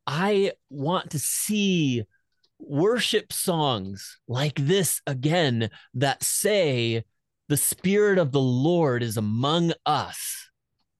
I 0.07 0.53
want 0.69 1.11
to 1.11 1.19
see 1.19 2.05
worship 2.59 3.33
songs 3.33 4.19
like 4.29 4.57
this 4.57 5.01
again 5.07 5.71
that 5.95 6.23
say, 6.23 7.05
the 7.49 7.57
spirit 7.57 8.19
of 8.19 8.33
the 8.33 8.41
Lord 8.41 9.03
is 9.03 9.17
among 9.17 9.73
us. 9.85 10.49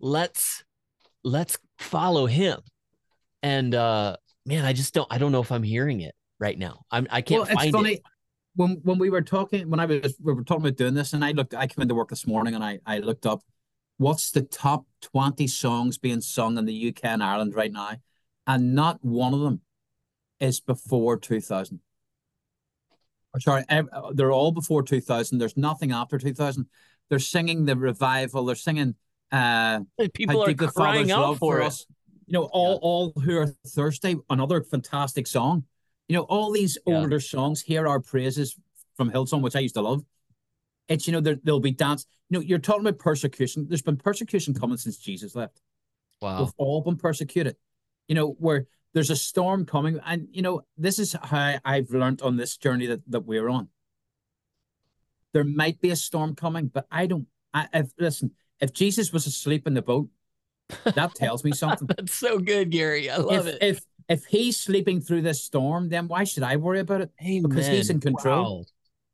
Let's 0.01 0.65
let's 1.23 1.59
follow 1.79 2.27
him. 2.27 2.61
And 3.43 3.75
uh 3.75 4.17
man, 4.47 4.65
I 4.65 4.73
just 4.73 4.95
don't 4.95 5.09
I 5.11 5.19
don't 5.19 5.33
know 5.33 5.41
if 5.41 5.53
I'm 5.53 5.63
hearing 5.63 6.01
it 6.01 6.15
right 6.39 6.59
now. 6.59 6.85
I'm 6.91 7.07
I 7.11 7.23
can't 7.23 7.47
well, 7.47 7.57
find 7.57 7.73
funny. 7.73 7.93
it. 7.95 8.03
When 8.57 8.81
when 8.83 8.99
we 8.99 9.11
were 9.11 9.23
talking 9.23 9.71
when 9.71 9.81
I 9.81 9.87
was 9.87 10.15
we 10.23 10.33
were 10.33 10.45
talking 10.45 10.65
about 10.65 10.77
doing 10.77 10.95
this 10.95 11.13
and 11.13 11.25
I 11.25 11.33
looked 11.33 11.55
I 11.55 11.67
came 11.67 11.83
into 11.83 11.95
work 11.95 12.11
this 12.11 12.27
morning 12.27 12.55
and 12.55 12.65
I 12.65 12.81
I 12.85 12.99
looked 12.99 13.27
up 13.27 13.43
what's 13.99 14.31
the 14.31 14.43
top 14.43 14.87
20 15.03 15.47
songs 15.47 15.99
being 15.99 16.21
sung 16.21 16.59
in 16.59 16.65
the 16.65 16.89
UK 16.89 17.05
and 17.05 17.23
Ireland 17.23 17.55
right 17.55 17.73
now 17.73 17.97
and 18.47 18.75
not 18.75 18.99
one 19.05 19.35
of 19.35 19.41
them 19.41 19.61
is 20.41 20.61
before 20.61 21.19
2000 21.19 21.81
sorry, 23.39 23.65
they're 24.15 24.33
all 24.33 24.53
before 24.53 24.83
2000. 24.83 25.39
There's 25.39 25.57
nothing 25.57 25.93
after 25.93 26.19
2000. 26.19 26.67
They're 27.09 27.19
singing 27.19 27.65
the 27.65 27.77
revival. 27.77 28.45
They're 28.45 28.57
singing. 28.57 28.97
Uh, 29.31 29.81
People 30.15 30.43
are 30.43 30.55
crying 30.55 31.13
out 31.13 31.39
for, 31.39 31.63
us. 31.63 31.87
You 32.31 32.39
know, 32.39 32.45
all 32.45 32.73
yeah. 32.73 32.79
all 32.81 33.13
who 33.23 33.37
are 33.37 33.49
thirsty. 33.67 34.17
Another 34.31 34.63
fantastic 34.63 35.27
song. 35.27 35.65
You 36.09 36.17
know, 36.17 36.23
all 36.23 36.53
these 36.53 36.79
yeah. 36.87 36.97
older 36.97 37.21
songs. 37.21 37.61
Hear 37.61 37.87
our 37.87 38.01
praises 38.01 38.57
from 38.97 39.11
Hillsong, 39.11 39.43
which 39.43 39.57
I 39.57 39.61
used 39.61 39.75
to 39.75 39.83
love. 39.83 40.03
It's 40.89 41.07
you 41.07 41.13
know 41.13 41.21
there 41.21 41.37
there'll 41.43 41.61
be 41.61 41.73
dance. 41.73 42.07
You 42.31 42.39
know, 42.39 42.43
you're 42.43 42.59
talking 42.59 42.87
about 42.87 42.99
persecution. 42.99 43.67
There's 43.69 43.83
been 43.83 43.97
persecution 43.97 44.55
coming 44.55 44.79
since 44.79 44.97
Jesus 44.97 45.35
left. 45.35 45.61
Wow, 46.23 46.45
we've 46.45 46.53
all 46.57 46.81
been 46.81 46.97
persecuted. 46.97 47.57
You 48.09 48.15
know, 48.15 48.31
where 48.39 48.67
there's 48.93 49.11
a 49.11 49.17
storm 49.17 49.67
coming. 49.67 50.01
And, 50.05 50.29
you 50.33 50.43
know, 50.43 50.63
this 50.77 50.99
is 50.99 51.17
how 51.23 51.59
I've 51.65 51.91
learned 51.91 52.23
on 52.23 52.37
this 52.37 52.57
journey 52.57 52.87
that, 52.87 53.09
that 53.11 53.21
we're 53.21 53.49
on. 53.49 53.69
There 55.33 55.45
might 55.45 55.81
be 55.81 55.91
a 55.91 55.97
storm 55.97 56.35
coming, 56.35 56.67
but 56.67 56.87
I 56.91 57.07
don't. 57.07 57.27
I, 57.55 57.69
if, 57.73 57.91
listen, 57.99 58.33
if 58.61 58.73
Jesus 58.73 59.13
was 59.13 59.27
asleep 59.27 59.67
in 59.67 59.75
the 59.75 59.83
boat, 59.83 60.09
that 60.85 61.15
tells 61.15 61.45
me 61.45 61.53
something. 61.53 61.89
That's 61.97 62.15
so 62.15 62.39
good, 62.39 62.71
Gary. 62.71 63.11
I 63.11 63.17
love 63.17 63.47
if, 63.47 63.55
it. 63.55 63.59
If 63.63 63.81
if 64.09 64.25
he's 64.25 64.59
sleeping 64.59 65.01
through 65.01 65.23
this 65.23 65.43
storm, 65.43 65.89
then 65.89 66.09
why 66.09 66.25
should 66.25 66.43
I 66.43 66.57
worry 66.57 66.81
about 66.81 67.01
it? 67.03 67.11
Amen. 67.23 67.49
Because 67.49 67.69
he's 67.69 67.91
in 67.91 68.01
control. 68.01 68.59
Wow. 68.59 68.65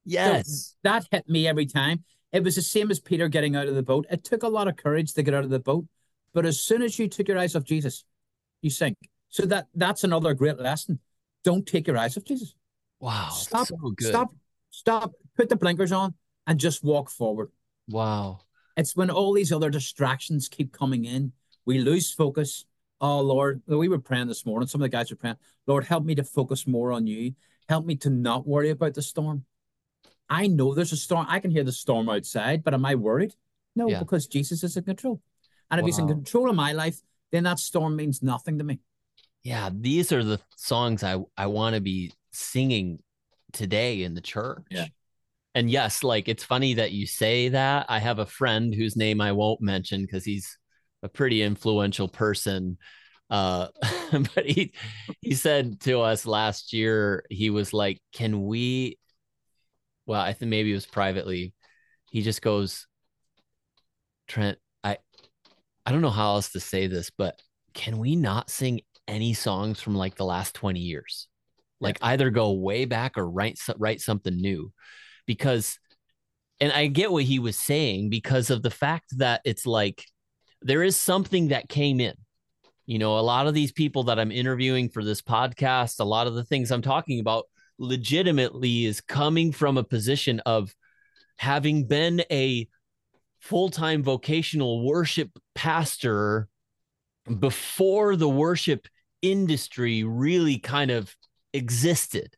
Yes. 0.07 0.49
So 0.49 0.77
that 0.85 1.07
hit 1.11 1.29
me 1.29 1.47
every 1.47 1.67
time. 1.67 2.05
It 2.33 2.43
was 2.43 2.55
the 2.55 2.63
same 2.63 2.91
as 2.91 2.99
Peter 2.99 3.29
getting 3.29 3.57
out 3.57 3.67
of 3.67 3.75
the 3.75 3.83
boat. 3.83 4.07
It 4.11 4.25
took 4.25 4.43
a 4.43 4.49
lot 4.49 4.69
of 4.69 4.77
courage 4.77 5.13
to 5.15 5.23
get 5.23 5.35
out 5.35 5.45
of 5.45 5.51
the 5.51 5.59
boat. 5.59 5.87
But 6.33 6.47
as 6.47 6.61
soon 6.61 6.83
as 6.83 6.99
you 6.99 7.09
took 7.09 7.29
your 7.29 7.39
eyes 7.39 7.55
off 7.55 7.65
Jesus, 7.65 8.05
you 8.63 8.71
sink. 8.71 8.97
So 9.29 9.45
that 9.47 9.67
that's 9.75 10.05
another 10.05 10.33
great 10.35 10.59
lesson. 10.59 10.99
Don't 11.45 11.67
take 11.67 11.87
your 11.87 11.99
eyes 11.99 12.17
off 12.17 12.25
Jesus. 12.25 12.55
Wow. 13.01 13.29
Stop. 13.31 13.67
So 13.67 13.77
stop. 14.01 14.35
Stop. 14.71 15.13
Put 15.37 15.49
the 15.49 15.57
blinkers 15.57 15.93
on 15.93 16.15
and 16.47 16.59
just 16.59 16.83
walk 16.83 17.11
forward. 17.11 17.51
Wow. 17.89 18.41
It's 18.77 18.97
when 18.97 19.11
all 19.11 19.33
these 19.33 19.53
other 19.53 19.71
distractions 19.71 20.49
keep 20.49 20.73
coming 20.73 21.05
in, 21.05 21.33
we 21.67 21.79
lose 21.79 22.13
focus. 22.13 22.65
Oh 23.01 23.21
Lord, 23.21 23.63
we 23.67 23.89
were 23.89 23.99
praying 23.99 24.29
this 24.29 24.47
morning. 24.47 24.69
Some 24.69 24.81
of 24.81 24.85
the 24.85 24.97
guys 24.97 25.11
were 25.11 25.17
praying, 25.17 25.37
Lord, 25.67 25.85
help 25.85 26.05
me 26.05 26.15
to 26.15 26.25
focus 26.25 26.67
more 26.67 26.93
on 26.93 27.07
you. 27.07 27.35
Help 27.69 27.85
me 27.85 27.97
to 27.97 28.11
not 28.11 28.47
worry 28.47 28.71
about 28.71 28.95
the 28.95 29.03
storm. 29.03 29.45
I 30.31 30.47
know 30.47 30.75
there's 30.75 30.93
a 30.93 30.97
storm. 30.97 31.27
I 31.29 31.41
can 31.41 31.51
hear 31.51 31.65
the 31.65 31.73
storm 31.73 32.09
outside, 32.09 32.65
but 32.65 32.75
am 32.75 32.87
I 32.87 32.95
worried? 32.95 33.35
No, 33.75 33.89
yeah. 33.89 33.99
because 33.99 34.27
Jesus 34.27 34.65
is 34.65 34.77
in 34.77 34.85
control. 34.85 35.21
And 35.71 35.79
if 35.79 35.83
wow. 35.83 35.87
he's 35.87 35.99
in 35.99 36.09
control 36.09 36.49
of 36.49 36.57
my 36.57 36.73
life, 36.73 37.01
then 37.33 37.43
that 37.43 37.59
storm 37.59 37.97
means 37.97 38.23
nothing 38.23 38.59
to 38.59 38.65
me 38.65 38.81
yeah, 39.47 39.71
these 39.73 40.11
are 40.11 40.25
the 40.25 40.41
songs 40.57 41.05
I 41.05 41.19
I 41.37 41.47
want 41.47 41.77
to 41.77 41.81
be 41.81 42.13
singing 42.33 42.99
today 43.53 44.03
in 44.03 44.15
the 44.15 44.21
church. 44.21 44.65
Yeah. 44.73 44.87
And 45.55 45.71
yes, 45.71 46.03
like 46.03 46.29
it's 46.29 46.43
funny 46.43 46.75
that 46.75 46.91
you 46.91 47.07
say 47.07 47.51
that. 47.51 47.87
I 47.89 48.01
have 48.01 48.19
a 48.19 48.27
friend 48.27 48.75
whose 48.75 48.97
name 48.97 49.21
I 49.21 49.31
won't 49.31 49.61
mention 49.61 50.03
because 50.03 50.25
he's 50.25 50.59
a 51.07 51.09
pretty 51.09 51.43
influential 51.43 52.09
person. 52.09 52.79
Uh, 53.31 53.69
but 54.13 54.47
he 54.47 54.73
he 55.21 55.35
said 55.35 55.81
to 55.81 56.01
us 56.01 56.27
last 56.27 56.73
year, 56.73 57.25
he 57.31 57.51
was 57.51 57.73
like, 57.73 58.01
"Can 58.13 58.45
we?" 58.45 58.99
Well, 60.07 60.21
I 60.21 60.33
think 60.33 60.51
maybe 60.51 60.71
it 60.71 60.75
was 60.75 60.87
privately. 60.87 61.55
He 62.11 62.23
just 62.23 62.43
goes, 62.43 62.87
Trent, 64.29 64.59
I 64.85 64.99
I 65.85 65.93
don't 65.93 66.03
know 66.03 66.11
how 66.11 66.35
else 66.35 66.51
to 66.53 66.61
say 66.61 66.87
this, 66.87 67.11
but 67.11 67.41
can 67.75 67.99
we 67.99 68.17
not 68.17 68.51
sing 68.51 68.81
any 69.09 69.35
songs 69.35 69.81
from 69.81 69.95
like 69.95 70.17
the 70.17 70.25
last 70.25 70.55
20 70.55 70.81
years. 70.81 71.29
Like 71.81 71.99
either 72.03 72.31
go 72.31 72.53
way 72.53 72.85
back 72.87 73.19
or 73.19 73.29
write 73.29 73.59
write 73.79 74.01
something 74.01 74.35
new. 74.35 74.73
Because 75.27 75.79
and 76.59 76.73
I 76.73 76.87
get 76.87 77.13
what 77.13 77.25
he 77.25 77.39
was 77.39 77.59
saying 77.59 78.09
because 78.09 78.51
of 78.51 78.63
the 78.63 78.71
fact 78.71 79.19
that 79.19 79.43
it's 79.45 79.67
like 79.67 80.05
there 80.67 80.83
is 80.83 80.97
something 80.97 81.49
that 81.49 81.69
came 81.69 82.01
in. 82.01 82.15
You 82.87 82.99
know, 82.99 83.19
a 83.19 83.21
lot 83.21 83.47
of 83.47 83.55
these 83.55 83.73
people 83.73 84.05
that 84.05 84.19
I'm 84.19 84.33
interviewing 84.33 84.89
for 84.89 85.05
this 85.05 85.23
podcast, 85.23 86.01
a 86.01 86.05
lot 86.05 86.27
of 86.27 86.35
the 86.35 86.45
things 86.45 86.71
I'm 86.71 86.83
talking 86.83 87.21
about 87.21 87.45
legitimately 87.79 88.85
is 88.85 89.01
coming 89.01 89.53
from 89.53 89.79
a 89.79 89.85
position 89.85 90.41
of 90.47 90.75
having 91.37 91.87
been 91.87 92.23
a 92.31 92.69
full-time 93.41 94.03
vocational 94.03 94.85
worship 94.85 95.31
pastor 95.55 96.49
before 97.39 98.17
the 98.17 98.29
worship 98.29 98.89
industry 99.23 100.05
really 100.05 100.59
kind 100.59 100.91
of 100.91 101.15
existed. 101.53 102.35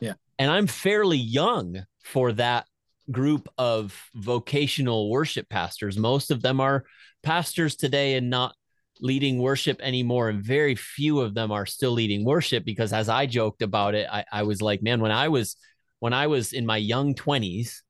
Yeah. 0.00 0.14
And 0.38 0.50
I'm 0.50 0.66
fairly 0.66 1.18
young 1.18 1.84
for 2.04 2.32
that 2.32 2.66
group 3.10 3.48
of 3.58 4.08
vocational 4.14 5.10
worship 5.10 5.48
pastors. 5.48 5.96
Most 5.96 6.30
of 6.30 6.42
them 6.42 6.60
are 6.60 6.84
pastors 7.22 7.76
today 7.76 8.14
and 8.14 8.30
not 8.30 8.54
leading 9.00 9.38
worship 9.38 9.80
anymore. 9.80 10.28
And 10.28 10.42
very 10.42 10.74
few 10.74 11.20
of 11.20 11.34
them 11.34 11.50
are 11.50 11.66
still 11.66 11.92
leading 11.92 12.24
worship 12.24 12.64
because 12.64 12.92
as 12.92 13.08
I 13.08 13.26
joked 13.26 13.62
about 13.62 13.94
it, 13.94 14.08
I, 14.10 14.24
I 14.32 14.42
was 14.44 14.62
like, 14.62 14.82
man, 14.82 15.00
when 15.00 15.12
I 15.12 15.28
was 15.28 15.56
when 15.98 16.12
I 16.12 16.26
was 16.26 16.52
in 16.52 16.66
my 16.66 16.78
young 16.78 17.14
20s, 17.14 17.82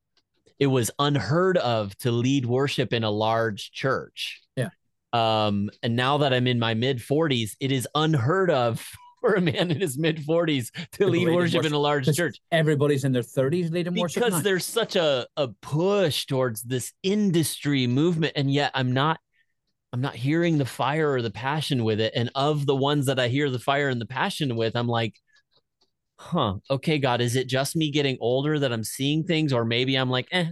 it 0.59 0.66
was 0.66 0.91
unheard 0.99 1.57
of 1.57 1.97
to 1.99 2.11
lead 2.11 2.45
worship 2.45 2.93
in 2.93 3.05
a 3.05 3.11
large 3.11 3.72
church. 3.72 4.43
Yeah. 4.55 4.68
Um, 5.12 5.70
and 5.83 5.97
now 5.97 6.18
that 6.18 6.33
I'm 6.33 6.47
in 6.47 6.59
my 6.59 6.74
mid 6.74 6.99
40s, 6.99 7.57
it 7.59 7.72
is 7.72 7.89
unheard 7.95 8.51
of 8.51 8.87
for 9.23 9.35
a 9.35 9.41
man 9.41 9.70
in 9.70 9.81
his 9.81 9.97
mid 9.97 10.18
40s 10.18 10.70
to 10.93 11.07
lead 11.07 11.29
worship, 11.29 11.55
worship, 11.55 11.64
in 11.64 11.73
a 11.73 11.79
large 11.79 12.14
church. 12.14 12.39
Everybody's 12.51 13.05
in 13.05 13.12
their 13.12 13.23
30s 13.23 13.73
leading 13.73 13.95
because 13.95 14.03
worship. 14.03 14.25
Because 14.25 14.43
there's 14.43 14.66
such 14.66 14.97
a, 14.97 15.27
a 15.39 15.49
push 15.62 16.27
towards 16.27 16.62
this 16.62 16.93
industry 17.03 17.87
movement. 17.87 18.35
And 18.37 18.53
yet 18.53 18.73
I'm 18.75 18.93
not 18.93 19.18
I'm 19.95 20.01
not 20.01 20.14
hearing 20.14 20.59
the 20.59 20.66
fire 20.66 21.12
or 21.12 21.23
the 21.23 21.31
passion 21.31 21.85
with 21.85 22.01
it. 22.01 22.12
And 22.16 22.31
of 22.35 22.66
the 22.66 22.77
ones 22.77 23.07
that 23.07 23.20
I 23.20 23.29
hear 23.29 23.49
the 23.51 23.59
fire 23.59 23.89
and 23.89 24.01
the 24.01 24.07
passion 24.07 24.57
with, 24.57 24.75
I'm 24.75 24.89
like, 24.89 25.14
huh, 26.18 26.55
okay, 26.70 26.99
God, 26.99 27.20
is 27.20 27.37
it 27.37 27.47
just 27.47 27.77
me 27.77 27.91
getting 27.91 28.16
older 28.20 28.59
that 28.59 28.73
I'm 28.73 28.85
seeing 28.85 29.25
things? 29.25 29.53
Or 29.53 29.64
maybe 29.64 29.97
I'm 29.97 30.09
like, 30.09 30.29
eh, 30.33 30.47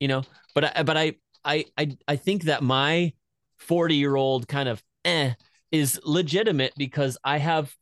you 0.00 0.08
know, 0.08 0.22
but 0.54 0.76
I, 0.76 0.82
but 0.82 0.96
I, 0.96 1.16
I, 1.44 1.66
I, 1.76 1.96
I 2.06 2.16
think 2.16 2.44
that 2.44 2.62
my 2.62 3.12
40 3.58 3.94
year 3.94 4.16
old 4.16 4.48
kind 4.48 4.68
of 4.68 4.82
eh 5.04 5.34
is 5.70 6.00
legitimate 6.04 6.72
because 6.76 7.18
I 7.22 7.38
have 7.38 7.74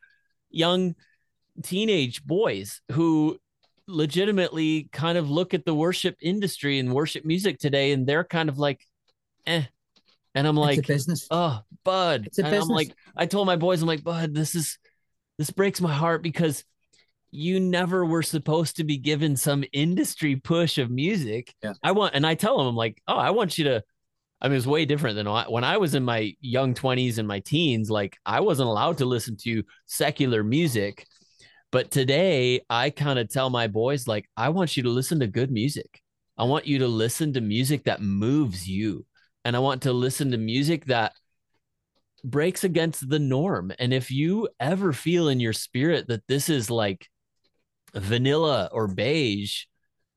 young 0.50 0.94
teenage 1.62 2.24
boys 2.24 2.80
who 2.92 3.38
legitimately 3.88 4.88
kind 4.92 5.16
of 5.16 5.30
look 5.30 5.54
at 5.54 5.64
the 5.64 5.74
worship 5.74 6.16
industry 6.20 6.78
and 6.78 6.92
worship 6.92 7.24
music 7.24 7.58
today 7.58 7.92
and 7.92 8.06
they're 8.06 8.24
kind 8.24 8.48
of 8.48 8.58
like 8.58 8.80
eh 9.46 9.62
and 10.34 10.46
i'm 10.46 10.56
like 10.56 10.84
business 10.86 11.28
oh 11.30 11.60
bud 11.84 12.26
it's 12.26 12.38
a 12.38 12.42
and 12.42 12.50
business. 12.50 12.68
i'm 12.68 12.74
like 12.74 12.92
i 13.16 13.26
told 13.26 13.46
my 13.46 13.54
boys 13.54 13.80
i'm 13.80 13.88
like 13.88 14.02
bud 14.02 14.34
this 14.34 14.56
is 14.56 14.78
this 15.38 15.50
breaks 15.50 15.80
my 15.80 15.92
heart 15.92 16.22
because 16.22 16.64
you 17.30 17.60
never 17.60 18.04
were 18.04 18.22
supposed 18.22 18.76
to 18.76 18.84
be 18.84 18.98
given 18.98 19.36
some 19.36 19.62
industry 19.72 20.34
push 20.34 20.78
of 20.78 20.90
music 20.90 21.54
yeah. 21.62 21.72
i 21.82 21.92
want 21.92 22.14
and 22.14 22.26
i 22.26 22.34
tell 22.34 22.58
them 22.58 22.66
i'm 22.66 22.76
like 22.76 23.00
oh 23.06 23.16
i 23.16 23.30
want 23.30 23.56
you 23.56 23.64
to 23.64 23.82
I 24.40 24.48
mean, 24.48 24.58
it's 24.58 24.66
way 24.66 24.84
different 24.84 25.16
than 25.16 25.26
when 25.50 25.64
I 25.64 25.78
was 25.78 25.94
in 25.94 26.04
my 26.04 26.34
young 26.40 26.74
20s 26.74 27.18
and 27.18 27.26
my 27.26 27.40
teens. 27.40 27.90
Like, 27.90 28.18
I 28.26 28.40
wasn't 28.40 28.68
allowed 28.68 28.98
to 28.98 29.06
listen 29.06 29.36
to 29.38 29.62
secular 29.86 30.44
music. 30.44 31.06
But 31.72 31.90
today, 31.90 32.60
I 32.68 32.90
kind 32.90 33.18
of 33.18 33.28
tell 33.28 33.50
my 33.50 33.66
boys, 33.66 34.06
like, 34.06 34.28
I 34.36 34.50
want 34.50 34.76
you 34.76 34.82
to 34.84 34.90
listen 34.90 35.20
to 35.20 35.26
good 35.26 35.50
music. 35.50 36.02
I 36.38 36.44
want 36.44 36.66
you 36.66 36.80
to 36.80 36.88
listen 36.88 37.32
to 37.32 37.40
music 37.40 37.84
that 37.84 38.02
moves 38.02 38.68
you. 38.68 39.06
And 39.44 39.56
I 39.56 39.60
want 39.60 39.82
to 39.82 39.92
listen 39.92 40.30
to 40.32 40.38
music 40.38 40.86
that 40.86 41.12
breaks 42.22 42.64
against 42.64 43.08
the 43.08 43.18
norm. 43.18 43.72
And 43.78 43.94
if 43.94 44.10
you 44.10 44.48
ever 44.60 44.92
feel 44.92 45.28
in 45.28 45.40
your 45.40 45.52
spirit 45.52 46.08
that 46.08 46.26
this 46.26 46.48
is 46.48 46.70
like 46.70 47.08
vanilla 47.94 48.68
or 48.72 48.86
beige, 48.88 49.64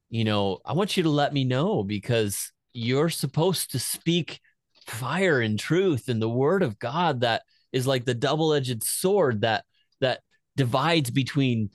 you 0.10 0.24
know, 0.24 0.60
I 0.66 0.74
want 0.74 0.98
you 0.98 1.04
to 1.04 1.10
let 1.10 1.34
me 1.34 1.46
know 1.46 1.84
because 1.84 2.52
you're 2.74 3.10
supposed 3.10 3.72
to 3.72 3.80
speak 3.80 4.40
fire 4.86 5.40
and 5.40 5.60
truth 5.60 6.08
and 6.10 6.22
the 6.22 6.30
word 6.30 6.64
of 6.64 6.80
God 6.80 7.22
that 7.22 7.44
is 7.72 7.86
like 7.86 8.06
the 8.06 8.14
double 8.14 8.54
edged 8.54 8.84
sword 8.84 9.42
that 9.42 9.66
that 10.02 10.22
divides 10.56 11.12
between 11.12 11.70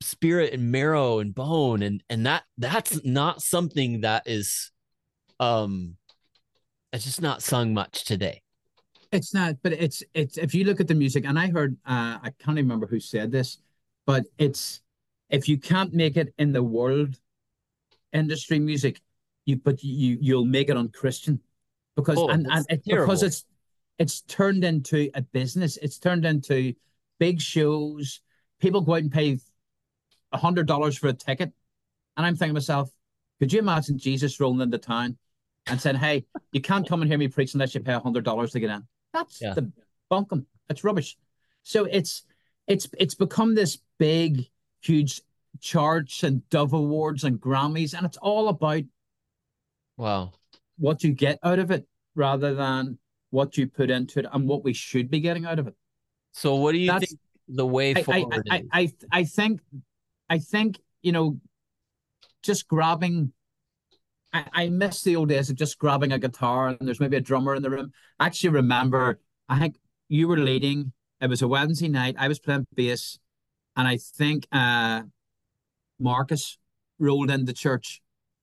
spirit 0.00 0.52
and 0.52 0.70
marrow 0.70 1.18
and 1.18 1.34
bone. 1.34 1.82
And 1.82 2.02
and 2.08 2.26
that 2.26 2.44
that's 2.58 3.04
not 3.04 3.42
something 3.42 4.02
that 4.02 4.24
is 4.26 4.70
um 5.40 5.96
it's 6.92 7.04
just 7.04 7.22
not 7.22 7.42
sung 7.42 7.72
much 7.72 8.04
today. 8.04 8.42
It's 9.10 9.34
not, 9.34 9.56
but 9.62 9.72
it's 9.72 10.02
it's 10.14 10.38
if 10.38 10.54
you 10.54 10.64
look 10.64 10.80
at 10.80 10.88
the 10.88 10.94
music, 10.94 11.24
and 11.26 11.38
I 11.38 11.48
heard 11.48 11.76
uh, 11.86 12.18
I 12.22 12.32
can't 12.38 12.56
remember 12.56 12.86
who 12.86 13.00
said 13.00 13.30
this, 13.30 13.58
but 14.06 14.24
it's 14.38 14.80
if 15.28 15.48
you 15.48 15.58
can't 15.58 15.92
make 15.92 16.16
it 16.16 16.34
in 16.38 16.52
the 16.52 16.62
world 16.62 17.18
industry 18.12 18.58
music, 18.58 19.00
you 19.44 19.56
but 19.56 19.82
you 19.82 20.18
you'll 20.20 20.44
make 20.44 20.68
it 20.68 20.76
on 20.76 20.88
Christian 20.88 21.40
because 21.96 22.18
Oh, 22.18 22.28
and, 22.28 22.46
and 22.46 22.52
that's 22.52 22.66
it, 22.68 22.82
because 22.84 23.22
it's 23.22 23.44
it's 23.98 24.20
turned 24.22 24.64
into 24.64 25.10
a 25.14 25.22
business. 25.22 25.76
It's 25.76 25.98
turned 25.98 26.24
into 26.24 26.74
big 27.18 27.40
shows. 27.40 28.20
People 28.60 28.80
go 28.80 28.94
out 28.94 29.02
and 29.02 29.12
pay 29.12 29.38
a 30.32 30.38
hundred 30.38 30.66
dollars 30.66 30.96
for 30.96 31.08
a 31.08 31.12
ticket, 31.12 31.52
and 32.16 32.26
I'm 32.26 32.34
thinking 32.36 32.50
to 32.50 32.54
myself, 32.54 32.90
could 33.38 33.52
you 33.52 33.58
imagine 33.58 33.98
Jesus 33.98 34.40
rolling 34.40 34.60
into 34.60 34.78
town 34.78 35.18
and 35.66 35.80
saying, 35.80 35.96
"Hey, 35.96 36.24
you 36.52 36.60
can't 36.60 36.88
come 36.88 37.02
and 37.02 37.10
hear 37.10 37.18
me 37.18 37.28
preach 37.28 37.54
unless 37.54 37.74
you 37.74 37.80
pay 37.80 37.94
a 37.94 38.00
hundred 38.00 38.24
dollars 38.24 38.52
to 38.52 38.60
get 38.60 38.70
in"? 38.70 38.86
That's 39.12 39.40
Yeah. 39.40 39.54
the 39.54 39.70
bunkum. 40.10 40.46
It's 40.70 40.84
rubbish. 40.84 41.16
So 41.62 41.84
it's 41.84 42.22
it's 42.66 42.88
it's 42.98 43.14
become 43.14 43.54
this 43.54 43.78
big, 43.98 44.48
huge 44.80 45.20
charts 45.60 46.22
and 46.22 46.48
Dove 46.48 46.72
Awards 46.72 47.24
and 47.24 47.40
Grammys, 47.40 47.94
and 47.94 48.06
it's 48.06 48.16
all 48.16 48.48
about 48.48 48.82
wow 49.96 50.32
what 50.78 50.98
do 50.98 51.08
you 51.08 51.14
get 51.14 51.38
out 51.42 51.58
of 51.58 51.70
it 51.70 51.86
rather 52.14 52.54
than 52.54 52.98
what 53.30 53.56
you 53.56 53.66
put 53.66 53.90
into 53.90 54.18
it 54.20 54.26
and 54.32 54.48
what 54.48 54.62
we 54.64 54.72
should 54.72 55.10
be 55.10 55.20
getting 55.20 55.44
out 55.46 55.58
of 55.58 55.66
it. 55.66 55.74
so 56.32 56.54
what 56.56 56.72
do 56.72 56.78
you 56.78 56.86
That's- 56.88 57.10
think 57.10 57.20
the 57.48 57.66
way 57.66 57.94
I 57.94 58.00
I, 58.00 58.02
forward 58.02 58.48
I. 58.50 58.64
I 58.72 58.92
I 59.10 59.24
think 59.24 59.60
I 60.28 60.38
think 60.38 60.80
you 61.02 61.12
know 61.12 61.38
just 62.42 62.68
grabbing 62.68 63.32
I, 64.32 64.44
I 64.52 64.68
miss 64.68 65.02
the 65.02 65.16
old 65.16 65.28
days 65.28 65.50
of 65.50 65.56
just 65.56 65.78
grabbing 65.78 66.12
a 66.12 66.18
guitar 66.18 66.68
and 66.68 66.78
there's 66.80 67.00
maybe 67.00 67.16
a 67.16 67.20
drummer 67.20 67.54
in 67.54 67.62
the 67.62 67.68
room. 67.70 67.92
I 68.18 68.26
actually 68.26 68.50
remember 68.50 69.20
I 69.48 69.58
think 69.58 69.76
you 70.08 70.28
were 70.28 70.38
leading. 70.38 70.92
It 71.20 71.28
was 71.28 71.42
a 71.42 71.48
Wednesday 71.48 71.88
night. 71.88 72.16
I 72.18 72.28
was 72.28 72.38
playing 72.38 72.66
bass 72.74 73.18
and 73.76 73.88
I 73.88 73.96
think 73.98 74.46
uh 74.52 75.02
Marcus 75.98 76.58
rolled 76.98 77.30
into 77.30 77.52
church. 77.52 78.01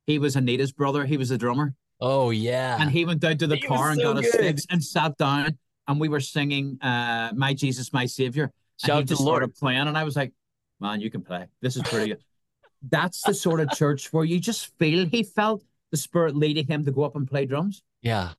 He 0.09 0.17
was 0.19 0.35
Anita's 0.35 0.71
brother. 0.71 1.05
He 1.05 1.17
was 1.17 1.29
the 1.29 1.37
drummer. 1.37 1.75
oh 2.01 2.29
yeah 2.31 2.77
And 2.81 2.89
he 2.89 3.05
went 3.05 3.19
down 3.21 3.37
to 3.37 3.47
the 3.47 3.57
He 3.57 3.67
car 3.67 3.91
and 3.91 3.99
so 4.01 4.13
got 4.13 4.19
a 4.19 4.21
good. 4.23 4.33
sticks 4.33 4.65
and 4.71 4.83
sat 4.83 5.17
down 5.17 5.57
and 5.87 5.99
we 5.99 6.09
were 6.09 6.19
singing 6.19 6.77
uh 6.81 7.31
My 7.35 7.53
Jesus, 7.53 7.93
My 7.93 8.05
Savior. 8.07 8.45
And 8.45 8.87
shout 8.87 8.97
he 8.99 9.03
to 9.03 9.09
just 9.09 9.21
the 9.21 9.25
lord 9.25 9.41
started 9.41 9.55
playing, 9.55 9.87
and 9.89 9.97
I 9.97 10.03
was 10.05 10.15
like, 10.15 10.31
"Man, 10.79 11.01
you 11.01 11.09
can 11.11 11.21
play. 11.21 11.43
This 11.61 11.75
is 11.75 11.83
pretty 11.83 12.07
good." 12.11 12.23
That's 12.95 13.21
the 13.23 13.33
sort 13.33 13.59
of 13.59 13.69
church 13.71 14.11
where 14.13 14.23
you 14.23 14.39
just 14.39 14.61
feel 14.79 15.05
he 15.05 15.21
felt 15.23 15.63
the 15.91 15.97
spirit 15.97 16.33
leading 16.35 16.65
him 16.65 16.85
to 16.85 16.91
go 16.91 17.03
up 17.03 17.15
and 17.17 17.27
play 17.33 17.45
drums, 17.45 17.83
yeah 18.01 18.29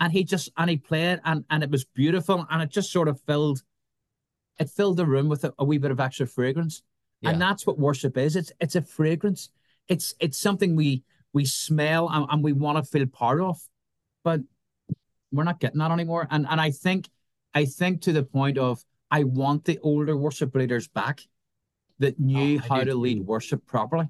and 0.00 0.12
he 0.12 0.22
just 0.24 0.50
and 0.56 0.68
he 0.70 0.76
played, 0.90 1.20
and 1.24 1.44
and 1.50 1.62
it 1.66 1.70
was 1.70 1.84
beautiful, 1.84 2.46
and 2.50 2.62
it 2.62 2.70
just 2.70 2.90
sort 2.92 3.08
of 3.08 3.20
filled, 3.28 3.62
it 4.58 4.68
filled 4.70 4.96
the 4.96 5.06
room 5.06 5.28
with 5.28 5.42
a, 5.44 5.52
a 5.58 5.64
wee 5.64 5.78
bit 5.78 5.90
of 5.90 5.98
extra 6.00 6.26
fragrance, 6.26 6.82
Yeah. 7.20 7.30
and 7.30 7.40
that's 7.42 7.66
what 7.66 7.76
worship 7.78 8.16
is. 8.16 8.36
It's 8.36 8.52
it's 8.60 8.76
a 8.76 8.82
fragrance. 8.82 9.50
It's 9.88 10.14
it's 10.20 10.38
something 10.38 10.76
we 10.76 11.02
we 11.32 11.44
smell 11.44 12.08
and, 12.08 12.26
and 12.30 12.44
we 12.44 12.52
want 12.52 12.78
to 12.78 12.90
feel 12.90 13.06
part 13.06 13.40
of, 13.40 13.60
but 14.24 14.40
we're 15.30 15.44
not 15.44 15.60
getting 15.60 15.78
that 15.78 15.90
anymore. 15.90 16.28
And 16.30 16.46
and 16.48 16.60
I 16.60 16.70
think 16.70 17.08
I 17.54 17.64
think 17.64 18.02
to 18.02 18.12
the 18.12 18.22
point 18.22 18.58
of 18.58 18.84
I 19.10 19.24
want 19.24 19.64
the 19.64 19.78
older 19.82 20.16
worship 20.16 20.54
leaders 20.54 20.88
back 20.88 21.20
that 21.98 22.18
knew 22.18 22.58
Oh, 22.58 22.68
how 22.68 22.84
to 22.84 22.94
lead 22.94 23.20
worship 23.26 23.66
properly. 23.66 24.08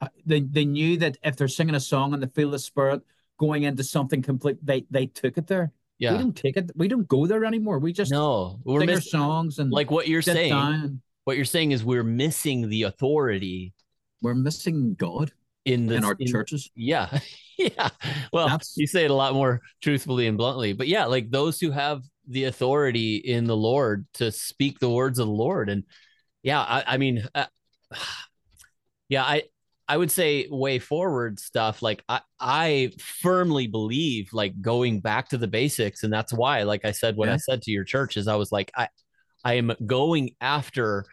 Uh, 0.00 0.08
They 0.24 0.40
they 0.40 0.64
knew 0.64 0.96
that 0.98 1.16
if 1.22 1.36
they're 1.36 1.48
singing 1.48 1.74
a 1.74 1.80
song 1.80 2.12
and 2.14 2.22
they 2.22 2.28
feel 2.28 2.50
the 2.50 2.58
spirit 2.58 3.02
going 3.38 3.64
into 3.64 3.84
something 3.84 4.22
complete, 4.22 4.58
they 4.64 4.86
they 4.90 5.06
took 5.06 5.38
it 5.38 5.46
there. 5.46 5.72
Yeah. 5.98 6.12
We 6.12 6.18
don't 6.18 6.36
take 6.36 6.56
it. 6.56 6.70
We 6.74 6.88
don't 6.88 7.08
go 7.08 7.26
there 7.26 7.44
anymore. 7.44 7.78
We 7.78 7.92
just 7.92 8.10
no 8.10 8.60
we're 8.64 8.86
sing 8.86 9.00
songs 9.00 9.58
and 9.58 9.70
like 9.70 9.90
what 9.90 10.06
you're 10.08 10.22
saying 10.22 10.50
down. 10.50 11.00
what 11.24 11.36
you're 11.36 11.46
saying 11.46 11.72
is 11.72 11.82
we're 11.84 12.04
missing 12.04 12.68
the 12.68 12.82
authority 12.82 13.72
We're 14.22 14.34
missing 14.34 14.94
God 14.94 15.32
in 15.64 15.86
the 15.86 15.96
in 15.96 16.04
our 16.04 16.16
in- 16.18 16.26
churches. 16.26 16.70
Yeah. 16.74 17.18
yeah. 17.58 17.90
Well, 18.32 18.46
That's- 18.48 18.74
you 18.76 18.86
say 18.86 19.04
it 19.04 19.10
a 19.10 19.14
lot 19.14 19.34
more 19.34 19.60
truthfully 19.82 20.26
and 20.26 20.38
bluntly, 20.38 20.72
but 20.72 20.88
yeah, 20.88 21.04
like 21.06 21.30
those 21.30 21.60
who 21.60 21.70
have 21.70 22.02
the 22.28 22.44
authority 22.44 23.16
in 23.16 23.44
the 23.44 23.56
Lord 23.56 24.06
to 24.14 24.32
speak 24.32 24.78
the 24.78 24.90
words 24.90 25.18
of 25.18 25.26
the 25.26 25.32
Lord. 25.32 25.68
And 25.68 25.84
yeah, 26.42 26.60
I, 26.60 26.84
I 26.86 26.96
mean, 26.96 27.26
uh, 27.34 27.46
yeah, 29.08 29.22
I, 29.22 29.44
I 29.88 29.96
would 29.96 30.10
say 30.10 30.48
way 30.50 30.80
forward 30.80 31.38
stuff. 31.38 31.80
Like 31.80 32.02
I, 32.08 32.20
I 32.40 32.92
firmly 32.98 33.68
believe 33.68 34.32
like 34.32 34.60
going 34.60 35.00
back 35.00 35.28
to 35.28 35.38
the 35.38 35.46
basics. 35.46 36.02
And 36.02 36.12
that's 36.12 36.32
why, 36.32 36.64
like 36.64 36.84
I 36.84 36.90
said, 36.90 37.16
when 37.16 37.28
I 37.28 37.36
said 37.36 37.62
to 37.62 37.70
your 37.70 37.84
church 37.84 38.16
is 38.16 38.26
I 38.26 38.34
was 38.34 38.50
like, 38.50 38.72
I, 38.74 38.88
I 39.44 39.54
am 39.54 39.72
going 39.86 40.34
after 40.40 41.04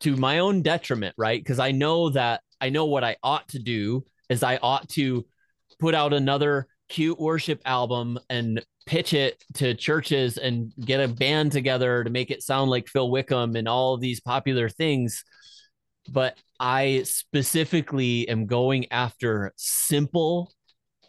to 0.00 0.16
my 0.16 0.38
own 0.38 0.62
detriment, 0.62 1.14
right? 1.18 1.42
Because 1.42 1.58
I 1.58 1.72
know 1.72 2.10
that 2.10 2.42
I 2.60 2.70
know 2.70 2.86
what 2.86 3.04
I 3.04 3.16
ought 3.22 3.48
to 3.48 3.58
do 3.58 4.04
is 4.28 4.42
I 4.42 4.58
ought 4.62 4.88
to 4.90 5.26
put 5.78 5.94
out 5.94 6.12
another 6.12 6.68
cute 6.88 7.18
worship 7.18 7.60
album 7.64 8.18
and 8.28 8.64
pitch 8.86 9.14
it 9.14 9.42
to 9.54 9.74
churches 9.74 10.36
and 10.36 10.72
get 10.84 11.00
a 11.00 11.08
band 11.08 11.52
together 11.52 12.02
to 12.02 12.10
make 12.10 12.30
it 12.30 12.42
sound 12.42 12.70
like 12.70 12.88
Phil 12.88 13.10
Wickham 13.10 13.56
and 13.56 13.68
all 13.68 13.96
these 13.96 14.20
popular 14.20 14.68
things. 14.68 15.24
But 16.10 16.36
I 16.58 17.02
specifically 17.04 18.28
am 18.28 18.46
going 18.46 18.90
after 18.90 19.52
simple, 19.56 20.52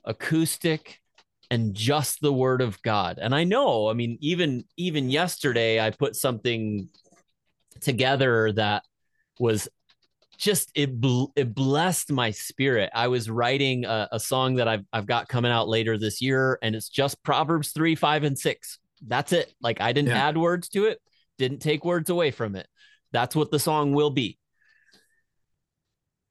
acoustic, 0.05 0.99
and 1.49 1.73
just 1.73 2.21
the 2.21 2.31
word 2.31 2.61
of 2.61 2.81
God. 2.81 3.19
And 3.21 3.33
I 3.35 3.43
know, 3.43 3.89
I 3.89 3.93
mean, 3.93 4.17
even 4.21 4.63
even 4.77 5.09
yesterday 5.09 5.79
I 5.79 5.89
put 5.89 6.15
something 6.15 6.87
together 7.81 8.51
that 8.53 8.83
was 9.39 9.67
just 10.37 10.71
it 10.73 10.99
bl- 10.99 11.25
it 11.35 11.53
blessed 11.53 12.11
my 12.11 12.31
spirit. 12.31 12.89
I 12.95 13.09
was 13.09 13.29
writing 13.29 13.85
a, 13.85 14.09
a 14.11 14.19
song 14.19 14.55
that 14.55 14.67
I've 14.67 14.85
I've 14.91 15.05
got 15.05 15.27
coming 15.27 15.51
out 15.51 15.67
later 15.67 15.97
this 15.97 16.21
year, 16.21 16.57
and 16.63 16.75
it's 16.75 16.89
just 16.89 17.21
Proverbs 17.23 17.71
three, 17.73 17.95
five, 17.95 18.23
and 18.23 18.37
six. 18.37 18.79
That's 19.05 19.33
it. 19.33 19.53
Like 19.61 19.81
I 19.81 19.93
didn't 19.93 20.09
Yeah. 20.09 20.27
add 20.27 20.37
words 20.37 20.69
to 20.69 20.85
it, 20.85 20.99
didn't 21.37 21.59
take 21.59 21.85
words 21.85 22.09
away 22.09 22.31
from 22.31 22.55
it. 22.55 22.67
That's 23.11 23.35
what 23.35 23.51
the 23.51 23.59
song 23.59 23.93
will 23.93 24.09
be, 24.09 24.39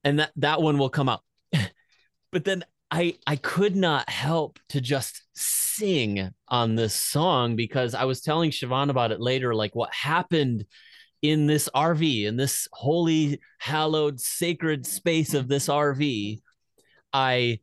and 0.04 0.18
that 0.18 0.32
that 0.36 0.60
one 0.62 0.78
will 0.78 0.90
come 0.90 1.08
out. 1.08 1.22
but 2.32 2.44
then 2.44 2.64
I 2.90 3.16
I 3.26 3.36
could 3.36 3.76
not 3.76 4.08
help 4.10 4.58
to 4.70 4.80
just 4.80 5.22
sing 5.34 6.30
on 6.48 6.74
this 6.74 6.94
song 6.94 7.54
because 7.54 7.94
I 7.94 8.04
was 8.04 8.20
telling 8.20 8.50
Siobhan 8.50 8.90
about 8.90 9.12
it 9.12 9.20
later, 9.20 9.54
like 9.54 9.74
what 9.74 9.92
happened 9.94 10.64
in 11.22 11.46
this 11.46 11.68
RV, 11.74 12.24
in 12.24 12.36
this 12.36 12.68
holy, 12.72 13.40
hallowed, 13.58 14.20
sacred 14.20 14.86
space 14.86 15.34
of 15.34 15.48
this 15.48 15.68
RV, 15.68 16.40
I 17.12 17.60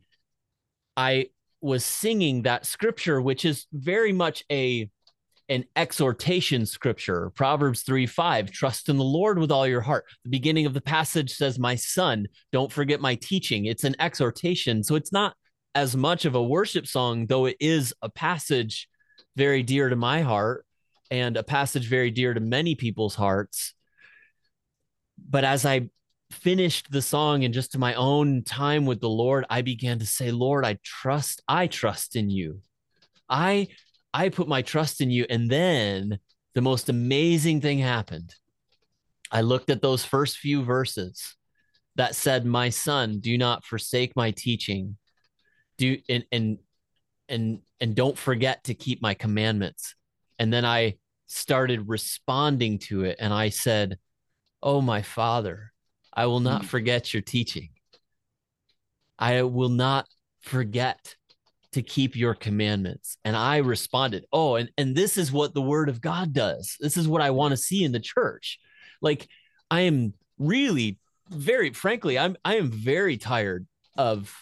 I 0.96 1.28
was 1.62 1.86
singing 1.86 2.44
that 2.44 2.66
scripture, 2.66 3.22
which 3.22 3.46
is 3.46 3.66
very 3.74 4.14
much 4.14 4.44
a 4.52 4.90
an 5.50 5.64
exhortation 5.76 6.66
scripture. 6.66 7.32
Proverbs 7.32 7.82
3 7.84 8.06
5, 8.06 8.52
trust 8.52 8.90
in 8.90 8.98
the 8.98 9.04
Lord 9.04 9.40
with 9.40 9.52
all 9.52 9.66
your 9.66 9.82
heart. 9.82 10.06
The 10.24 10.30
beginning 10.30 10.66
of 10.66 10.74
the 10.74 10.82
passage 10.82 11.34
says, 11.34 11.58
My 11.58 11.76
son, 11.76 12.28
don't 12.52 12.72
forget 12.72 13.00
my 13.00 13.16
teaching. 13.16 13.66
It's 13.66 13.86
an 13.86 13.96
exhortation. 14.00 14.84
So 14.84 14.96
it's 14.96 15.14
not 15.14 15.36
as 15.74 15.96
much 15.96 16.26
of 16.26 16.36
a 16.36 16.44
worship 16.44 16.86
song, 16.86 17.28
though 17.28 17.46
it 17.46 17.56
is 17.60 17.94
a 18.02 18.10
passage 18.10 18.90
very 19.36 19.64
dear 19.64 19.90
to 19.90 19.96
my 19.96 20.22
heart 20.22 20.66
and 21.12 21.38
a 21.38 21.44
passage 21.44 21.88
very 21.88 22.12
dear 22.12 22.34
to 22.34 22.40
many 22.40 22.76
people's 22.76 23.16
hearts. 23.16 23.74
But 25.30 25.44
as 25.44 25.66
I 25.66 25.90
finished 26.32 26.92
the 26.92 27.02
song 27.02 27.44
and 27.44 27.54
just 27.54 27.72
to 27.72 27.80
my 27.80 27.94
own 27.96 28.44
time 28.44 28.86
with 28.86 29.00
the 29.00 29.10
Lord, 29.10 29.46
I 29.50 29.62
began 29.62 30.00
to 30.00 30.06
say, 30.06 30.32
Lord, 30.32 30.66
I 30.66 30.78
trust, 30.84 31.42
I 31.48 31.68
trust 31.68 32.16
in 32.16 32.30
you. 32.30 32.62
I 33.30 33.68
I 34.14 34.30
put 34.30 34.48
my 34.48 34.62
trust 34.62 35.02
in 35.02 35.12
you. 35.12 35.26
And 35.30 35.50
then 35.50 36.20
the 36.56 36.62
most 36.62 36.90
amazing 36.90 37.62
thing 37.62 37.80
happened. 37.80 38.34
I 39.32 39.42
looked 39.42 39.70
at 39.70 39.82
those 39.82 40.06
first 40.06 40.38
few 40.38 40.64
verses 40.64 41.36
that 41.96 42.16
said, 42.16 42.46
My 42.46 42.70
son, 42.70 43.20
do 43.20 43.38
not 43.38 43.66
forsake 43.66 44.16
my 44.16 44.32
teaching. 44.32 44.98
Do 45.78 45.98
and 46.10 46.24
and 46.32 46.58
and 47.30 47.60
and 47.80 47.96
don't 47.96 48.18
forget 48.18 48.64
to 48.66 48.74
keep 48.74 49.02
my 49.02 49.14
commandments. 49.14 49.94
And 50.40 50.52
then 50.52 50.66
I 50.66 50.96
started 51.28 51.88
responding 51.90 52.80
to 52.80 53.04
it 53.04 53.18
and 53.20 53.34
I 53.34 53.50
said, 53.50 53.98
Oh 54.64 54.82
my 54.82 55.02
father, 55.02 55.72
I 56.14 56.26
will 56.26 56.40
not 56.40 56.64
Mm. 56.64 56.66
forget 56.66 57.14
your 57.14 57.22
teaching. 57.22 57.70
I 59.20 59.42
will 59.44 59.70
not 59.70 60.08
forget 60.42 61.16
to 61.74 61.82
keep 61.82 62.16
your 62.16 62.34
commandments. 62.34 63.18
And 63.26 63.36
I 63.36 63.58
responded, 63.58 64.26
Oh, 64.32 64.56
and, 64.56 64.72
and 64.78 64.96
this 64.96 65.18
is 65.18 65.32
what 65.32 65.54
the 65.54 65.62
word 65.62 65.90
of 65.90 66.02
God 66.02 66.34
does. 66.34 66.78
This 66.80 66.98
is 66.98 67.08
what 67.08 67.22
I 67.22 67.32
want 67.32 67.52
to 67.52 67.58
see 67.58 67.84
in 67.84 67.92
the 67.92 68.00
church. 68.00 68.60
Like, 69.02 69.28
I 69.70 69.82
am 69.82 70.14
really 70.40 70.98
very 71.30 71.74
frankly, 71.74 72.18
I'm 72.18 72.38
I 72.46 72.56
am 72.56 72.72
very 72.72 73.18
tired 73.18 73.68
of 73.98 74.34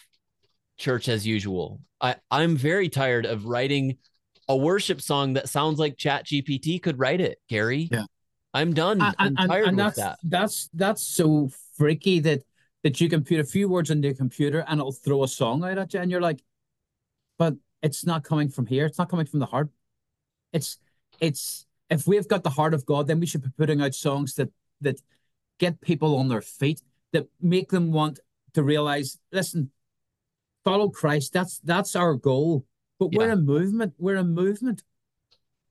church 0.77 1.09
as 1.09 1.25
usual. 1.25 1.79
I, 1.99 2.17
I'm 2.29 2.55
very 2.57 2.89
tired 2.89 3.25
of 3.25 3.45
writing 3.45 3.97
a 4.47 4.55
worship 4.55 5.01
song 5.01 5.33
that 5.33 5.49
sounds 5.49 5.79
like 5.79 5.97
Chat 5.97 6.25
GPT 6.25 6.81
could 6.81 6.99
write 6.99 7.21
it, 7.21 7.39
Gary. 7.49 7.89
Yeah. 7.91 8.05
I'm 8.53 8.73
done. 8.73 9.01
I'm 9.19 9.35
tired 9.35 9.67
and 9.67 9.77
that's, 9.79 9.97
that. 9.97 10.17
That's 10.23 10.69
that's 10.73 11.05
so 11.05 11.49
freaky 11.77 12.19
that 12.21 12.43
that 12.83 13.01
you 13.01 13.09
can 13.09 13.23
put 13.23 13.39
a 13.39 13.43
few 13.43 13.67
words 13.67 13.89
into 13.89 14.09
a 14.09 14.13
computer 14.13 14.63
and 14.67 14.79
it'll 14.79 14.93
throw 14.93 15.23
a 15.23 15.27
song 15.27 15.63
out 15.65 15.77
at 15.77 15.93
you, 15.93 15.99
and 15.99 16.09
you're 16.09 16.21
like, 16.21 16.41
but 17.37 17.55
it's 17.81 18.05
not 18.05 18.23
coming 18.23 18.47
from 18.47 18.65
here. 18.65 18.85
It's 18.85 18.97
not 18.97 19.09
coming 19.09 19.25
from 19.25 19.39
the 19.39 19.45
heart. 19.45 19.69
It's 20.53 20.77
it's 21.19 21.65
if 21.89 22.07
we've 22.07 22.27
got 22.27 22.43
the 22.43 22.49
heart 22.49 22.73
of 22.73 22.85
God, 22.85 23.07
then 23.07 23.19
we 23.19 23.25
should 23.25 23.43
be 23.43 23.49
putting 23.57 23.81
out 23.81 23.93
songs 23.93 24.35
that 24.35 24.49
that 24.81 25.01
get 25.59 25.81
people 25.81 26.17
on 26.17 26.29
their 26.29 26.41
feet, 26.41 26.81
that 27.11 27.27
make 27.41 27.71
them 27.71 27.91
want 27.91 28.19
to 28.53 28.63
realize, 28.63 29.17
listen, 29.31 29.71
follow 30.63 30.89
Christ. 30.89 31.33
That's 31.33 31.59
that's 31.59 31.95
our 31.95 32.13
goal. 32.13 32.65
But 32.99 33.11
we're 33.13 33.31
a 33.31 33.35
movement. 33.35 33.93
We're 33.97 34.15
a 34.17 34.23
movement. 34.23 34.83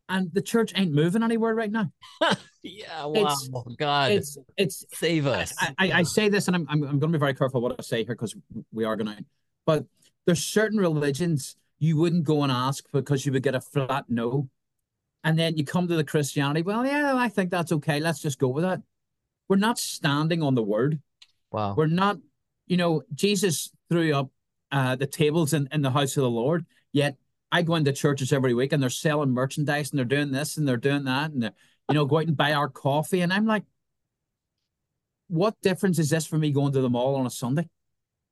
And 0.08 0.30
the 0.34 0.42
church 0.42 0.72
ain't 0.76 0.92
moving 0.92 1.22
anywhere 1.22 1.54
right 1.54 1.70
now. 1.70 1.90
Yeah, 2.66 3.04
wow. 3.04 3.12
It's- 3.12 3.76
God, 3.76 4.10
It's 4.12 4.38
it's 4.56 4.84
save 4.94 5.26
us. 5.26 5.52
I, 5.60 5.74
I, 5.78 5.92
I 5.98 6.02
say 6.02 6.30
this, 6.30 6.46
and 6.46 6.56
I'm, 6.56 6.66
I'm, 6.70 6.82
I'm 6.82 6.98
going 6.98 7.12
to 7.12 7.18
be 7.18 7.20
very 7.20 7.34
careful 7.34 7.60
what 7.60 7.76
I 7.78 7.82
say 7.82 7.98
here 8.06 8.14
because 8.14 8.34
we 8.72 8.84
are 8.86 8.96
going 8.96 9.14
to. 9.14 9.22
But 9.66 9.84
there's 10.24 10.42
certain 10.42 10.78
religions 10.78 11.56
you 11.78 11.98
wouldn't 11.98 12.24
go 12.24 12.42
and 12.42 12.50
ask 12.50 12.84
because 12.90 13.26
you 13.26 13.32
would 13.32 13.42
get 13.42 13.54
a 13.54 13.60
flat 13.60 14.06
no. 14.08 14.48
And 15.24 15.38
then 15.38 15.58
you 15.58 15.64
come 15.66 15.88
to 15.88 15.94
the 15.94 16.04
Christianity, 16.04 16.62
well, 16.62 16.86
yeah, 16.86 17.14
I 17.14 17.28
think 17.28 17.50
that's 17.50 17.70
okay. 17.70 18.00
Let's 18.00 18.22
just 18.22 18.38
go 18.38 18.48
with 18.48 18.64
that. 18.64 18.80
We're 19.48 19.56
not 19.56 19.78
standing 19.78 20.42
on 20.42 20.54
the 20.54 20.62
word. 20.62 21.00
wow. 21.50 21.74
We're 21.76 21.86
not, 21.86 22.16
you 22.66 22.78
know, 22.78 23.02
Jesus 23.14 23.70
threw 23.90 24.14
up 24.14 24.30
uh, 24.72 24.96
the 24.96 25.06
tables 25.06 25.52
in, 25.52 25.68
in 25.70 25.82
the 25.82 25.90
house 25.90 26.16
of 26.16 26.22
the 26.22 26.30
Lord, 26.30 26.64
yet 26.94 27.18
I 27.52 27.60
go 27.60 27.74
into 27.74 27.92
churches 27.92 28.32
every 28.32 28.54
week 28.54 28.72
and 28.72 28.82
they're 28.82 28.88
selling 28.88 29.30
merchandise 29.32 29.90
and 29.90 29.98
they're 29.98 30.06
doing 30.06 30.30
this 30.32 30.56
and 30.56 30.66
they're 30.66 30.78
doing 30.78 31.04
that 31.04 31.32
and 31.32 31.42
they're, 31.42 31.52
you 31.90 31.94
know, 31.94 32.06
go 32.06 32.16
out 32.18 32.26
and 32.26 32.36
buy 32.36 32.54
our 32.54 32.70
coffee. 32.70 33.20
And 33.20 33.32
I'm 33.32 33.44
like, 33.44 33.64
what 35.28 35.60
difference 35.60 35.98
is 35.98 36.10
this 36.10 36.26
for 36.26 36.38
me 36.38 36.50
going 36.50 36.72
to 36.72 36.80
the 36.80 36.88
mall 36.88 37.16
on 37.16 37.26
a 37.26 37.30
Sunday? 37.30 37.68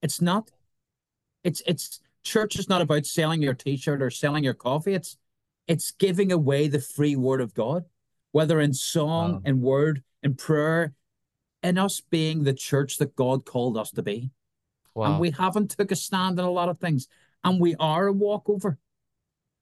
It's 0.00 0.20
not. 0.20 0.50
It's 1.44 1.62
it's 1.66 2.00
church 2.24 2.56
is 2.58 2.68
not 2.68 2.80
about 2.80 3.04
selling 3.04 3.42
your 3.42 3.54
t-shirt 3.54 4.00
or 4.00 4.10
selling 4.10 4.44
your 4.44 4.54
coffee. 4.54 4.94
It's 4.94 5.16
it's 5.68 5.90
giving 5.92 6.32
away 6.32 6.68
the 6.68 6.80
free 6.80 7.16
word 7.16 7.40
of 7.40 7.54
God, 7.54 7.84
whether 8.32 8.60
in 8.60 8.72
song 8.72 9.34
Wow. 9.34 9.42
and 9.44 9.60
word 9.62 10.02
and 10.22 10.38
prayer, 10.38 10.94
and 11.62 11.78
us 11.78 12.00
being 12.00 12.44
the 12.44 12.54
church 12.54 12.98
that 12.98 13.16
God 13.16 13.44
called 13.44 13.76
us 13.76 13.90
to 13.92 14.02
be. 14.02 14.30
Wow. 14.94 15.12
And 15.12 15.20
we 15.20 15.30
haven't 15.30 15.70
took 15.70 15.90
a 15.90 15.96
stand 15.96 16.38
in 16.38 16.44
a 16.44 16.50
lot 16.50 16.68
of 16.68 16.78
things. 16.78 17.08
And 17.44 17.60
we 17.60 17.74
are 17.76 18.06
a 18.06 18.12
walkover. 18.12 18.78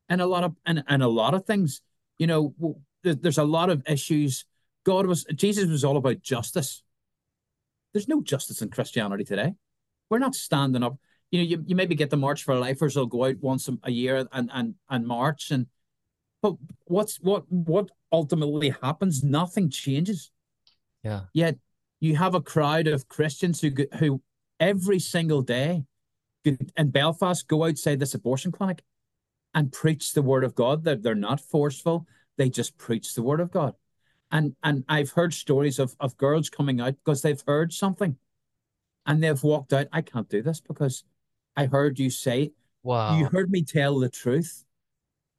And 0.09 0.21
a 0.21 0.27
lot 0.27 0.45
of 0.45 0.57
and, 0.67 0.83
and 0.89 1.03
a 1.03 1.09
lot 1.09 1.35
of 1.35 1.47
things. 1.47 1.83
You 2.19 2.27
know, 2.27 2.77
there's 3.03 3.39
a 3.39 3.45
lot 3.45 3.71
of 3.71 3.83
issues. 3.89 4.45
God 4.85 5.07
was 5.07 5.25
Jesus 5.35 5.69
was 5.69 5.85
all 5.85 5.97
about 5.97 6.21
justice. 6.21 6.83
There's 7.93 8.09
no 8.09 8.23
justice 8.23 8.61
in 8.63 8.71
Christianity 8.71 9.25
today. 9.25 9.55
We're 10.11 10.19
not 10.19 10.35
standing 10.35 10.83
up. 10.83 10.99
You 11.31 11.39
know, 11.39 11.45
you, 11.45 11.65
you 11.67 11.77
maybe 11.77 11.95
get 11.95 12.11
the 12.11 12.17
March 12.17 12.43
for 12.43 12.57
Lifers 12.57 12.97
will 12.97 13.07
go 13.07 13.25
out 13.27 13.37
once 13.41 13.69
a- 13.69 13.91
year 13.91 14.27
and 14.33 14.51
and 14.53 14.75
and 14.89 15.07
march 15.07 15.51
and 15.53 15.67
but 16.43 16.55
what's 16.85 17.17
what 17.19 17.45
what 17.51 17.91
ultimately 18.11 18.75
happens? 18.83 19.23
Nothing 19.23 19.71
changes. 19.71 20.31
yeah. 21.05 21.21
Yet 21.33 21.59
you 22.01 22.17
have 22.17 22.35
a 22.35 22.41
crowd 22.41 22.89
of 22.89 23.09
Christians 23.09 23.61
who 23.61 23.71
go- 23.71 23.97
who 23.99 24.23
every 24.59 24.99
single 24.99 25.43
day 25.43 25.85
in 26.45 26.91
Belfast 26.91 27.47
go 27.49 27.65
outside 27.65 28.01
this 28.01 28.15
abortion 28.15 28.53
clinic 28.53 28.83
and 29.55 29.73
preach 29.73 30.13
the 30.13 30.23
word 30.23 30.45
of 30.45 30.55
God. 30.55 30.85
They're, 30.85 30.97
they're 30.97 31.15
not 31.15 31.41
forceful. 31.41 32.07
They 32.39 32.49
just 32.49 32.79
preach 32.79 33.15
the 33.15 33.23
word 33.23 33.41
of 33.41 33.51
God. 33.51 33.75
And 34.31 34.55
and 34.63 34.85
I've 34.89 35.11
heard 35.11 35.35
stories 35.35 35.79
of, 35.79 35.97
of 35.99 36.17
girls 36.17 36.49
coming 36.49 36.81
out 36.81 36.95
because 37.05 37.23
they've 37.23 37.43
heard 37.47 37.73
something 37.73 38.17
and 39.05 39.23
they've 39.23 39.43
walked 39.43 39.73
out. 39.73 39.89
I 39.93 40.03
can't 40.03 40.29
do 40.29 40.41
this 40.41 40.61
because 40.61 41.05
I 41.57 41.67
heard 41.67 41.99
you 41.99 42.11
say, 42.11 42.53
Wow. 42.83 43.19
you 43.19 43.27
heard 43.27 43.51
me 43.51 43.63
tell 43.63 43.99
the 43.99 44.09
truth. 44.09 44.65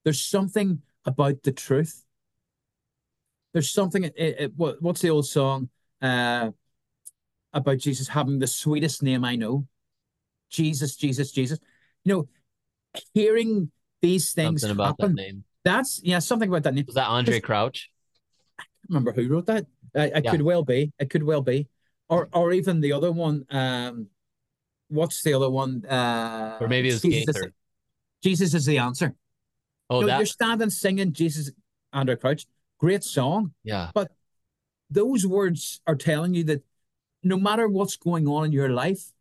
There's 0.04 0.22
something 0.22 0.82
about 1.06 1.44
the 1.44 1.52
truth. 1.52 2.04
There's 3.54 3.72
something. 3.72 4.04
It, 4.04 4.14
it, 4.18 4.52
what, 4.56 4.82
what's 4.82 5.02
the 5.02 5.10
old 5.10 5.28
song 5.28 5.70
uh, 6.02 6.52
about 7.54 7.78
Jesus 7.78 8.08
having 8.08 8.40
the 8.40 8.48
sweetest 8.48 9.04
name 9.04 9.24
I 9.24 9.36
know? 9.36 9.68
Jesus, 10.52 10.96
Jesus, 10.96 11.32
Jesus. 11.32 11.60
You 12.04 12.14
know, 12.14 12.28
hearing 13.14 13.72
these 14.02 14.34
things 14.34 14.62
Something 14.62 14.76
about 14.76 15.00
happen. 15.00 15.16
that 15.16 15.22
name. 15.22 15.44
That's 15.64 16.02
yeah, 16.04 16.20
something 16.20 16.50
about 16.50 16.64
that 16.64 16.74
name. 16.74 16.86
Was 16.86 16.96
that 16.96 17.08
Andraé 17.08 17.42
Crouch? 17.42 17.90
I 18.60 18.64
can't 18.64 18.90
remember 18.90 19.12
who 19.14 19.28
wrote 19.28 19.46
that. 19.48 19.66
I, 19.96 20.06
it 20.06 20.26
Yeah. 20.26 20.32
could 20.32 20.42
well 20.42 20.64
be. 20.64 20.92
It 21.00 21.10
could 21.10 21.24
well 21.24 21.42
be. 21.42 21.68
Or 22.10 22.30
or 22.34 22.52
even 22.52 22.82
the 22.82 22.94
other 22.94 23.12
one. 23.12 23.46
Um, 23.50 24.08
what's 24.90 25.24
the 25.24 25.34
other 25.34 25.50
one? 25.50 25.86
Uh, 25.86 26.58
Or 26.60 26.68
maybe 26.68 26.90
it 26.90 26.94
was 26.94 27.02
Jesus 27.02 27.36
is, 27.38 27.48
Jesus 28.24 28.54
is 28.54 28.66
the 28.66 28.78
answer. 28.80 29.16
Oh, 29.90 30.02
No, 30.02 30.08
that. 30.08 30.18
you're 30.18 30.26
standing 30.26 30.70
singing 30.70 31.14
Jesus, 31.14 31.52
Andraé 31.94 32.20
Crouch. 32.20 32.46
Great 32.80 33.04
song. 33.04 33.54
Yeah. 33.64 33.92
But 33.94 34.12
those 34.90 35.26
words 35.26 35.80
are 35.86 35.96
telling 35.96 36.34
you 36.34 36.44
that 36.46 36.64
no 37.24 37.38
matter 37.38 37.68
what's 37.68 37.96
going 37.96 38.28
on 38.28 38.46
in 38.46 38.52
your 38.52 38.70
life, 38.70 39.12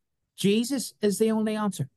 Jesus 0.40 0.94
is 1.02 1.18
the 1.18 1.30
only 1.30 1.54
answer. 1.54 1.88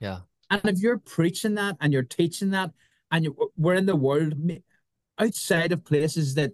Yeah. 0.00 0.20
And 0.50 0.60
if 0.64 0.80
you're 0.80 0.98
preaching 0.98 1.54
that 1.54 1.76
and 1.80 1.92
you're 1.92 2.02
teaching 2.02 2.50
that, 2.50 2.72
and 3.10 3.24
you 3.24 3.50
we're 3.56 3.74
in 3.74 3.86
the 3.86 3.96
world 3.96 4.34
outside 5.18 5.72
of 5.72 5.84
places 5.84 6.34
that, 6.34 6.52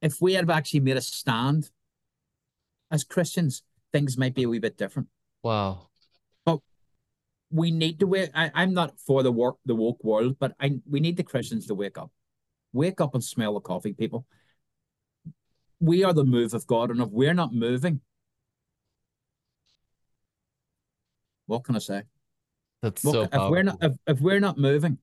if 0.00 0.22
we 0.22 0.32
had 0.32 0.48
actually 0.48 0.80
made 0.80 0.96
a 0.96 1.02
stand 1.02 1.70
as 2.90 3.04
Christians, 3.04 3.62
things 3.92 4.16
might 4.16 4.34
be 4.34 4.44
a 4.44 4.48
wee 4.48 4.58
bit 4.58 4.78
different. 4.78 5.08
Wow. 5.42 5.88
But 6.46 6.60
we 7.50 7.70
need 7.70 8.00
to 8.00 8.06
wake. 8.06 8.30
I, 8.34 8.50
I'm 8.54 8.72
not 8.72 8.98
for 8.98 9.22
the 9.22 9.32
work 9.32 9.56
the 9.66 9.74
woke 9.74 10.02
world, 10.04 10.36
but 10.38 10.54
I 10.60 10.78
we 10.88 11.00
need 11.00 11.16
the 11.16 11.22
Christians 11.22 11.66
to 11.66 11.74
wake 11.74 11.98
up, 11.98 12.10
wake 12.72 13.00
up 13.00 13.14
and 13.14 13.24
smell 13.24 13.54
the 13.54 13.60
coffee, 13.60 13.92
people. 13.92 14.24
We 15.80 16.04
are 16.04 16.12
the 16.12 16.24
move 16.24 16.54
of 16.54 16.66
God, 16.66 16.90
and 16.90 17.00
if 17.00 17.08
we're 17.10 17.34
not 17.34 17.52
moving, 17.52 18.00
what 21.50 21.64
can 21.64 21.76
I 21.76 21.80
say? 21.80 22.02
That's 22.80 23.04
Look, 23.04 23.14
so 23.14 23.22
if 23.22 23.50
we're 23.50 23.62
not 23.62 23.78
if, 23.82 23.92
if 24.06 24.20
we're 24.20 24.40
not 24.40 24.56
moving, 24.56 24.98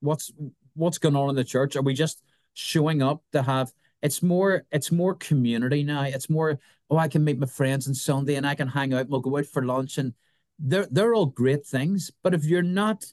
what's 0.00 0.32
what's 0.74 0.98
going 0.98 1.14
on 1.14 1.30
in 1.30 1.36
the 1.36 1.44
church? 1.44 1.76
Are 1.76 1.82
we 1.82 1.94
just 1.94 2.22
showing 2.54 3.02
up 3.02 3.22
to 3.32 3.42
have 3.42 3.72
it's 4.02 4.22
more 4.22 4.64
it's 4.72 4.90
more 4.90 5.14
community 5.14 5.84
now. 5.84 6.02
It's 6.02 6.28
more, 6.28 6.58
oh, 6.90 6.96
I 6.96 7.08
can 7.08 7.22
meet 7.22 7.38
my 7.38 7.46
friends 7.46 7.86
on 7.86 7.94
Sunday 7.94 8.34
and 8.34 8.46
I 8.46 8.54
can 8.54 8.66
hang 8.66 8.92
out 8.92 9.02
and 9.02 9.10
we'll 9.10 9.20
go 9.20 9.38
out 9.38 9.46
for 9.46 9.64
lunch 9.64 9.98
and 9.98 10.14
they're 10.58 10.88
they're 10.90 11.14
all 11.14 11.26
great 11.26 11.64
things. 11.64 12.10
But 12.22 12.34
if 12.34 12.44
you're 12.44 12.62
not 12.62 13.04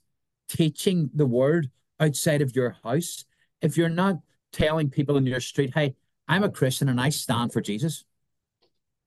teaching 0.47 1.11
the 1.13 1.27
word 1.27 1.69
outside 1.99 2.41
of 2.41 2.55
your 2.55 2.77
house, 2.83 3.25
if 3.61 3.77
you're 3.77 3.89
not 3.89 4.15
telling 4.51 4.89
people 4.89 5.17
in 5.17 5.27
your 5.27 5.41
street, 5.41 5.73
hey, 5.75 5.95
I'm 6.27 6.43
a 6.43 6.49
Christian 6.49 6.89
and 6.89 6.99
I 6.99 7.09
stand 7.09 7.53
for 7.53 7.61
Jesus. 7.61 8.03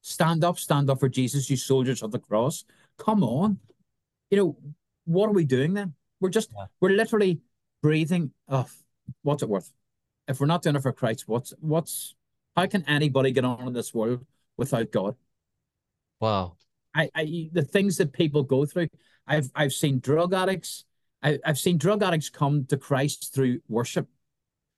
Stand 0.02 0.44
up, 0.44 0.58
stand 0.58 0.90
up 0.90 1.00
for 1.00 1.08
Jesus, 1.08 1.48
you 1.48 1.56
soldiers 1.56 2.02
of 2.02 2.10
the 2.10 2.18
cross. 2.18 2.64
Come 2.98 3.24
on 3.24 3.58
you 4.32 4.38
know, 4.38 4.56
what 5.04 5.28
are 5.28 5.32
we 5.34 5.44
doing 5.44 5.74
then? 5.74 5.92
We're 6.18 6.30
just 6.30 6.50
Yeah. 6.56 6.66
we're 6.80 6.96
literally 6.96 7.42
breathing 7.82 8.32
off. 8.48 8.82
What's 9.20 9.42
it 9.42 9.48
worth? 9.48 9.70
If 10.26 10.40
we're 10.40 10.46
not 10.46 10.62
doing 10.62 10.74
it 10.74 10.82
for 10.82 10.92
Christ, 10.92 11.28
what's 11.28 11.52
what's 11.60 12.14
how 12.56 12.66
can 12.66 12.82
anybody 12.88 13.30
get 13.30 13.44
on 13.44 13.68
in 13.68 13.74
this 13.74 13.92
world 13.92 14.24
without 14.56 14.90
God? 14.90 15.16
wow. 16.18 16.56
I, 16.94 17.10
I 17.14 17.50
the 17.52 17.62
things 17.62 17.98
that 17.98 18.14
people 18.14 18.42
go 18.42 18.64
through. 18.64 18.88
I've 19.26 19.50
I've 19.54 19.74
seen 19.74 20.00
drug 20.00 20.32
addicts. 20.32 20.84
I, 21.22 21.38
I've 21.44 21.58
seen 21.58 21.76
drug 21.76 22.02
addicts 22.02 22.30
come 22.30 22.64
to 22.66 22.78
Christ 22.78 23.34
through 23.34 23.60
worship. 23.68 24.08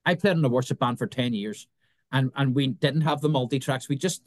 I 0.05 0.17
played 0.17 0.37
in 0.37 0.45
a 0.45 0.49
worship 0.49 0.81
band 0.81 0.99
for 0.99 1.07
10 1.07 1.33
years 1.33 1.69
and, 2.11 2.33
and 2.35 2.55
we 2.57 2.67
didn't 2.67 3.03
have 3.03 3.21
the 3.21 3.29
multi 3.29 3.61
tracks. 3.61 3.89
We 3.89 3.97
just 3.97 4.23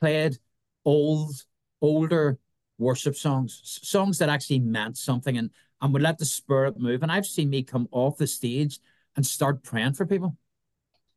played 0.00 0.38
old, 0.84 1.44
older 1.80 2.38
worship 2.78 3.16
songs, 3.16 3.60
songs 3.82 4.18
that 4.18 4.28
actually 4.28 4.60
meant 4.60 4.96
something 4.96 5.36
and, 5.36 5.50
and 5.80 5.92
would 5.92 6.02
let 6.02 6.18
the 6.18 6.24
spirit 6.24 6.78
move. 6.78 7.02
And 7.02 7.10
I've 7.10 7.26
seen 7.26 7.50
me 7.50 7.62
come 7.62 7.88
off 7.90 8.18
the 8.18 8.26
stage 8.26 8.80
and 9.16 9.26
start 9.26 9.62
praying 9.62 9.94
for 9.94 10.06
people. 10.06 10.36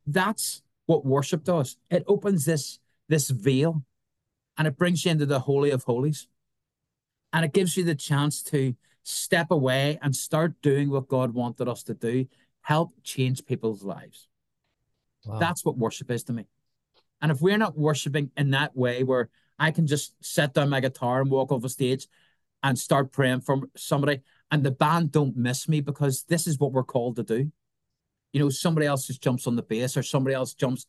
That's 0.07 0.61
what 0.87 1.05
worship 1.05 1.43
does. 1.43 1.77
It 1.89 2.03
opens 2.07 2.45
this 2.45 2.79
this 3.07 3.29
veil 3.29 3.83
and 4.57 4.67
it 4.67 4.77
brings 4.77 5.03
you 5.05 5.11
into 5.11 5.25
the 5.25 5.39
holy 5.39 5.71
of 5.71 5.83
holies. 5.83 6.27
And 7.33 7.45
it 7.45 7.53
gives 7.53 7.77
you 7.77 7.83
the 7.83 7.95
chance 7.95 8.41
to 8.43 8.75
step 9.03 9.51
away 9.51 9.99
and 10.01 10.15
start 10.15 10.61
doing 10.61 10.89
what 10.89 11.07
God 11.07 11.33
wanted 11.33 11.67
us 11.67 11.83
to 11.83 11.93
do, 11.93 12.27
help 12.61 12.91
change 13.03 13.45
people's 13.45 13.83
lives. 13.83 14.27
Wow. 15.25 15.39
That's 15.39 15.63
what 15.65 15.77
worship 15.77 16.11
is 16.11 16.23
to 16.25 16.33
me. 16.33 16.45
And 17.21 17.31
if 17.31 17.41
we're 17.41 17.57
not 17.57 17.77
worshiping 17.77 18.31
in 18.35 18.51
that 18.51 18.75
way 18.75 19.03
where 19.03 19.29
I 19.59 19.71
can 19.71 19.87
just 19.87 20.13
set 20.23 20.53
down 20.53 20.69
my 20.69 20.79
guitar 20.79 21.21
and 21.21 21.29
walk 21.29 21.51
off 21.51 21.63
a 21.63 21.69
stage 21.69 22.07
and 22.63 22.77
start 22.77 23.11
praying 23.11 23.41
for 23.41 23.61
somebody 23.75 24.21
and 24.49 24.63
the 24.63 24.71
band 24.71 25.11
don't 25.11 25.37
miss 25.37 25.67
me 25.67 25.81
because 25.81 26.23
this 26.23 26.47
is 26.47 26.59
what 26.59 26.71
we're 26.71 26.83
called 26.83 27.15
to 27.17 27.23
do. 27.23 27.51
You 28.33 28.39
know, 28.39 28.49
somebody 28.49 28.87
else 28.87 29.07
just 29.07 29.21
jumps 29.21 29.47
on 29.47 29.55
the 29.55 29.63
bass 29.63 29.97
or 29.97 30.03
somebody 30.03 30.33
else 30.33 30.53
jumps 30.53 30.85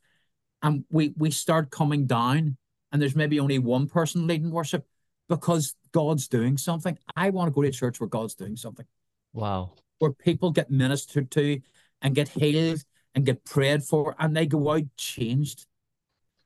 and 0.63 0.85
we 0.91 1.13
we 1.17 1.31
start 1.31 1.71
coming 1.71 2.07
down 2.07 2.57
and 2.91 3.03
there's 3.03 3.17
maybe 3.17 3.41
only 3.41 3.59
one 3.59 3.89
person 3.89 4.27
leading 4.27 4.51
worship 4.51 4.87
because 5.29 5.75
God's 5.93 6.29
doing 6.29 6.57
something. 6.57 6.99
I 7.17 7.31
want 7.31 7.49
to 7.49 7.55
go 7.55 7.63
to 7.63 7.69
a 7.69 7.73
church 7.73 8.01
where 8.01 8.09
God's 8.09 8.35
doing 8.35 8.57
something. 8.57 8.87
Wow. 9.33 9.73
Where 9.99 10.13
people 10.13 10.51
get 10.51 10.71
ministered 10.71 11.31
to 11.33 11.61
and 12.01 12.15
get 12.15 12.29
healed 12.29 12.83
and 13.15 13.25
get 13.25 13.45
prayed 13.45 13.83
for 13.83 14.15
and 14.19 14.37
they 14.37 14.47
go 14.47 14.73
out 14.73 14.85
changed. 14.97 15.67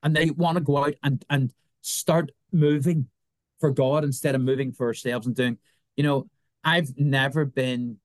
And 0.06 0.14
they 0.14 0.30
want 0.30 0.56
to 0.56 0.62
go 0.62 0.76
out 0.84 0.94
and, 1.02 1.24
and 1.28 1.52
start 1.80 2.30
moving 2.52 3.08
for 3.58 3.70
God 3.72 4.04
instead 4.04 4.36
of 4.36 4.40
moving 4.40 4.70
for 4.70 4.86
ourselves 4.86 5.26
and 5.26 5.34
doing, 5.34 5.58
you 5.96 6.04
know, 6.04 6.28
I've 6.62 6.96
never 6.96 7.44
been 7.44 7.98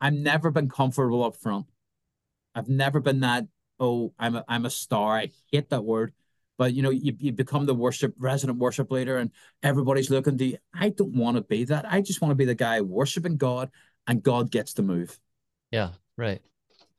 I've 0.00 0.12
never 0.12 0.50
been 0.50 0.68
comfortable 0.68 1.22
up 1.22 1.36
front. 1.36 1.66
I've 2.52 2.68
never 2.68 2.98
been 2.98 3.20
that, 3.20 3.46
oh, 3.78 4.12
I'm 4.18 4.34
a 4.34 4.44
I'm 4.48 4.66
a 4.66 4.70
star. 4.70 5.16
I 5.16 5.30
hate 5.52 5.70
that 5.70 5.84
word 5.84 6.12
but 6.58 6.72
you 6.72 6.82
know 6.82 6.90
you, 6.90 7.14
you 7.18 7.32
become 7.32 7.66
the 7.66 7.74
worship 7.74 8.14
resident 8.18 8.58
worship 8.58 8.90
leader 8.90 9.18
and 9.18 9.30
everybody's 9.62 10.10
looking 10.10 10.38
to 10.38 10.44
you. 10.46 10.58
I 10.74 10.88
don't 10.88 11.14
want 11.14 11.36
to 11.36 11.42
be 11.42 11.64
that. 11.64 11.84
I 11.86 12.00
just 12.00 12.20
want 12.20 12.30
to 12.30 12.36
be 12.36 12.44
the 12.44 12.54
guy 12.54 12.80
worshiping 12.80 13.36
god 13.36 13.70
and 14.06 14.22
god 14.22 14.50
gets 14.50 14.74
to 14.74 14.82
move. 14.82 15.20
Yeah 15.70 15.90
right. 16.16 16.40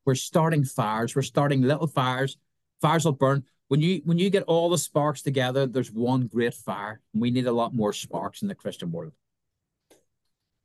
We're 0.05 0.15
starting 0.15 0.63
fires. 0.63 1.15
We're 1.15 1.21
starting 1.21 1.63
little 1.63 1.87
fires. 1.87 2.37
Fires 2.81 3.03
will 3.03 3.11
burn 3.13 3.43
when 3.67 3.81
you 3.81 4.01
when 4.05 4.17
you 4.17 4.29
get 4.29 4.43
all 4.43 4.69
the 4.69 4.77
sparks 4.77 5.21
together 5.21 5.65
there's 5.65 5.91
one 5.91 6.27
great 6.27 6.53
fire 6.53 7.01
we 7.13 7.31
need 7.31 7.47
a 7.47 7.51
lot 7.51 7.73
more 7.73 7.93
sparks 7.93 8.41
in 8.41 8.47
the 8.47 8.55
christian 8.55 8.91
world 8.91 9.13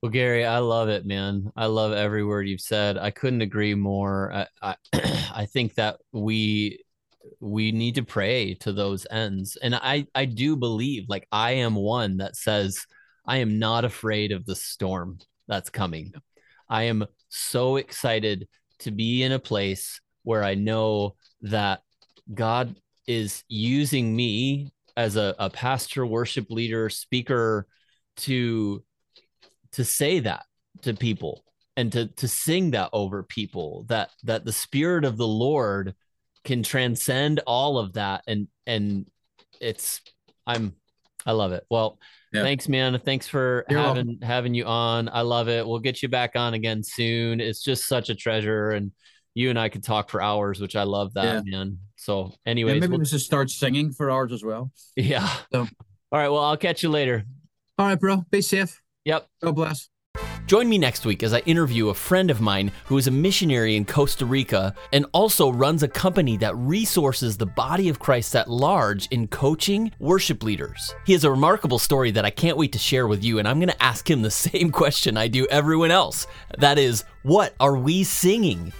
well, 0.03 0.11
Gary, 0.11 0.45
I 0.45 0.59
love 0.59 0.89
it, 0.89 1.07
man. 1.07 1.53
I 1.55 1.67
love 1.67 1.93
every 1.93 2.25
word 2.25 2.49
you've 2.49 2.61
said. 2.61 2.99
I 2.99 3.13
couldn't 3.13 3.41
agree 3.41 3.77
more. 3.77 4.33
I, 4.33 4.47
I, 4.61 4.77
I 5.33 5.47
think 5.47 5.75
that 5.75 5.99
we 6.11 6.83
we 7.41 7.73
need 7.73 7.95
to 7.97 8.03
pray 8.03 8.55
to 8.55 8.73
those 8.73 9.07
ends 9.11 9.57
and 9.63 9.75
i 9.75 10.07
i 10.15 10.25
do 10.25 10.57
believe 10.57 11.05
like 11.09 11.27
i 11.31 11.53
am 11.53 11.75
one 11.75 12.17
that 12.17 12.37
says 12.37 12.87
i 13.27 13.39
am 13.39 13.59
not 13.59 13.85
afraid 13.85 14.33
of 14.33 14.45
the 14.45 14.57
storm 14.57 15.19
that's 15.49 15.71
coming 15.71 16.13
i 16.69 16.85
am 16.85 17.05
so 17.29 17.77
excited 17.77 18.49
to 18.79 18.91
be 18.91 19.23
in 19.23 19.33
a 19.33 19.39
place 19.39 20.01
where 20.25 20.43
i 20.43 20.55
know 20.55 21.15
that 21.43 21.83
god 22.33 22.75
is 23.07 23.45
using 23.49 24.15
me 24.15 24.73
as 24.97 25.17
a, 25.17 25.35
a 25.39 25.51
pastor 25.51 26.07
worship 26.07 26.51
leader 26.51 26.89
speaker 26.89 27.67
to 28.17 28.83
to 29.73 29.85
say 29.85 30.21
that 30.21 30.45
to 30.83 30.95
people 30.95 31.45
and 31.77 31.91
to 31.93 32.07
to 32.09 32.29
sing 32.29 32.73
that 32.73 32.91
over 32.93 33.23
people 33.23 33.85
that 33.89 34.11
that 34.25 34.45
the 34.45 34.53
spirit 34.53 35.05
of 35.05 35.17
the 35.17 35.27
lord 35.27 35.95
can 36.45 36.63
transcend 36.63 37.41
all 37.47 37.79
of 37.79 37.95
that. 37.95 38.23
And 38.27 38.49
and 38.67 39.07
it's 39.61 40.01
i'm 40.47 40.75
i 41.25 41.33
love 41.33 41.53
it. 41.53 41.65
Well 41.71 41.99
yeah. 42.33 42.43
thanks 42.43 42.69
man. 42.69 42.99
Thanks 43.05 43.29
for 43.29 43.65
You're 43.69 43.81
having 43.81 44.07
welcome. 44.07 44.27
having 44.27 44.55
you 44.55 44.65
on. 44.65 45.09
I 45.09 45.21
love 45.21 45.49
it. 45.49 45.67
We'll 45.67 45.79
get 45.79 46.03
you 46.03 46.09
back 46.09 46.33
on 46.35 46.55
again 46.55 46.83
soon. 46.83 47.41
It's 47.41 47.63
just 47.63 47.87
such 47.87 48.09
a 48.09 48.15
treasure. 48.15 48.71
And 48.71 48.93
you 49.35 49.51
and 49.51 49.59
i 49.59 49.69
could 49.69 49.83
talk 49.83 50.11
for 50.11 50.21
hours 50.21 50.61
which 50.61 50.77
i 50.77 50.83
love 50.83 51.15
that 51.15 51.43
yeah. 51.47 51.59
man 51.59 51.79
so 52.03 52.33
anyway 52.45 52.75
yeah, 52.75 52.81
maybe 52.81 52.91
we'll, 52.91 53.01
we 53.01 53.07
should 53.07 53.21
start 53.21 53.49
singing 53.49 53.93
for 53.93 54.11
hours 54.11 54.33
as 54.33 54.43
well 54.43 54.73
yeah 54.97 55.29
so. 55.53 55.61
all 55.61 55.69
right 56.19 56.29
well 56.29 56.43
i'll 56.43 56.57
catch 56.57 56.83
you 56.83 56.89
later 56.89 57.25
all 57.79 57.87
right 57.87 58.01
bro 58.01 58.25
be 58.31 58.43
safe 58.43 58.83
yep 59.05 59.29
god 59.43 59.55
bless 59.55 59.89
Join 60.47 60.69
me 60.69 60.77
next 60.77 61.07
week 61.07 61.23
as 61.23 61.33
I 61.33 61.39
interview 61.41 61.89
a 61.89 61.95
friend 61.95 62.31
of 62.31 62.41
mine 62.41 62.73
who 62.85 62.99
is 62.99 63.07
a 63.07 63.11
missionary 63.11 63.77
in 63.77 63.85
Costa 63.85 64.27
Rica 64.27 64.75
and 64.93 65.07
also 65.13 65.51
runs 65.51 65.83
a 65.83 65.89
company 65.89 66.37
that 66.39 66.55
resources 66.57 67.37
the 67.37 67.47
body 67.47 67.89
of 67.89 67.99
Christ 67.99 68.37
at 68.37 68.51
large 68.51 69.07
in 69.07 69.29
coaching 69.29 69.93
worship 69.99 70.43
leaders. 70.43 70.95
He 71.07 71.13
has 71.13 71.25
a 71.25 71.31
remarkable 71.31 71.79
story 71.79 72.11
that 72.11 72.27
I 72.27 72.31
can't 72.31 72.59
wait 72.59 72.73
to 72.73 72.79
share 72.79 73.07
with 73.07 73.25
you, 73.25 73.39
and 73.39 73.49
I'm 73.49 73.61
going 73.61 73.71
to 73.71 73.83
ask 73.83 74.11
him 74.11 74.21
the 74.21 74.31
same 74.51 74.71
question 74.71 75.17
I 75.17 75.29
do 75.29 75.47
everyone 75.47 75.91
else. 75.91 76.27
That 76.59 76.79
is, 76.79 77.05
what 77.23 77.55
are 77.59 77.77
we 77.77 78.05
singing? 78.05 78.73